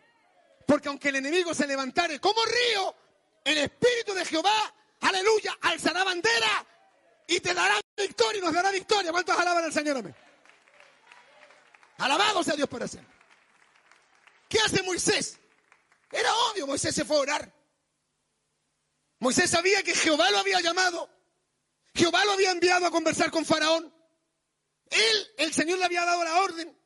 [0.66, 2.94] Porque aunque el enemigo se levantare como río,
[3.44, 6.66] el Espíritu de Jehová, aleluya, alzará bandera
[7.26, 9.10] y te dará victoria y nos dará victoria.
[9.10, 9.96] ¿Cuántos alaban al Señor?
[9.96, 10.14] Amén.
[11.96, 13.14] Alabado sea Dios para siempre.
[14.50, 15.38] ¿Qué hace Moisés?
[16.10, 17.54] Era obvio, Moisés se fue a orar.
[19.20, 21.10] Moisés sabía que Jehová lo había llamado.
[21.94, 23.92] Jehová lo había enviado a conversar con Faraón.
[24.90, 26.76] Él, el Señor le había dado la orden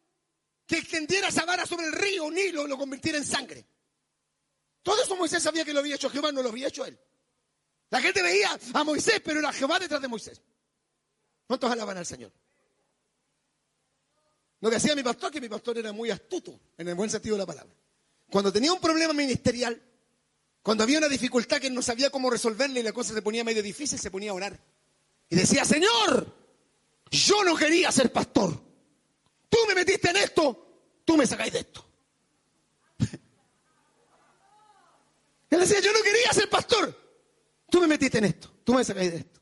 [0.66, 3.66] que extendiera esa vara sobre el río Nilo y lo convirtiera en sangre.
[4.82, 6.98] Todo eso Moisés sabía que lo había hecho Jehová, no lo había hecho él.
[7.90, 10.40] La gente veía a Moisés, pero era Jehová detrás de Moisés.
[11.46, 12.32] ¿Cuántos alaban al Señor?
[14.60, 17.34] Lo que hacía mi pastor, que mi pastor era muy astuto, en el buen sentido
[17.34, 17.74] de la palabra.
[18.32, 19.78] Cuando tenía un problema ministerial,
[20.62, 23.62] cuando había una dificultad que no sabía cómo resolverle y la cosa se ponía medio
[23.62, 24.58] difícil, se ponía a orar.
[25.28, 26.34] Y decía, Señor,
[27.10, 28.58] yo no quería ser pastor.
[29.50, 31.84] Tú me metiste en esto, tú me sacáis de esto.
[35.50, 36.98] Él decía, yo no quería ser pastor.
[37.68, 39.40] Tú me metiste en esto, tú me sacáis de esto.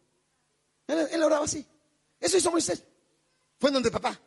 [0.88, 1.64] Él, él oraba así.
[2.18, 2.82] Eso hizo Moisés.
[3.56, 4.20] Fue en donde papá.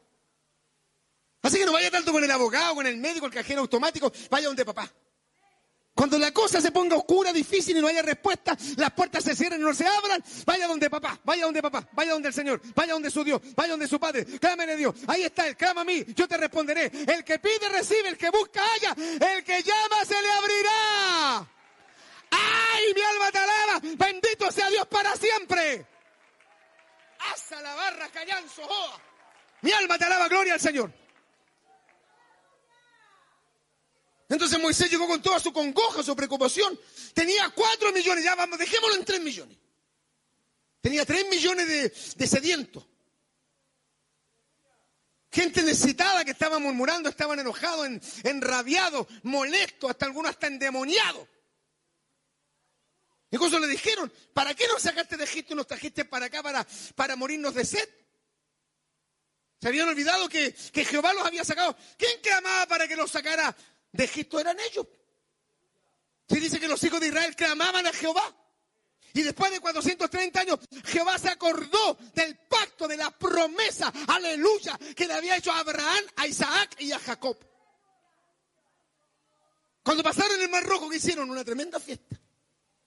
[1.43, 4.47] Así que no vaya tanto con el abogado, con el médico, el cajero automático, vaya
[4.47, 4.89] donde papá.
[5.93, 9.61] Cuando la cosa se ponga oscura, difícil y no haya respuesta, las puertas se cierren
[9.61, 12.93] y no se abran, vaya donde papá, vaya donde papá, vaya donde el Señor, vaya
[12.93, 14.95] donde su Dios, vaya donde su Padre, clámele a Dios.
[15.05, 16.85] Ahí está Él, clama a mí, yo te responderé.
[16.85, 21.47] El que pide, recibe, el que busca, haya, el que llama, se le abrirá.
[22.31, 23.81] ¡Ay, mi alma te alaba!
[23.95, 25.85] Bendito sea Dios para siempre.
[27.31, 28.99] Hasta la barra, callanzo, joa.
[29.61, 31.02] Mi alma te alaba, gloria al Señor.
[34.33, 36.79] Entonces Moisés llegó con toda su congoja, su preocupación.
[37.13, 39.55] Tenía cuatro millones, ya vamos, dejémoslo en tres millones.
[40.81, 41.67] Tenía tres millones
[42.15, 42.83] de, sedientos.
[45.31, 51.27] Gente necesitada que estaba murmurando, estaban enojados, en- enrabiados, molestos, hasta algunos hasta endemoniados.
[53.29, 56.65] Incluso le dijeron, ¿para qué nos sacaste de Egipto y nos trajiste para acá para,
[56.95, 57.87] para morirnos de sed?
[59.61, 61.77] Se habían olvidado que, que Jehová los había sacado.
[61.97, 63.55] ¿Quién clamaba para que los sacara
[63.93, 64.39] de Egipto?
[64.39, 64.85] Eran ellos.
[66.27, 68.35] Se dice que los hijos de Israel clamaban a Jehová.
[69.13, 75.05] Y después de 430 años, Jehová se acordó del pacto, de la promesa, aleluya, que
[75.05, 77.37] le había hecho a Abraham, a Isaac y a Jacob.
[79.83, 81.29] Cuando pasaron el Mar Rojo, que hicieron?
[81.29, 82.19] Una tremenda fiesta.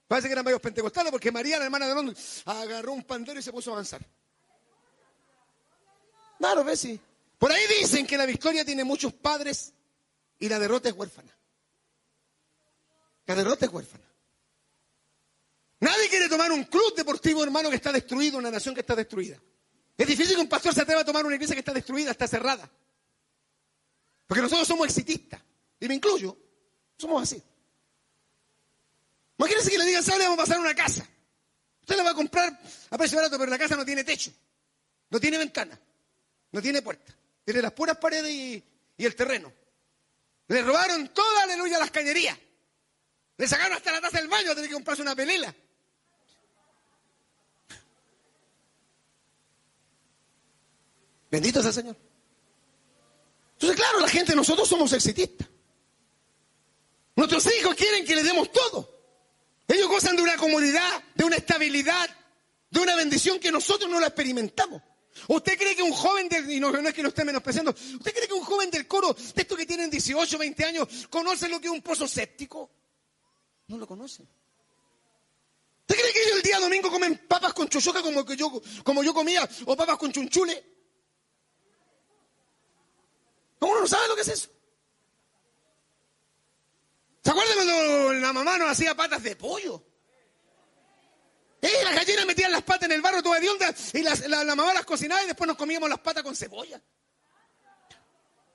[0.09, 2.17] Parece que eran varios pentecostales porque María, la hermana de Aaron,
[2.47, 4.05] agarró un pandero y se puso a avanzar.
[6.39, 7.01] Claro, ves, sí.
[7.39, 9.75] Por ahí dicen que la victoria tiene muchos padres
[10.39, 11.37] y la derrota es huérfana.
[13.27, 14.05] La derrota es huérfana.
[15.81, 19.41] Nadie quiere tomar un club deportivo, hermano, que está destruido, una nación que está destruida.
[19.97, 22.27] Es difícil que un pastor se atreva a tomar una iglesia que está destruida, está
[22.27, 22.71] cerrada.
[24.27, 25.41] Porque nosotros somos exitistas.
[25.81, 26.37] Y me incluyo.
[26.99, 27.43] Somos así.
[29.39, 30.25] Imagínense que le digan, ¿sabe?
[30.25, 31.07] Vamos a pasar una casa.
[31.81, 32.59] Usted la va a comprar
[32.91, 34.33] a precio barato, pero la casa no tiene techo.
[35.11, 35.79] No tiene ventana.
[36.53, 37.15] No tiene puerta.
[37.45, 39.53] Tiene las puras paredes y el terreno.
[40.49, 42.39] Le robaron toda, aleluya, las cañerías.
[43.37, 45.55] Le sacaron hasta la taza del baño a tener que comprarse una pelela.
[51.31, 51.97] Bendito sea el Señor.
[53.55, 55.49] Entonces, claro, la gente, nosotros somos exitistas.
[57.17, 58.95] Nuestros hijos quieren que les demos todo.
[59.67, 62.09] Ellos gozan de una comodidad, de una estabilidad,
[62.71, 64.83] de una bendición que nosotros no la experimentamos.
[65.29, 68.13] ¿Usted cree que un joven del, y no, no es que lo esté menospreciando, ¿usted
[68.13, 71.61] cree que un joven del coro, de estos que tienen 18, 20 años, conoce lo
[71.61, 72.71] que es un pozo séptico?
[73.69, 74.29] No lo conocen.
[75.89, 79.05] ¿Usted cree que ellos el día domingo comen papas con chochoca como, que yo, como
[79.05, 80.77] yo comía, o papas con chunchule?
[83.61, 84.51] Uno no sabe lo que es eso.
[87.23, 89.83] ¿Se acuerdan cuando la mamá nos hacía patas de pollo?
[91.67, 94.45] Eh, las gallinas metían las patas en el barro toda de onda y las- la,
[94.45, 96.81] la mamá las cocinaba y después nos comíamos las patas con cebolla.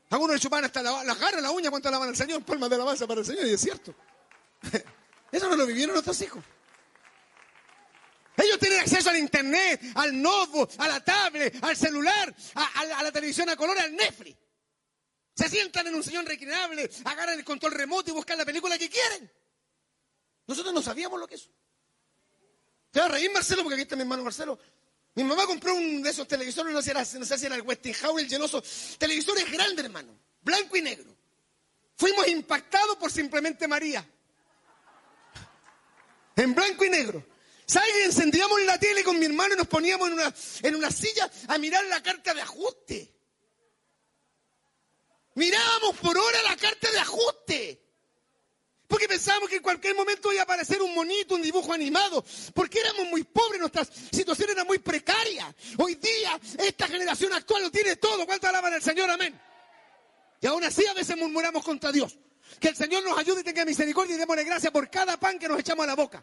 [0.09, 2.75] Algunos le chupaban hasta la- las garras, la uña, cuánto alaban al Señor, palmas de
[2.75, 3.93] alabanza para el Señor, y es cierto.
[5.31, 6.43] Eso no lo vivieron nuestros hijos.
[8.37, 13.03] Ellos tienen acceso al internet, al notebook, a la tablet, al celular, a, la, a
[13.03, 14.37] la televisión a color, al Netflix.
[15.35, 18.89] Se sientan en un sillón reclinable, agarran el control remoto y buscan la película que
[18.89, 19.31] quieren.
[20.47, 21.49] Nosotros no sabíamos lo que es.
[22.91, 24.59] Te va a reír Marcelo, porque aquí está mi hermano Marcelo.
[25.15, 28.29] Mi mamá compró un de esos televisores, no sé, era- si era el Westinghouse, el
[28.29, 28.63] geloso.
[28.97, 31.15] Televisores grandes, hermano, blanco y negro.
[31.97, 34.07] Fuimos impactados por simplemente María.
[36.35, 37.25] En blanco y negro.
[37.65, 37.89] ¿Sabes?
[38.05, 41.57] Encendíamos la tele con mi hermano y nos poníamos en una, en una silla a
[41.57, 43.13] mirar la carta de ajuste.
[45.35, 47.80] Mirábamos por hora la carta de ajuste.
[48.91, 52.25] Porque pensábamos que en cualquier momento iba a aparecer un monito, un dibujo animado.
[52.53, 55.55] Porque éramos muy pobres, nuestra situación era muy precaria.
[55.77, 58.25] Hoy día, esta generación actual lo tiene todo.
[58.25, 59.09] ¿Cuánto alaban al Señor?
[59.09, 59.39] Amén.
[60.41, 62.19] Y aún así a veces murmuramos contra Dios.
[62.59, 65.47] Que el Señor nos ayude y tenga misericordia y démosle gracias por cada pan que
[65.47, 66.21] nos echamos a la boca.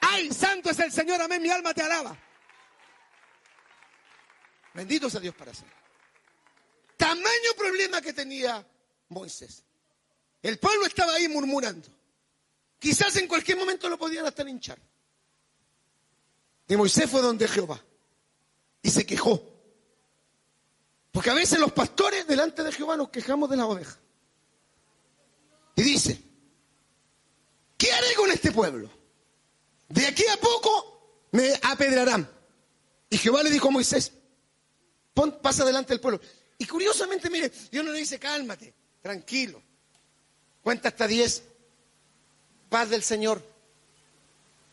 [0.00, 1.22] ¡Ay, santo es el Señor!
[1.22, 2.18] Amén, mi alma te alaba.
[4.74, 5.78] Bendito sea Dios para siempre.
[6.96, 8.66] Tamaño problema que tenía
[9.10, 9.64] Moisés.
[10.42, 11.88] El pueblo estaba ahí murmurando.
[12.78, 14.78] Quizás en cualquier momento lo podían hasta hinchar.
[16.66, 17.82] Y Moisés fue donde Jehová.
[18.82, 19.42] Y se quejó.
[21.12, 23.98] Porque a veces los pastores delante de Jehová nos quejamos de la oveja.
[25.76, 26.22] Y dice,
[27.76, 28.90] ¿qué haré con este pueblo?
[29.88, 32.28] De aquí a poco me apedrarán.
[33.10, 34.12] Y Jehová le dijo a Moisés,
[35.12, 36.20] pon, pasa delante del pueblo.
[36.56, 38.72] Y curiosamente, mire, Dios no le dice, cálmate,
[39.02, 39.62] tranquilo.
[40.62, 41.42] Cuenta hasta 10.
[42.68, 43.42] Paz del Señor.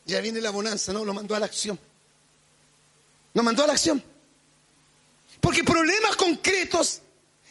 [0.05, 1.77] Ya viene la bonanza, no, lo mandó a la acción.
[3.33, 4.01] Lo mandó a la acción.
[5.41, 7.01] Porque problemas concretos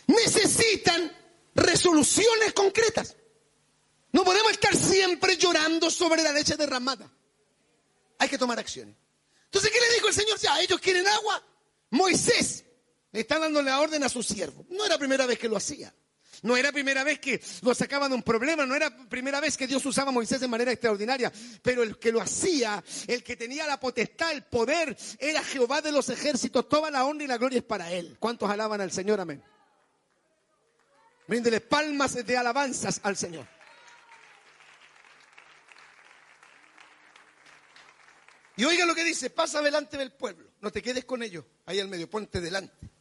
[0.07, 1.13] necesitan
[1.55, 3.17] resoluciones concretas.
[4.13, 7.11] No podemos estar siempre llorando sobre la leche derramada.
[8.19, 8.97] Hay que tomar acciones.
[9.45, 10.39] Entonces, ¿qué le dijo el Señor?
[10.39, 11.43] Ya, ellos quieren agua.
[11.91, 12.65] Moisés
[13.13, 14.65] está dando la orden a su siervo.
[14.71, 15.93] No era la primera vez que lo hacía.
[16.43, 19.67] No era primera vez que lo sacaban de un problema, no era primera vez que
[19.67, 21.33] Dios usaba a Moisés de manera extraordinaria,
[21.63, 25.93] pero el que lo hacía, el que tenía la potestad, el poder, era Jehová de
[25.93, 28.17] los ejércitos, toda la honra y la gloria es para él.
[28.19, 29.21] ¿Cuántos alaban al Señor?
[29.21, 29.43] Amén.
[31.27, 33.47] Bríndele palmas de alabanzas al Señor.
[38.57, 41.79] Y oiga lo que dice, pasa delante del pueblo, no te quedes con ellos, ahí
[41.79, 42.96] al medio, ponte delante.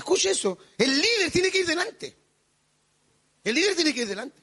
[0.00, 0.56] Escuche eso.
[0.78, 2.16] El líder tiene que ir delante.
[3.44, 4.42] El líder tiene que ir delante.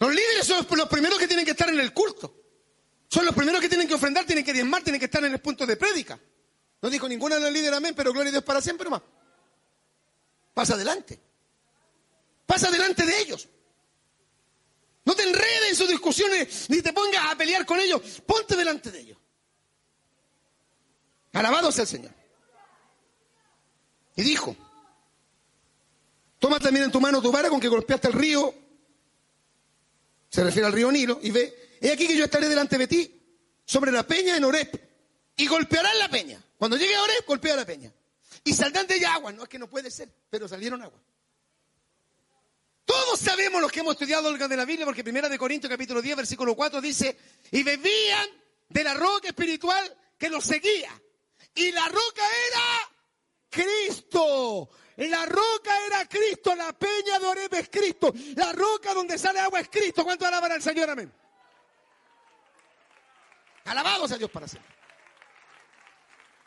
[0.00, 2.34] Los líderes son los primeros que tienen que estar en el culto.
[3.06, 5.40] Son los primeros que tienen que ofrendar, tienen que diezmar, tienen que estar en el
[5.40, 6.18] punto de prédica.
[6.80, 9.02] No dijo ninguna de los líderes amén, pero gloria a Dios para siempre más.
[10.52, 11.20] Pasa adelante.
[12.44, 13.48] Pasa delante de ellos.
[15.04, 18.20] No te enredes en sus discusiones ni te pongas a pelear con ellos.
[18.26, 19.18] Ponte delante de ellos.
[21.32, 22.21] Alabado sea el Señor.
[24.16, 24.56] Y dijo,
[26.38, 28.54] toma también en tu mano tu vara con que golpeaste el río,
[30.28, 33.22] se refiere al río Nilo, y ve, he aquí que yo estaré delante de ti,
[33.64, 34.74] sobre la peña en Orep,
[35.36, 36.42] y golpearán la peña.
[36.58, 37.92] Cuando llegue a Orep, golpea la peña.
[38.44, 41.00] Y saldrán de ella agua, no es que no puede ser, pero salieron agua.
[42.84, 46.02] Todos sabemos los que hemos estudiado el de la Biblia, porque Primera de Corintios capítulo
[46.02, 47.16] 10, versículo 4 dice,
[47.50, 48.28] y bebían
[48.68, 50.90] de la roca espiritual que los seguía.
[51.54, 52.91] Y la roca era
[53.52, 54.70] Cristo.
[54.96, 59.60] La roca era Cristo, la peña de Oreb es Cristo, la roca donde sale agua
[59.60, 60.04] es Cristo.
[60.04, 60.90] ¿Cuánto alaban al Señor?
[60.90, 61.12] Amén.
[63.64, 64.72] Alabados a Dios para siempre.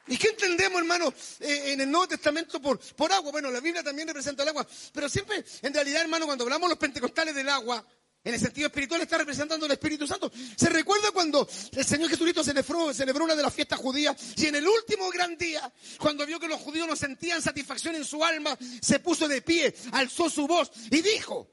[0.07, 3.31] ¿Y qué entendemos, hermano, eh, en el Nuevo Testamento por, por agua?
[3.31, 6.77] Bueno, la Biblia también representa el agua, pero siempre, en realidad, hermano, cuando hablamos los
[6.77, 7.83] pentecostales del agua,
[8.25, 10.31] en el sentido espiritual está representando el Espíritu Santo.
[10.57, 14.55] ¿Se recuerda cuando el Señor Jesucristo celebró, celebró una de las fiestas judías y en
[14.55, 18.57] el último gran día, cuando vio que los judíos no sentían satisfacción en su alma,
[18.81, 21.47] se puso de pie, alzó su voz y dijo,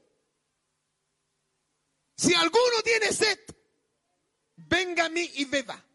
[2.17, 3.39] si alguno tiene sed,
[4.55, 5.85] venga a mí y beba.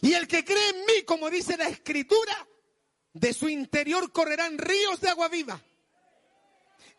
[0.00, 2.48] Y el que cree en mí, como dice la Escritura,
[3.12, 5.62] de su interior correrán ríos de agua viva.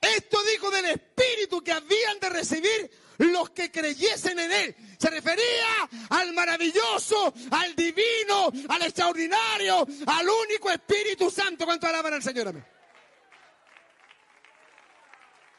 [0.01, 4.75] Esto dijo del Espíritu que habían de recibir los que creyesen en Él.
[4.99, 11.65] Se refería al maravilloso, al divino, al extraordinario, al único Espíritu Santo.
[11.65, 12.49] ¿Cuánto alaban al Señor?
[12.49, 12.65] Amén.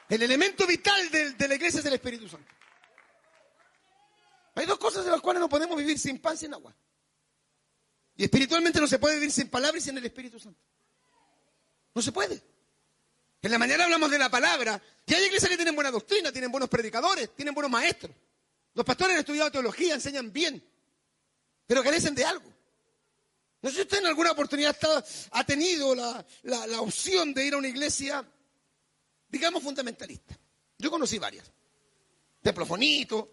[0.08, 2.52] El elemento vital de, de, la iglesia es el Espíritu Santo.
[4.54, 6.74] Hay dos cosas en las cuales no podemos vivir sin pan, sin agua.
[8.16, 10.60] Y espiritualmente no se puede vivir sin palabra y sin el Espíritu Santo.
[11.94, 12.42] No se puede.
[13.46, 14.82] En la mañana hablamos de la palabra.
[15.06, 18.12] Y hay iglesias que tienen buena doctrina, tienen buenos predicadores, tienen buenos maestros.
[18.74, 20.60] Los pastores han estudiado teología, enseñan bien,
[21.64, 22.52] pero carecen de algo.
[23.62, 24.76] No sé si usted en alguna oportunidad
[25.30, 28.28] ha tenido la, la, opción de ir a una iglesia,
[29.28, 30.36] digamos, fundamentalista.
[30.78, 31.48] Yo conocí varias.
[32.42, 33.30] Templofonito.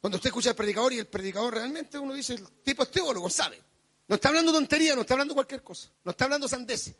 [0.00, 3.30] Cuando usted escucha al predicador y el predicador realmente uno dice, el tipo es teólogo,
[3.30, 3.62] sabe.
[4.08, 5.92] No está hablando tontería, no está hablando cualquier cosa.
[6.02, 6.96] No está hablando sandeces.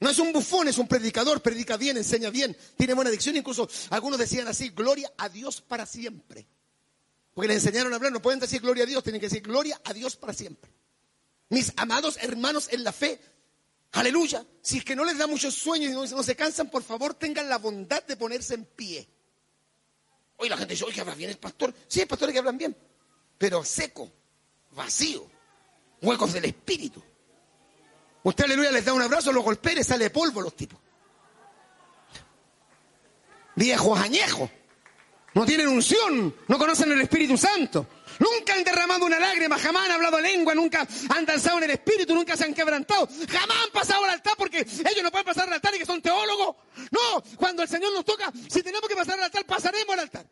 [0.00, 3.68] No es un bufón, es un predicador, predica bien, enseña bien, tiene buena dicción, incluso
[3.90, 6.46] algunos decían así, gloria a Dios para siempre.
[7.32, 9.80] Porque le enseñaron a hablar, no pueden decir gloria a Dios, tienen que decir gloria
[9.84, 10.72] a Dios para siempre.
[11.48, 13.20] Mis amados hermanos en la fe,
[13.92, 17.14] aleluya, si es que no les da muchos sueños y no, se cansan, por favor
[17.14, 19.08] tengan la bondad de ponerse en pie.
[20.36, 21.72] Hoy la gente dice, oye, habla bien el pastor.
[21.86, 22.76] Sí, hay pastores que hablan bien,
[23.38, 24.12] pero seco,
[24.72, 25.28] vacío,
[26.02, 27.02] huecos del espíritu.
[28.24, 30.80] Usted, aleluya, les da un abrazo, los golpea y sale polvo los tipos.
[33.54, 34.50] Viejos añejos.
[35.34, 37.86] No tienen unción, no conocen el Espíritu Santo.
[38.20, 42.14] Nunca han derramado una lágrima, jamás han hablado lengua, nunca han danzado en el Espíritu,
[42.14, 45.54] nunca se han quebrantado, jamás han pasado al altar porque ellos no pueden pasar al
[45.54, 46.56] altar y que son teólogos.
[46.92, 50.26] No, cuando el Señor nos toca, si tenemos que pasar al altar, pasaremos al altar.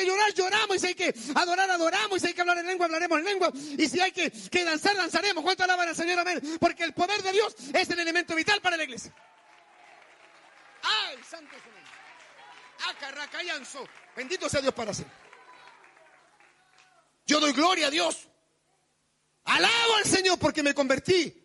[0.00, 0.76] Que llorar, lloramos.
[0.76, 2.16] Y si hay que adorar, adoramos.
[2.16, 3.52] Y si hay que hablar en lengua, hablaremos en lengua.
[3.54, 5.44] Y si hay que, que danzar, danzaremos.
[5.44, 6.18] ¿Cuánto alaban al Señor?
[6.18, 6.40] Amén.
[6.58, 9.12] Porque el poder de Dios es el elemento vital para la iglesia.
[10.82, 11.54] ¡Ay, santo!
[12.88, 13.86] Acarracayanzo.
[14.16, 15.14] Bendito sea Dios para siempre.
[17.26, 18.26] Yo doy gloria a Dios.
[19.44, 21.36] Alabo al Señor porque me convertí.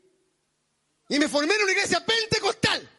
[1.09, 2.89] Y me formé en una iglesia pentecostal.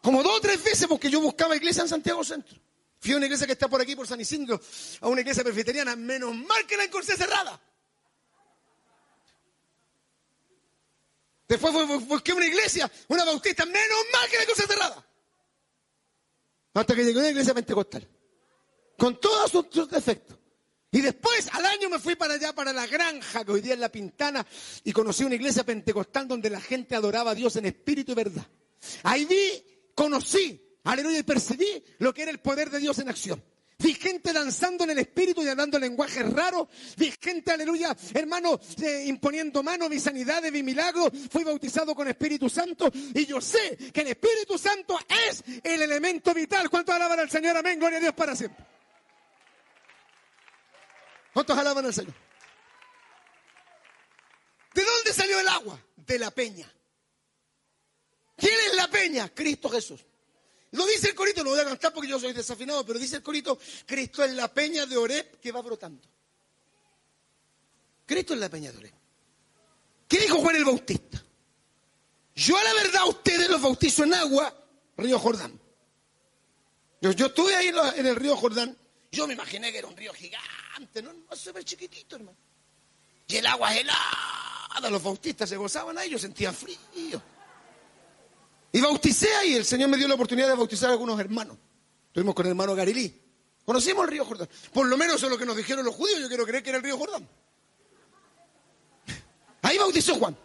[0.00, 2.65] Como dos o tres veces porque yo buscaba iglesia en Santiago Centro.
[3.00, 4.60] Fui a una iglesia que está por aquí, por San Isidro,
[5.00, 5.96] a una iglesia presbiteriana.
[5.96, 7.60] Menos mal que la encontré cerrada.
[11.48, 11.72] Después
[12.06, 13.64] busqué una iglesia, una bautista.
[13.64, 15.06] Menos mal que la encontré cerrada.
[16.74, 18.08] Hasta que llegué a una iglesia pentecostal.
[18.98, 20.36] Con todos sus, sus defectos.
[20.90, 23.78] Y después, al año, me fui para allá, para la granja, que hoy día es
[23.78, 24.46] la Pintana,
[24.82, 28.46] y conocí una iglesia pentecostal donde la gente adoraba a Dios en espíritu y verdad.
[29.02, 33.42] Ahí vi, conocí, aleluya, y percibí lo que era el poder de Dios en acción.
[33.78, 36.68] Vi gente danzando en el espíritu y hablando lenguajes raros.
[36.96, 41.10] Vi gente, aleluya, hermano, eh, imponiendo manos, vi sanidades, vi milagros.
[41.30, 42.90] Fui bautizado con Espíritu Santo.
[42.92, 44.98] Y yo sé que el Espíritu Santo
[45.28, 46.70] es el elemento vital.
[46.70, 47.54] ¿Cuántos alaban al Señor?
[47.56, 47.78] Amén.
[47.78, 48.64] Gloria a Dios para siempre.
[51.34, 52.14] ¿Cuántos alaban al Señor?
[54.72, 55.78] ¿De dónde salió el agua?
[55.96, 56.72] De la peña.
[58.36, 59.28] ¿Quién es la peña?
[59.34, 60.02] Cristo Jesús.
[60.76, 63.22] Lo dice el corito, lo voy a cantar porque yo soy desafinado, pero dice el
[63.22, 66.06] corito, Cristo es la peña de Oreb que va brotando.
[68.04, 68.92] Cristo es la peña de Oreb.
[70.06, 71.24] ¿Qué dijo Juan el Bautista?
[72.34, 74.54] Yo a la verdad a ustedes los bautizo en agua,
[74.98, 75.58] río Jordán.
[77.00, 78.76] Yo, yo estuve ahí en, el río Jordán,
[79.10, 82.36] yo me imaginé que era un río gigante, no, no ve chiquitito, hermano.
[83.28, 87.22] Y el agua helada, los bautistas se gozaban ahí, yo sentía frío.
[88.76, 91.56] Y bauticé ahí, el Señor me dio la oportunidad de bautizar a algunos hermanos.
[92.08, 93.22] Estuvimos con el hermano Garilí.
[93.64, 94.50] Conocimos el río Jordán.
[94.70, 96.68] Por lo menos eso es lo que nos dijeron los judíos, yo quiero creer que
[96.68, 97.26] era el río Jordán.
[99.62, 100.36] Ahí bautizó Juan.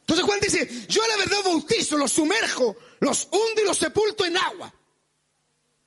[0.00, 4.36] Entonces Juan dice, yo la verdad bautizo, los sumerjo, los hundo y los sepulto en
[4.36, 4.74] agua.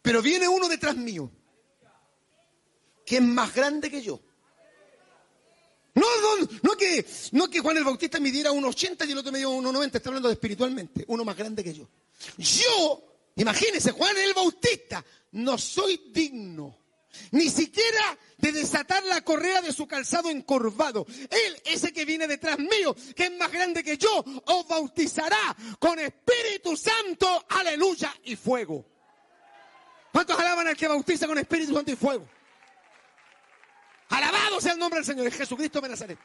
[0.02, 1.30] Pero viene uno detrás mío,
[3.06, 4.20] que es más grande que yo.
[5.98, 9.48] No, no, no que, no que Juan el Bautista midiera 1,80 y el otro medía
[9.48, 11.90] 1,90, está hablando de espiritualmente, uno más grande que yo.
[12.38, 13.04] Yo,
[13.36, 16.78] imagínense, Juan el Bautista, no soy digno
[17.32, 21.06] ni siquiera de desatar la correa de su calzado encorvado.
[21.30, 25.98] Él, ese que viene detrás mío, que es más grande que yo, os bautizará con
[26.00, 28.86] Espíritu Santo, aleluya, y fuego.
[30.12, 32.28] ¿Cuántos alaban al que bautiza con Espíritu Santo y fuego?
[34.10, 36.20] Alabado sea el nombre del Señor, es Jesucristo de Nazaret.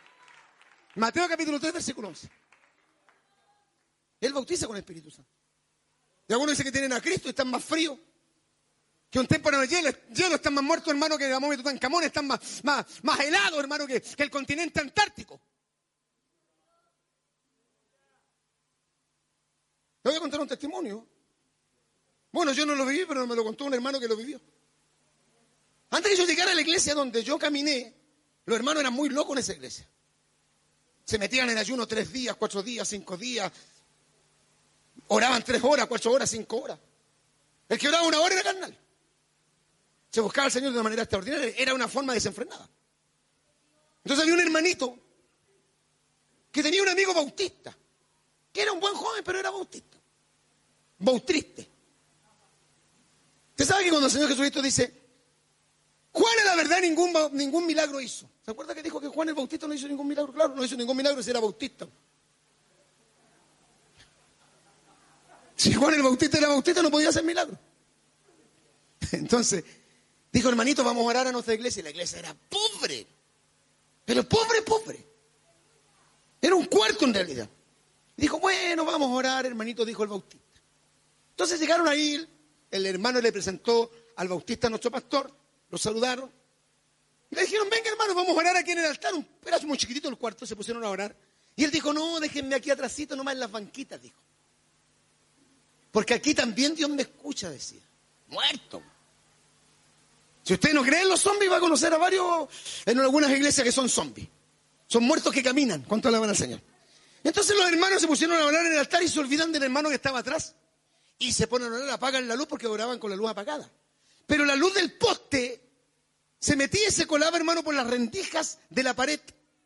[0.97, 2.31] Mateo capítulo 3, versículo 11.
[4.21, 5.31] Él bautiza con Espíritu Santo.
[6.29, 7.99] Y algunos dicen que tienen a Cristo y están más fríos
[9.11, 12.03] que un templo de hielo, hielo, están más muertos, hermano, que la momia de Tutankamón,
[12.05, 15.39] están más, más, más helados, hermano, que, que el continente antártico.
[20.03, 21.07] Le voy a contar un testimonio.
[22.31, 24.41] Bueno, yo no lo viví, pero me lo contó un hermano que lo vivió.
[25.93, 27.95] Antes que yo llegara a la iglesia donde yo caminé,
[28.47, 29.87] los hermanos eran muy locos en esa iglesia.
[31.05, 33.53] Se metían en ayuno tres días, cuatro días, cinco días.
[35.09, 36.79] Oraban tres horas, cuatro horas, cinco horas.
[37.69, 38.79] El que oraba una hora era carnal.
[40.11, 41.53] Se buscaba al Señor de una manera extraordinaria.
[41.59, 42.67] Era una forma desenfrenada.
[44.03, 44.99] Entonces había un hermanito
[46.51, 47.77] que tenía un amigo bautista,
[48.51, 49.99] que era un buen joven, pero era bautista.
[51.01, 51.69] Bautriste.
[53.51, 55.02] Usted sabe que cuando el Señor Jesucristo dice,
[56.53, 58.29] la verdad ningún, ningún milagro hizo.
[58.45, 60.33] ¿Se acuerda que dijo que Juan el Bautista no hizo ningún milagro?
[60.33, 61.89] Claro, no hizo ningún milagro si era bautista.
[65.57, 67.57] Si Juan el Bautista era bautista no podía hacer milagro.
[69.13, 69.65] Entonces,
[70.31, 71.81] dijo hermanito, vamos a orar a nuestra iglesia.
[71.81, 73.07] Y la iglesia era pobre.
[74.05, 75.07] Pero pobre, pobre.
[76.41, 77.49] Era un cuarto en realidad.
[78.17, 80.61] Dijo, bueno, vamos a orar, hermanito, dijo el bautista.
[81.31, 82.29] Entonces llegaron ahí,
[82.71, 85.33] el hermano le presentó al bautista nuestro pastor,
[85.71, 86.42] lo saludaron.
[87.33, 89.15] Y le dijeron, venga hermano, vamos a orar aquí en el altar.
[89.15, 91.17] Un- Era muy chiquitito el cuarto, se pusieron a orar.
[91.57, 94.21] Y él dijo, no, déjenme aquí atrásito, nomás en las banquitas, dijo.
[95.91, 97.81] Porque aquí también Dios me escucha, decía.
[98.29, 98.83] Muerto.
[100.43, 102.49] Si usted no cree en los zombies, va a conocer a varios,
[102.85, 104.29] en algunas iglesias que son zombies.
[104.87, 105.83] Son muertos que caminan.
[105.89, 106.61] ¿Cuánto alaban al Señor?
[107.25, 109.89] Entonces los hermanos se pusieron a orar en el altar y se olvidan del hermano
[109.89, 110.55] que estaba atrás.
[111.19, 113.71] Y se ponen a orar, apagan la luz porque oraban con la luz apagada.
[114.27, 115.61] Pero la luz del poste
[116.43, 119.21] se metía y se colaba, hermano, por las rendijas de la pared.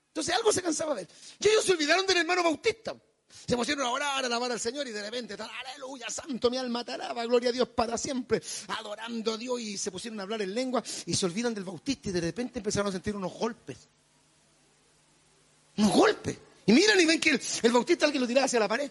[0.08, 1.14] Entonces algo se cansaba de ver.
[1.40, 2.94] Y ellos se olvidaron del hermano Bautista.
[3.46, 6.84] Se pusieron a orar, a alabar al Señor y de repente, aleluya, santo, mi alma
[6.84, 6.92] te
[7.26, 10.84] gloria a Dios para siempre, adorando a Dios y se pusieron a hablar en lengua
[11.06, 13.78] y se olvidan del Bautista y de repente empezaron a sentir unos golpes.
[15.78, 16.36] Unos golpes.
[16.66, 18.90] Y miran y ven que el, Bautista alguien lo tiraba hacia la pared.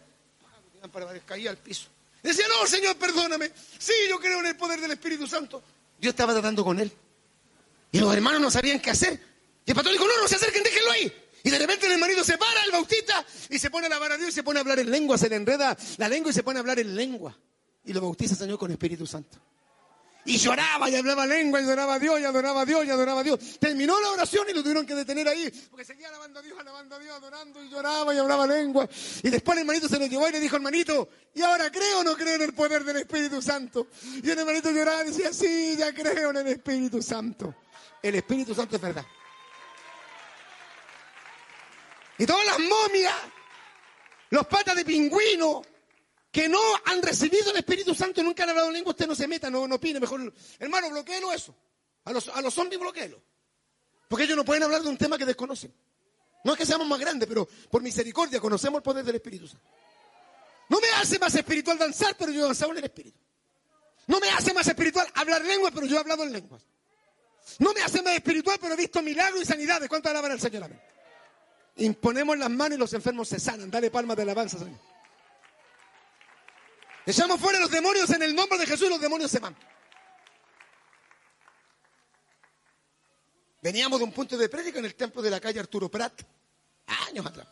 [1.24, 1.90] Caía al piso.
[2.24, 3.52] Decía, no, Señor, perdóname.
[3.78, 5.62] Sí, yo creo en el poder del Espíritu Santo.
[6.00, 6.92] Dios estaba tratando con él.
[7.96, 9.18] Y los hermanos no sabían qué hacer.
[9.66, 11.14] Y el pastor dijo, no, no se acerquen, déjenlo ahí.
[11.44, 14.18] Y de repente el hermanito se para, el bautista, y se pone a alabar a
[14.18, 16.44] Dios y se pone a hablar en lengua, se le enreda la lengua y se
[16.44, 17.40] pone a hablar en lengua.
[17.86, 19.40] Y lo bautiza el Señor con Espíritu Santo.
[20.26, 23.22] Y lloraba y hablaba lengua y adoraba a Dios y adoraba a Dios y adoraba
[23.22, 23.40] a Dios.
[23.62, 26.96] Terminó la oración y lo tuvieron que detener ahí, porque seguía alabando a Dios, alabando
[26.96, 28.90] a Dios, adorando y lloraba y hablaba lengua.
[29.24, 32.04] Y después el hermanito se lo llevó y le dijo, hermanito, ¿y ahora creo o
[32.04, 33.88] no creo en el poder del Espíritu Santo?
[34.22, 37.56] Y el hermanito lloraba y decía, sí, ya creo en el Espíritu Santo.
[38.06, 39.04] El Espíritu Santo es verdad.
[42.20, 43.16] Y todas las momias,
[44.30, 45.64] los patas de pingüino,
[46.32, 49.16] que no han recibido el Espíritu Santo y nunca han hablado en lengua, usted no
[49.16, 51.56] se meta, no, opine, mejor, hermano, bloqueelo eso.
[52.04, 53.20] A los, a los zombies bloqueelo.
[54.08, 55.74] Porque ellos no pueden hablar de un tema que desconocen.
[56.44, 59.68] No es que seamos más grandes, pero por misericordia conocemos el poder del Espíritu Santo.
[60.70, 63.20] No me hace más espiritual danzar, pero yo he danzado en el Espíritu.
[64.06, 66.62] No me hace más espiritual hablar lenguas, pero yo he hablado en lenguas.
[67.60, 69.88] No me hace más espiritual, pero he visto milagros y sanidades.
[69.88, 70.70] ¿Cuánto alaban al Señor?
[71.78, 73.70] Imponemos las manos y los enfermos se sanan.
[73.70, 74.80] Dale palmas de alabanza, Señor.
[77.06, 79.56] Echamos fuera los demonios en el nombre de Jesús y los demonios se van.
[83.62, 86.22] Veníamos de un punto de prédica en el templo de la calle Arturo Prat,
[87.08, 87.48] años atrás.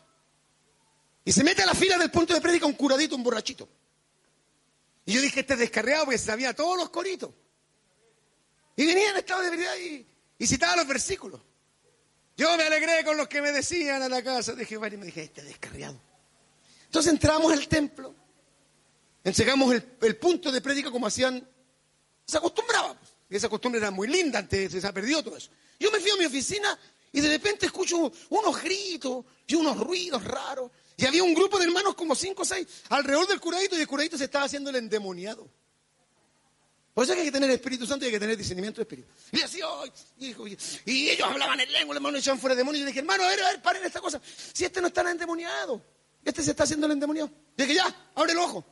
[1.24, 3.68] Y se mete a la fila del punto de prédica un curadito, un borrachito.
[5.06, 7.30] Y yo dije, este descarriado, porque sabía todos los coritos.
[8.76, 11.40] Y venía en estado de verdad y, citaba los versículos.
[12.36, 15.06] Yo me alegré con los que me decían a la casa de Jehová y me
[15.06, 15.98] dije, este descarriado.
[16.86, 18.14] Entonces entramos al templo,
[19.22, 21.48] enseñamos el, el punto de prédica como hacían,
[22.26, 22.94] se acostumbraba.
[22.98, 23.10] pues.
[23.30, 25.50] Y esa costumbre era muy linda, antes se ha perdido todo eso.
[25.78, 26.78] Yo me fui a mi oficina
[27.12, 30.70] y de repente escucho unos gritos y unos ruidos raros.
[30.96, 33.86] Y había un grupo de hermanos como cinco o seis alrededor del curadito y el
[33.86, 35.48] curadito se estaba haciendo el endemoniado.
[36.94, 39.08] Por eso hay que tener Espíritu Santo y hay que tener discernimiento de Espíritu.
[39.32, 40.56] Y "Ay", y, dijo, y-
[41.10, 42.82] ellos hablaban en lengua, los hermanos echaban fuera demonios.
[42.84, 44.20] Y dije, hermano, a ver, a ver, paren esta cosa.
[44.52, 45.82] Si este no está endemoniado,
[46.24, 47.28] este se está haciendo el endemoniado.
[47.56, 48.64] Y dije, ya, abre el ojo.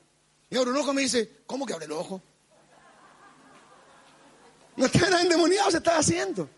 [0.51, 2.23] Y abre el ojo me dice, ¿cómo que abre el ojo?
[4.77, 6.49] No estaba endemoniado, se estaba haciendo.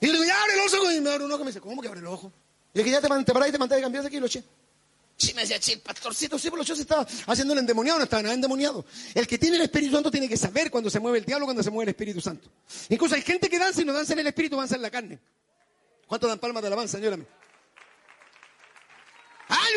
[0.00, 0.90] Y le digo, ya abre el ojo.
[0.90, 2.32] Y me abre un ojo y me dice, ¿cómo que abre el ojo?
[2.74, 4.42] Y dije, ya te, te parás y te mandaste de cambiar aquí y lo eché.
[5.22, 8.04] Sí, me decía, che, el pastorcito, sí, pero yo se estaba haciendo el endemoniado, no
[8.04, 8.84] estaba nada endemoniado.
[9.14, 11.62] El que tiene el Espíritu Santo tiene que saber cuando se mueve el diablo, cuando
[11.62, 12.50] se mueve el Espíritu Santo.
[12.88, 15.20] Incluso hay gente que danza y no danza en el Espíritu, danza en la carne.
[16.08, 17.14] ¿Cuánto dan palmas de alabanza, señora?
[17.14, 17.28] Años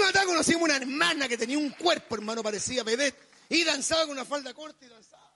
[0.09, 3.13] atrás conocimos una hermana que tenía un cuerpo, hermano, parecía bebé,
[3.47, 5.31] y danzaba con una falda corta y danzaba.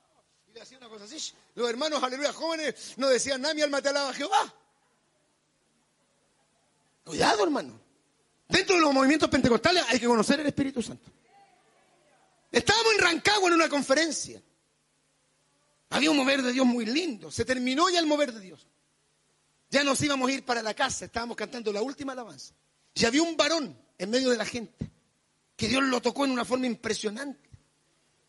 [0.48, 1.34] Y le hacía una cosa así.
[1.54, 4.56] Los hermanos, aleluya, jóvenes, no decían nada, mi alma te alaba Jehová.
[7.04, 7.89] Cuidado, hermano.
[8.50, 11.12] Dentro de los movimientos pentecostales hay que conocer el Espíritu Santo.
[12.52, 14.42] Estábamos en Rancagua en una conferencia.
[15.92, 17.32] Había un mover de Dios muy lindo.
[17.32, 18.66] Se terminó ya el mover de Dios.
[19.70, 21.06] Ya nos íbamos a ir para la casa.
[21.06, 22.56] Estábamos cantando la última alabanza.
[22.96, 24.90] Y había un varón en medio de la gente
[25.56, 27.50] que Dios lo tocó en una forma impresionante.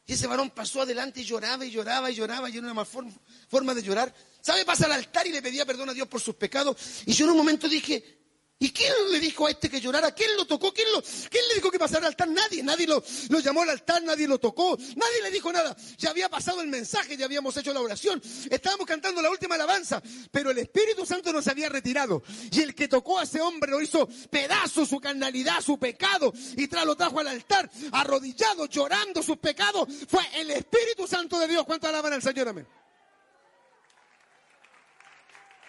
[0.07, 3.13] Y ese varón pasó adelante y lloraba y lloraba y lloraba y era una forma,
[3.49, 4.15] forma de llorar.
[4.43, 4.67] ¿Sabe?
[4.67, 6.77] Pasa al altar y le pedía perdón a Dios por sus pecados.
[7.07, 8.20] Y yo en un momento dije,
[8.61, 10.13] ¿y quién le dijo a este que llorara?
[10.13, 10.73] ¿Quién lo tocó?
[10.73, 12.29] ¿Quién, lo, quién le dijo que pasara al altar?
[12.29, 12.63] Nadie.
[12.63, 14.77] Nadie lo, lo llamó al altar, nadie lo tocó.
[14.77, 15.75] Nadie le dijo nada.
[15.97, 18.23] Ya había pasado el mensaje, ya habíamos hecho la oración.
[18.51, 20.03] Estábamos cantando la última alabanza.
[20.31, 22.23] Pero el Espíritu Santo nos había retirado.
[22.53, 26.33] Y el que tocó a ese hombre lo hizo pedazo su carnalidad, su pecado.
[26.57, 29.89] Y tras lo trajo al altar, arrodillado, llorando sus pecados.
[30.07, 31.65] Fue el Espíritu Santo de Dios.
[31.65, 32.49] ¿Cuánto alaban al Señor?
[32.49, 32.67] Amén.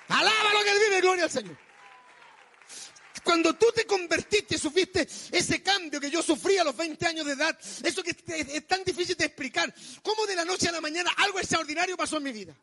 [0.09, 1.70] Alaba lo que vive, gloria al Señor.
[3.23, 7.33] Cuando tú te convertiste, sufriste ese cambio que yo sufrí a los 20 años de
[7.33, 11.11] edad, eso que es, tan difícil de explicar, cómo de la noche a la mañana
[11.17, 12.55] algo extraordinario pasó en mi vida.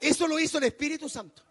[0.00, 1.44] Eso lo hizo el Espíritu Santo.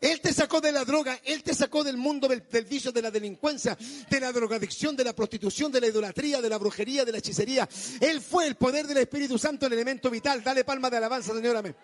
[0.00, 3.10] Él te sacó de la droga, Él te sacó del mundo del, del de la
[3.10, 3.78] delincuencia,
[4.10, 7.66] de la drogadicción, de la prostitución, de la idolatría, de la brujería, de la hechicería.
[8.00, 10.44] Él fue el poder del Espíritu Santo, el elemento vital.
[10.44, 11.74] Dale palma de alabanza, Señor, amén.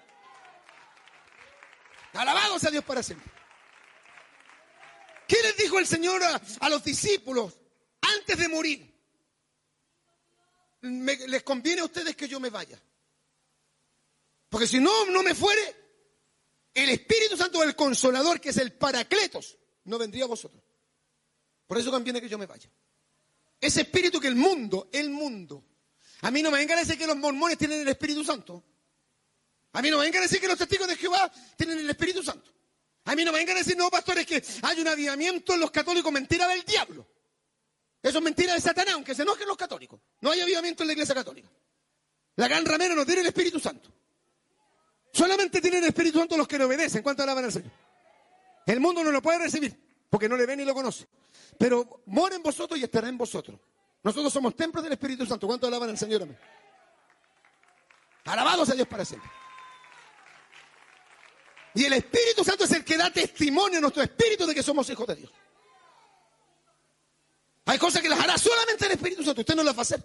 [2.13, 3.40] Alabado sea Dios para siempre.
[5.31, 7.55] ¿Qué les dijo el Señor a, los discípulos
[8.01, 8.93] antes de morir?
[10.81, 12.77] Les conviene a ustedes que yo me vaya.
[14.49, 15.77] Porque si no, no me fuere,
[16.75, 20.65] el Espíritu Santo, el Consolador, que es el Paracletos, no vendría a vosotros.
[21.69, 22.69] Por eso conviene que yo me vaya.
[23.61, 25.65] Ese espíritu que el mundo, el mundo.
[26.23, 28.65] A mí no me vengan a decir que los mormones tienen el Espíritu Santo.
[29.75, 32.21] A mí no me vengan a decir que los testigos de Jehová tienen el Espíritu
[32.21, 32.51] Santo.
[33.11, 35.73] A mí no me vengan a decir, no, pastores, que hay un avivamiento en los
[35.73, 37.05] católicos, mentira del diablo.
[38.01, 40.01] Eso es mentira de Satanás, aunque se enojen los católicos.
[40.21, 41.51] No hay avivamiento en la iglesia católica.
[42.37, 43.91] La gran ramera no tiene el Espíritu Santo.
[45.13, 47.03] Solamente tienen el Espíritu Santo los que le obedecen.
[47.03, 47.73] ¿Cuánto alaban al Señor?
[48.65, 49.77] El mundo no lo puede recibir,
[50.09, 51.09] porque no le ve ni lo conoce.
[51.59, 53.59] Pero mora en vosotros y estará en vosotros.
[54.05, 55.49] Nosotros somos templos del Espíritu Santo.
[55.49, 56.23] ¿Cuánto alaban al Señor?
[56.23, 56.39] Amén.
[58.27, 59.40] Alabados a Dios para siempre.
[61.75, 64.89] Y el Espíritu Santo es el que da testimonio a nuestro espíritu de que somos
[64.91, 65.31] hijos de Dios.
[67.67, 69.43] Hay cosas que las hará solamente el Espíritu Santo.
[69.43, 70.05] Usted no las va a hacer.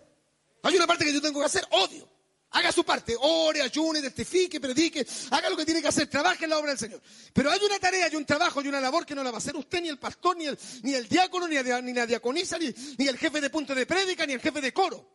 [0.61, 2.07] Hay una parte que yo tengo que hacer, odio.
[2.51, 6.51] Haga su parte, ore, ayune, testifique, predique, haga lo que tiene que hacer, trabaje en
[6.51, 7.01] la obra del Señor.
[7.33, 9.39] Pero hay una tarea, hay un trabajo, hay una labor que no la va a
[9.39, 12.73] hacer usted, ni el pastor, ni el, ni el diácono, ni, ni la diaconisa, ni,
[12.97, 15.05] ni el jefe de punto de prédica, ni el jefe de coro,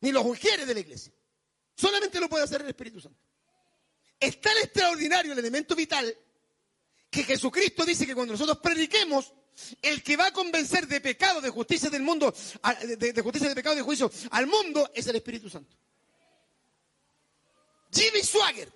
[0.00, 1.12] ni los ujieres de la iglesia.
[1.74, 3.18] Solamente lo puede hacer el Espíritu Santo.
[4.20, 6.14] Es tan extraordinario el elemento vital
[7.10, 9.32] que Jesucristo dice que cuando nosotros prediquemos,
[9.82, 12.32] el que va a convencer de pecado, de justicia del mundo,
[12.98, 15.76] de, justicia, de pecado, de juicio al mundo, es el Espíritu Santo.
[17.92, 18.72] Jimmy Swagger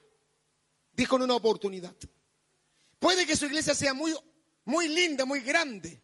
[0.92, 1.94] dijo en una oportunidad,
[2.98, 4.16] puede que su iglesia sea muy,
[4.64, 6.00] muy linda, muy grande,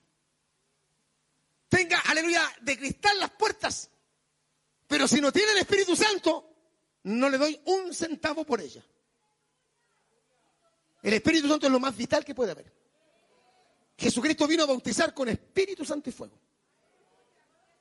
[1.69, 3.91] tenga, aleluya, de cristal las puertas.
[4.87, 6.53] Pero si no tiene el Espíritu Santo,
[7.05, 8.85] no le doy un centavo por ella.
[11.03, 12.73] El Espíritu Santo es lo más vital que puede haber.
[13.97, 16.39] Jesucristo vino a bautizar con Espíritu Santo y fuego.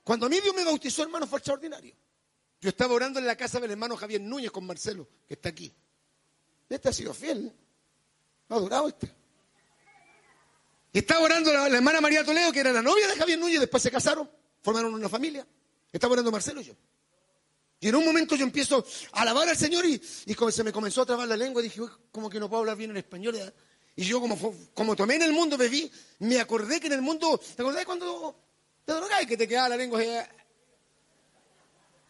[0.04, 1.96] Cuando a mí Dios me bautizó, hermano, fue extraordinario.
[2.62, 5.74] Yo estaba orando en la casa del hermano Javier Núñez con Marcelo, que está aquí.
[6.68, 7.48] Este ha sido fiel.
[7.48, 7.54] ¿eh?
[8.50, 9.14] Ha durado este.
[10.92, 13.82] Estaba orando la, la hermana María Toledo, que era la novia de Javier Núñez, después
[13.82, 14.30] se casaron,
[14.62, 15.46] formaron una familia.
[15.92, 16.74] Estaba orando Marcelo y yo.
[17.82, 20.02] Y en un momento yo empiezo a alabar al Señor y,
[20.36, 22.76] como se me comenzó a trabar la lengua, dije, "Uy, como que no puedo hablar
[22.76, 23.36] bien en español.
[23.36, 23.54] ¿eh?".
[23.96, 24.38] Y yo como,
[24.74, 25.90] como tomé en el mundo, bebí,
[26.20, 28.36] me acordé que en el mundo, ¿te acordás cuando
[28.86, 30.02] te drogás que te quedaba la lengua?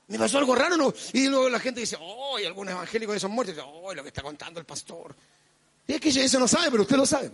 [0.08, 0.94] Me pasó algo raro, ¿no?
[1.14, 4.24] Y luego la gente dice, oh, algunos evangélicos de esos muertos, oh, lo que está
[4.24, 5.16] contando el pastor.
[5.88, 7.32] Y es que eso no sabe, pero usted lo sabe.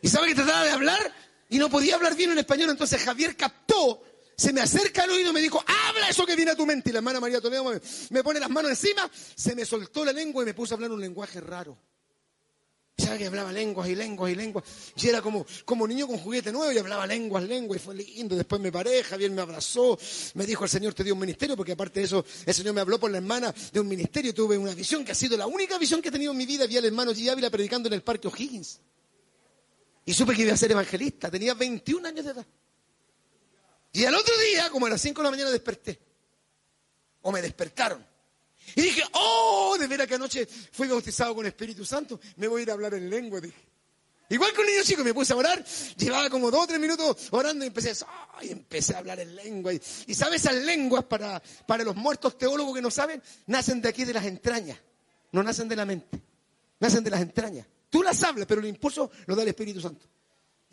[0.00, 1.12] Y sabe que trataba de hablar
[1.48, 4.02] y no podía hablar bien en español, entonces Javier captó,
[4.36, 6.90] se me acerca al oído y me dijo, habla eso que viene a tu mente.
[6.90, 7.64] Y la hermana María Toledo
[8.10, 10.90] me, pone las manos encima, se me soltó la lengua y me puso a hablar
[10.90, 11.78] un lenguaje raro.
[12.98, 14.64] ¿Sabe que hablaba lenguas y lenguas y lenguas?
[14.96, 18.36] Y era como, como niño con juguete nuevo y hablaba lenguas, lenguas y fue lindo.
[18.36, 19.98] Después me paré, Javier me abrazó,
[20.34, 22.82] me dijo el Señor te dio un ministerio, porque aparte de eso, el Señor me
[22.82, 24.34] habló por la hermana de un ministerio.
[24.34, 26.66] Tuve una visión que ha sido la única visión que he tenido en mi vida.
[26.66, 27.28] Vi al hermano G.
[27.30, 28.80] Ávila predicando en el Parque O'Higgins.
[30.04, 31.30] Y supe que iba a ser evangelista.
[31.30, 32.46] Tenía 21 años de edad.
[33.92, 36.00] Y al otro día, como a las 5 de la mañana, desperté.
[37.22, 38.04] O me despertaron.
[38.74, 42.62] Y dije, oh, de veras que anoche fui bautizado con Espíritu Santo, me voy a
[42.62, 43.68] ir a hablar en lengua, dije.
[44.28, 45.62] Igual que un niño chico, me puse a orar,
[45.96, 49.36] llevaba como dos o tres minutos orando y empecé, a- ay, empecé a hablar en
[49.36, 49.74] lengua.
[49.74, 53.90] Y, y sabes, esas lenguas para, para los muertos teólogos que no saben, nacen de
[53.90, 54.78] aquí de las entrañas,
[55.32, 56.18] no nacen de la mente,
[56.80, 57.66] nacen de las entrañas.
[57.90, 60.06] Tú las hablas, pero el impulso lo da el Espíritu Santo.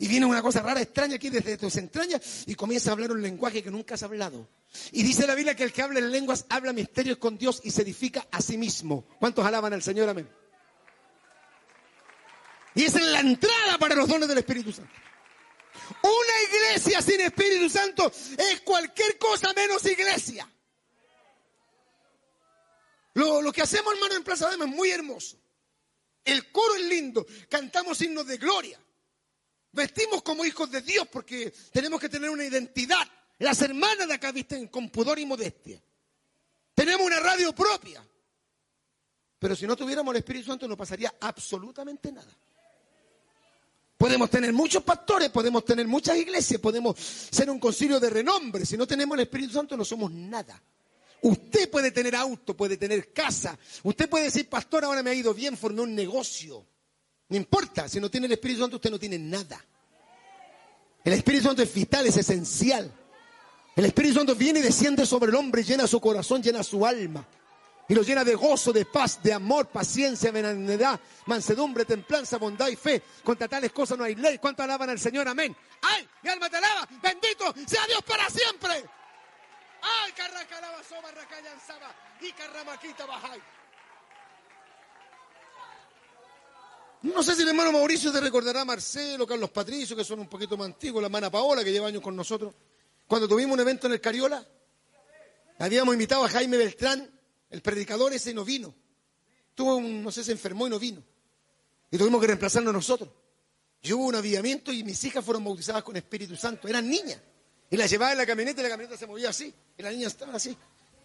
[0.00, 3.20] Y viene una cosa rara, extraña aquí desde tus entrañas y comienza a hablar un
[3.20, 4.48] lenguaje que nunca has hablado.
[4.92, 7.70] Y dice la Biblia que el que habla en lenguas habla misterios con Dios y
[7.70, 9.06] se edifica a sí mismo.
[9.18, 10.08] ¿Cuántos alaban al Señor?
[10.08, 10.26] Amén.
[12.74, 14.90] Y es la entrada para los dones del Espíritu Santo.
[16.02, 20.50] Una iglesia sin Espíritu Santo es cualquier cosa menos iglesia.
[23.12, 25.36] Lo, lo que hacemos, hermano, en Plaza Dama es muy hermoso.
[26.24, 28.80] El coro es lindo, cantamos himnos de gloria.
[29.72, 33.06] Vestimos como hijos de Dios porque tenemos que tener una identidad.
[33.38, 35.80] Las hermanas de acá visten con pudor y modestia.
[36.74, 38.04] Tenemos una radio propia.
[39.38, 42.36] Pero si no tuviéramos el Espíritu Santo no pasaría absolutamente nada.
[43.96, 48.64] Podemos tener muchos pastores, podemos tener muchas iglesias, podemos ser un concilio de renombre.
[48.64, 50.60] Si no tenemos el Espíritu Santo no somos nada.
[51.22, 53.58] Usted puede tener auto, puede tener casa.
[53.82, 56.66] Usted puede decir, pastor, ahora me ha ido bien, formé un negocio.
[57.30, 59.64] No importa, si no tiene el Espíritu Santo usted no tiene nada.
[61.04, 62.92] El Espíritu Santo es vital, es esencial.
[63.76, 67.24] El Espíritu Santo viene y desciende sobre el hombre, llena su corazón, llena su alma.
[67.88, 72.76] Y lo llena de gozo, de paz, de amor, paciencia, benignidad, mansedumbre, templanza, bondad y
[72.76, 73.02] fe.
[73.24, 74.38] Contra tales cosas no hay ley.
[74.38, 75.26] ¿Cuánto alaban al Señor?
[75.28, 75.56] Amén.
[75.82, 76.08] ¡Ay!
[76.22, 76.88] Mi alma te alaba.
[77.02, 78.84] Bendito sea Dios para siempre.
[79.82, 80.12] ¡Ay!
[80.16, 81.94] Carracalaba, soba, racayanzaba.
[82.20, 83.40] Y carramaquita bajay.
[87.02, 90.28] No sé si el hermano Mauricio te recordará a Marcelo, Carlos Patricio, que son un
[90.28, 92.54] poquito más antiguos, la hermana Paola, que lleva años con nosotros.
[93.06, 94.46] Cuando tuvimos un evento en el Cariola,
[95.58, 97.10] habíamos invitado a Jaime Beltrán,
[97.48, 98.74] el predicador ese, no vino.
[99.54, 101.02] Tuvo un, no sé, se enfermó y no vino.
[101.90, 103.08] Y tuvimos que reemplazarlo nosotros.
[103.82, 106.68] Y hubo un avivamiento y mis hijas fueron bautizadas con Espíritu Santo.
[106.68, 107.18] Eran niñas.
[107.70, 109.52] Y las llevaba en la camioneta y la camioneta se movía así.
[109.78, 110.56] Y las niñas estaban así,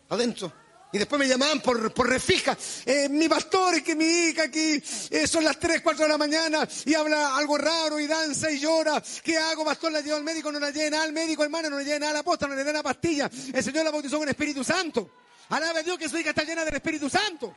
[0.10, 0.52] adentro.
[0.96, 2.58] Y después me llamaban por, por refija.
[2.86, 6.18] Eh, mi pastor, es que mi hija aquí eh, son las 3, 4 de la
[6.18, 9.04] mañana y habla algo raro y danza y llora.
[9.22, 9.92] ¿Qué hago, pastor?
[9.92, 12.14] La llevo al médico, no la lleve nada al médico, hermano, no le lleve nada
[12.14, 13.30] a la posta, no le dé una pastilla.
[13.54, 15.10] El Señor la bautizó con Espíritu Santo.
[15.50, 17.54] Alabe a Dios que su hija está llena del Espíritu Santo.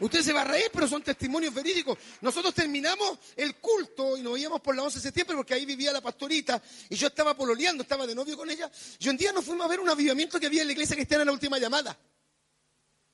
[0.00, 1.96] Usted se va a reír, pero son testimonios verídicos.
[2.20, 5.92] Nosotros terminamos el culto y nos íbamos por la 11 de septiembre porque ahí vivía
[5.92, 8.70] la pastorita y yo estaba pololeando, estaba de novio con ella.
[8.98, 11.22] Y un día nos fuimos a ver un avivamiento que había en la iglesia cristiana
[11.22, 11.96] en la última llamada.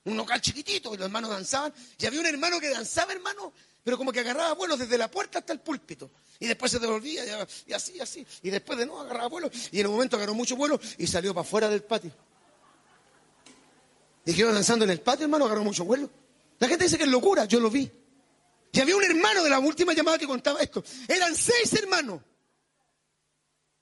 [0.04, 1.74] Un local chiquitito y los hermanos danzaban.
[1.98, 3.52] Y había un hermano que danzaba, hermano,
[3.84, 6.10] pero como que agarraba vuelos desde la puerta hasta el púlpito.
[6.38, 7.24] Y después se devolvía
[7.66, 8.26] y, así, así.
[8.42, 9.50] Y después de nuevo agarraba vuelo.
[9.70, 12.10] Y en un momento agarró mucho vuelo y salió para afuera del patio.
[14.24, 16.10] Y quedó danzando en el patio, hermano, agarró mucho vuelo.
[16.60, 17.90] La gente dice que es locura, yo lo vi.
[18.72, 20.84] Y había un hermano de la última llamada que contaba esto.
[21.08, 22.22] Eran seis hermanos.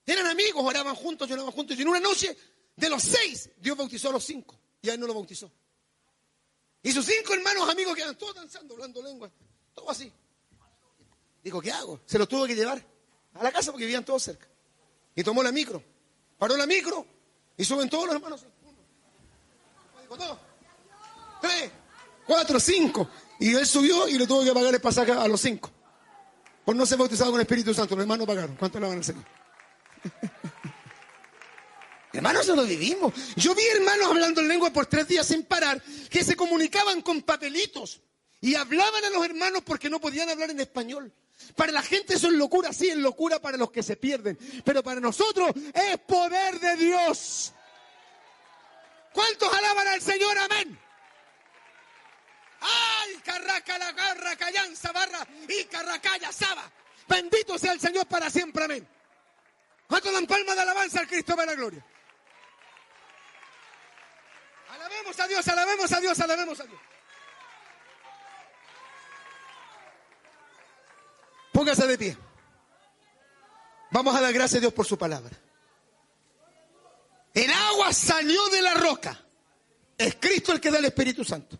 [0.07, 1.77] Eran amigos, oraban juntos, lloraban juntos.
[1.77, 2.35] Y en una noche,
[2.77, 4.59] de los seis, Dios bautizó a los cinco.
[4.81, 5.53] Y a él no lo bautizó.
[6.83, 9.31] Y sus cinco hermanos amigos quedan todos danzando, hablando lengua.
[9.75, 10.11] Todo así.
[11.43, 12.01] Dijo, ¿qué hago?
[12.07, 12.83] Se lo tuvo que llevar
[13.35, 14.49] a la casa porque vivían todos cerca.
[15.17, 15.83] Y tomó la micro.
[16.39, 17.05] Paró la micro
[17.57, 18.47] y suben todos los hermanos.
[18.63, 18.79] Uno,
[20.01, 20.39] dijo, dos,
[21.43, 21.73] tres,
[22.29, 23.09] cuatro, cinco.
[23.41, 25.73] Y él subió y le tuvo que pagar el pasaje a los cinco.
[26.65, 27.97] Por no ser bautizado con el Espíritu Santo.
[27.97, 28.55] Los hermanos pagaron.
[28.57, 29.25] ¿Cuánto le van al Señor?
[32.13, 33.13] Hermanos, eso lo vivimos.
[33.37, 35.81] Yo vi hermanos hablando en lengua por tres días sin parar,
[36.11, 38.01] que se comunicaban con papelitos
[38.41, 41.13] y hablaban a los hermanos porque no podían hablar en español.
[41.55, 44.39] Para la gente eso es locura, sí, es locura para los que se pierden.
[44.65, 47.53] Pero para nosotros es poder de Dios.
[49.13, 50.37] ¿Cuántos alaban al Señor?
[50.39, 50.88] Amén.
[52.61, 56.71] ¡Ay, carraca la garra, callanza, barra y carracaya, saba!
[57.07, 58.87] Bendito sea el Señor para siempre, amén.
[59.87, 61.85] ¿Cuántos dan palmas de alabanza al Cristo de la gloria?
[64.71, 66.81] Alabemos a Dios, alabemos a Dios, alabemos a Dios.
[71.53, 72.17] Póngase de pie.
[73.91, 75.37] Vamos a dar gracias a Dios por su palabra.
[77.33, 79.19] El agua salió de la roca.
[79.97, 81.59] Es Cristo el que da el Espíritu Santo.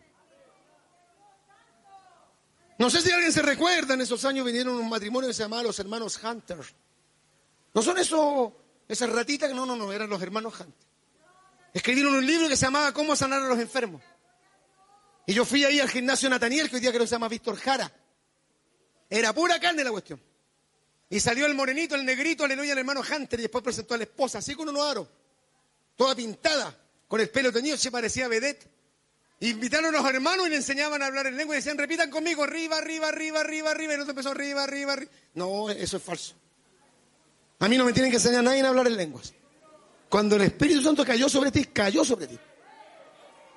[2.79, 5.63] No sé si alguien se recuerda, en esos años vinieron un matrimonio que se llamaba
[5.63, 6.59] los hermanos Hunter.
[7.73, 8.53] No son esos,
[8.87, 10.87] esas ratitas que no, no, no, eran los hermanos Hunter.
[11.73, 14.01] Escribieron un libro que se llamaba Cómo sanar a los enfermos.
[15.27, 17.91] Y yo fui ahí al gimnasio Nataniel, que hoy día que se llama Víctor Jara.
[19.09, 20.21] Era pura carne la cuestión.
[21.09, 24.03] Y salió el morenito, el negrito, aleluya, el hermano Hunter, y después presentó a la
[24.03, 25.07] esposa, así con unos aros,
[25.97, 26.73] toda pintada,
[27.09, 28.78] con el pelo teñido, se parecía a vedette.
[29.41, 32.43] Invitaron a los hermanos y le enseñaban a hablar en lengua y decían, repitan conmigo,
[32.43, 35.11] arriba, arriba, arriba, arriba, arriba, y no empezó arriba, arriba, arriba.
[35.33, 36.35] No, eso es falso.
[37.59, 39.33] A mí no me tienen que enseñar a nadie a hablar en lenguas.
[40.09, 42.37] Cuando el Espíritu Santo cayó sobre ti, cayó sobre ti.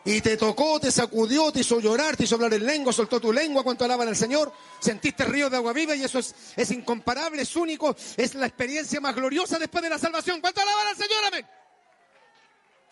[0.04, 3.32] Y te tocó, te sacudió, te hizo llorar, te hizo hablar en lengua, soltó tu
[3.32, 4.52] lengua cuando alaban al Señor.
[4.80, 9.00] Sentiste ríos de agua viva y eso es, es incomparable, es único, es la experiencia
[9.00, 10.40] más gloriosa después de la salvación.
[10.40, 11.24] ¿Cuánto alaban al Señor?
[11.24, 11.46] Amén.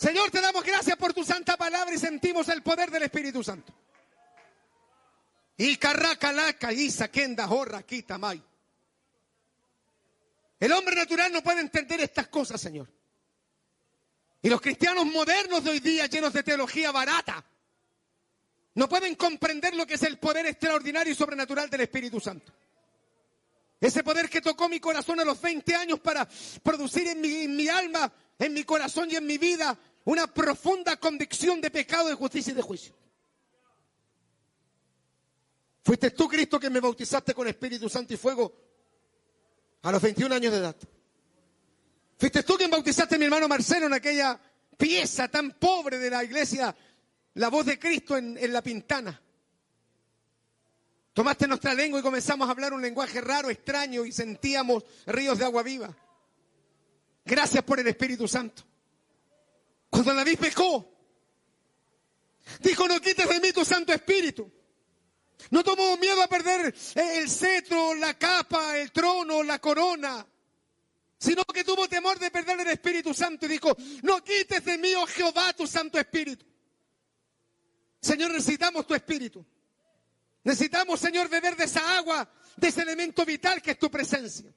[0.01, 3.71] Señor, te damos gracias por tu santa palabra y sentimos el poder del Espíritu Santo.
[10.59, 12.89] El hombre natural no puede entender estas cosas, Señor.
[14.41, 17.45] Y los cristianos modernos de hoy día, llenos de teología barata,
[18.77, 22.55] no pueden comprender lo que es el poder extraordinario y sobrenatural del Espíritu Santo.
[23.79, 26.27] Ese poder que tocó mi corazón a los 20 años para
[26.63, 31.71] producir en mi alma, en mi corazón y en mi vida una profunda convicción de
[31.71, 32.95] pecado, de justicia y de juicio.
[35.83, 38.53] Fuiste tú, Cristo, que me bautizaste con Espíritu Santo y fuego
[39.83, 40.77] a los 21 años de edad.
[42.19, 44.39] Fuiste tú quien bautizaste a mi hermano Marcelo en aquella
[44.77, 46.75] pieza tan pobre de la iglesia,
[47.35, 49.21] la voz de Cristo en, en la pintana.
[51.13, 55.45] Tomaste nuestra lengua y comenzamos a hablar un lenguaje raro, extraño y sentíamos ríos de
[55.45, 55.95] agua viva.
[57.25, 58.63] Gracias por el Espíritu Santo.
[59.91, 60.89] Cuando David pecó,
[62.61, 64.51] dijo, no quites de mí tu Santo Espíritu.
[65.51, 70.25] No tomó miedo a perder el cetro, la capa, el trono, la corona,
[71.19, 74.95] sino que tuvo temor de perder el Espíritu Santo y dijo, no quites de mí,
[74.95, 76.47] oh Jehová, tu Santo Espíritu.
[78.01, 79.45] Señor, necesitamos tu Espíritu.
[80.45, 84.53] Necesitamos, Señor, beber de esa agua, de ese elemento vital que es tu presencia.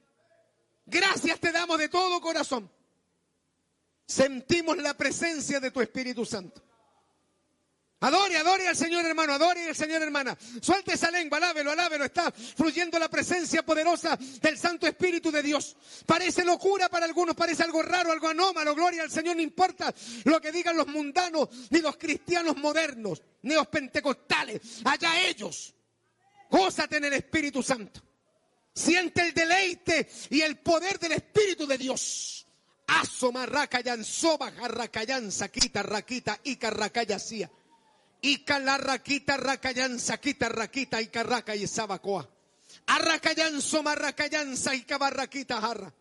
[0.85, 2.71] Gracias te damos de todo corazón.
[4.05, 6.61] Sentimos la presencia de tu Espíritu Santo.
[8.03, 10.37] Adore, adore al Señor hermano, adore al Señor hermana.
[10.61, 12.03] Suelte esa lengua, alábelo, alábelo.
[12.03, 15.77] Está fluyendo la presencia poderosa del Santo Espíritu de Dios.
[16.05, 18.75] Parece locura para algunos, parece algo raro, algo anómalo.
[18.75, 23.53] Gloria al Señor, no importa lo que digan los mundanos, ni los cristianos modernos, ni
[23.53, 24.59] los pentecostales.
[24.83, 25.73] Allá ellos.
[26.49, 28.01] Gózate en el Espíritu Santo.
[28.75, 32.45] Siente el deleite y el poder del Espíritu de Dios.
[32.87, 37.49] Asoma racayan, soba jarracayan, saquita, raquita, y carracayasía.
[38.21, 42.29] Ika la raquita, racayan, saquita, raquita, y carraca y sabacoa.
[42.87, 45.93] Arracayan, soma racayan, saika barraquita, jarra.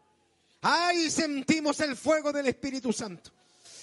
[0.62, 3.32] Ay, sentimos el fuego del Espíritu Santo.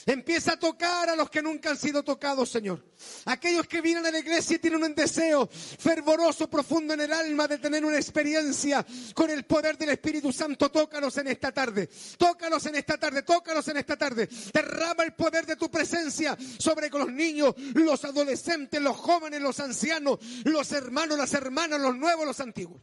[0.10, 2.84] Empieza a tocar a los que nunca han sido tocados, Señor.
[3.26, 7.48] Aquellos que vienen a la iglesia y tienen un deseo fervoroso, profundo en el alma
[7.48, 8.84] de tener una experiencia
[9.14, 10.72] con el poder del Espíritu Santo.
[10.72, 11.88] Tócalos en esta tarde.
[12.18, 13.22] Tócalos en esta tarde.
[13.22, 14.28] Tócalos en esta tarde.
[14.52, 20.18] Derrama el poder de tu presencia sobre los niños, los adolescentes, los jóvenes, los ancianos,
[20.44, 22.82] los hermanos, las hermanas, los nuevos, los antiguos.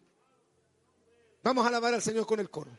[1.42, 2.70] Vamos a alabar al Señor con el coro.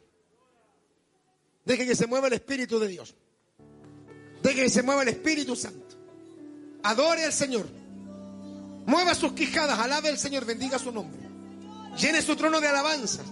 [1.65, 3.13] Deje que se mueva el Espíritu de Dios.
[4.47, 5.97] Deje que se mueva el Espíritu Santo.
[6.83, 7.67] Adore al Señor.
[8.85, 11.19] Mueva sus quijadas, alabe al Señor, bendiga su nombre.
[11.97, 13.25] Llene su trono de alabanzas.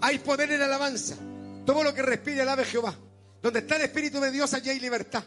[0.00, 1.16] Hay poder en la alabanza.
[1.66, 2.94] Todo lo que respire alabe Jehová.
[3.42, 5.22] Donde está el Espíritu de Dios, allí hay libertad.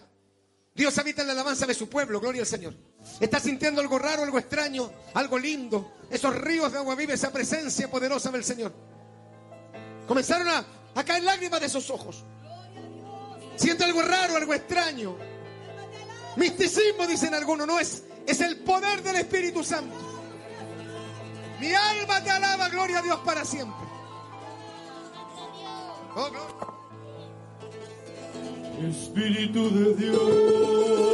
[0.74, 2.74] Dios habita en la alabanza de su pueblo, gloria al Señor.
[3.20, 5.98] ¿Estás sintiendo algo raro, algo extraño, algo lindo?
[6.10, 8.74] Esos ríos de agua viva, esa presencia poderosa del Señor.
[10.08, 10.66] Comenzaron a,
[10.96, 12.26] a caer lágrimas de esos ojos.
[13.62, 15.16] Siente algo raro, algo extraño.
[16.36, 18.04] Misticismo, dicen algunos, no es.
[18.26, 19.96] Es el poder del Espíritu Santo.
[21.60, 23.86] Mi alma te alaba, gloria a Dios para siempre.
[26.16, 26.32] Oh.
[28.90, 31.12] Espíritu de Dios.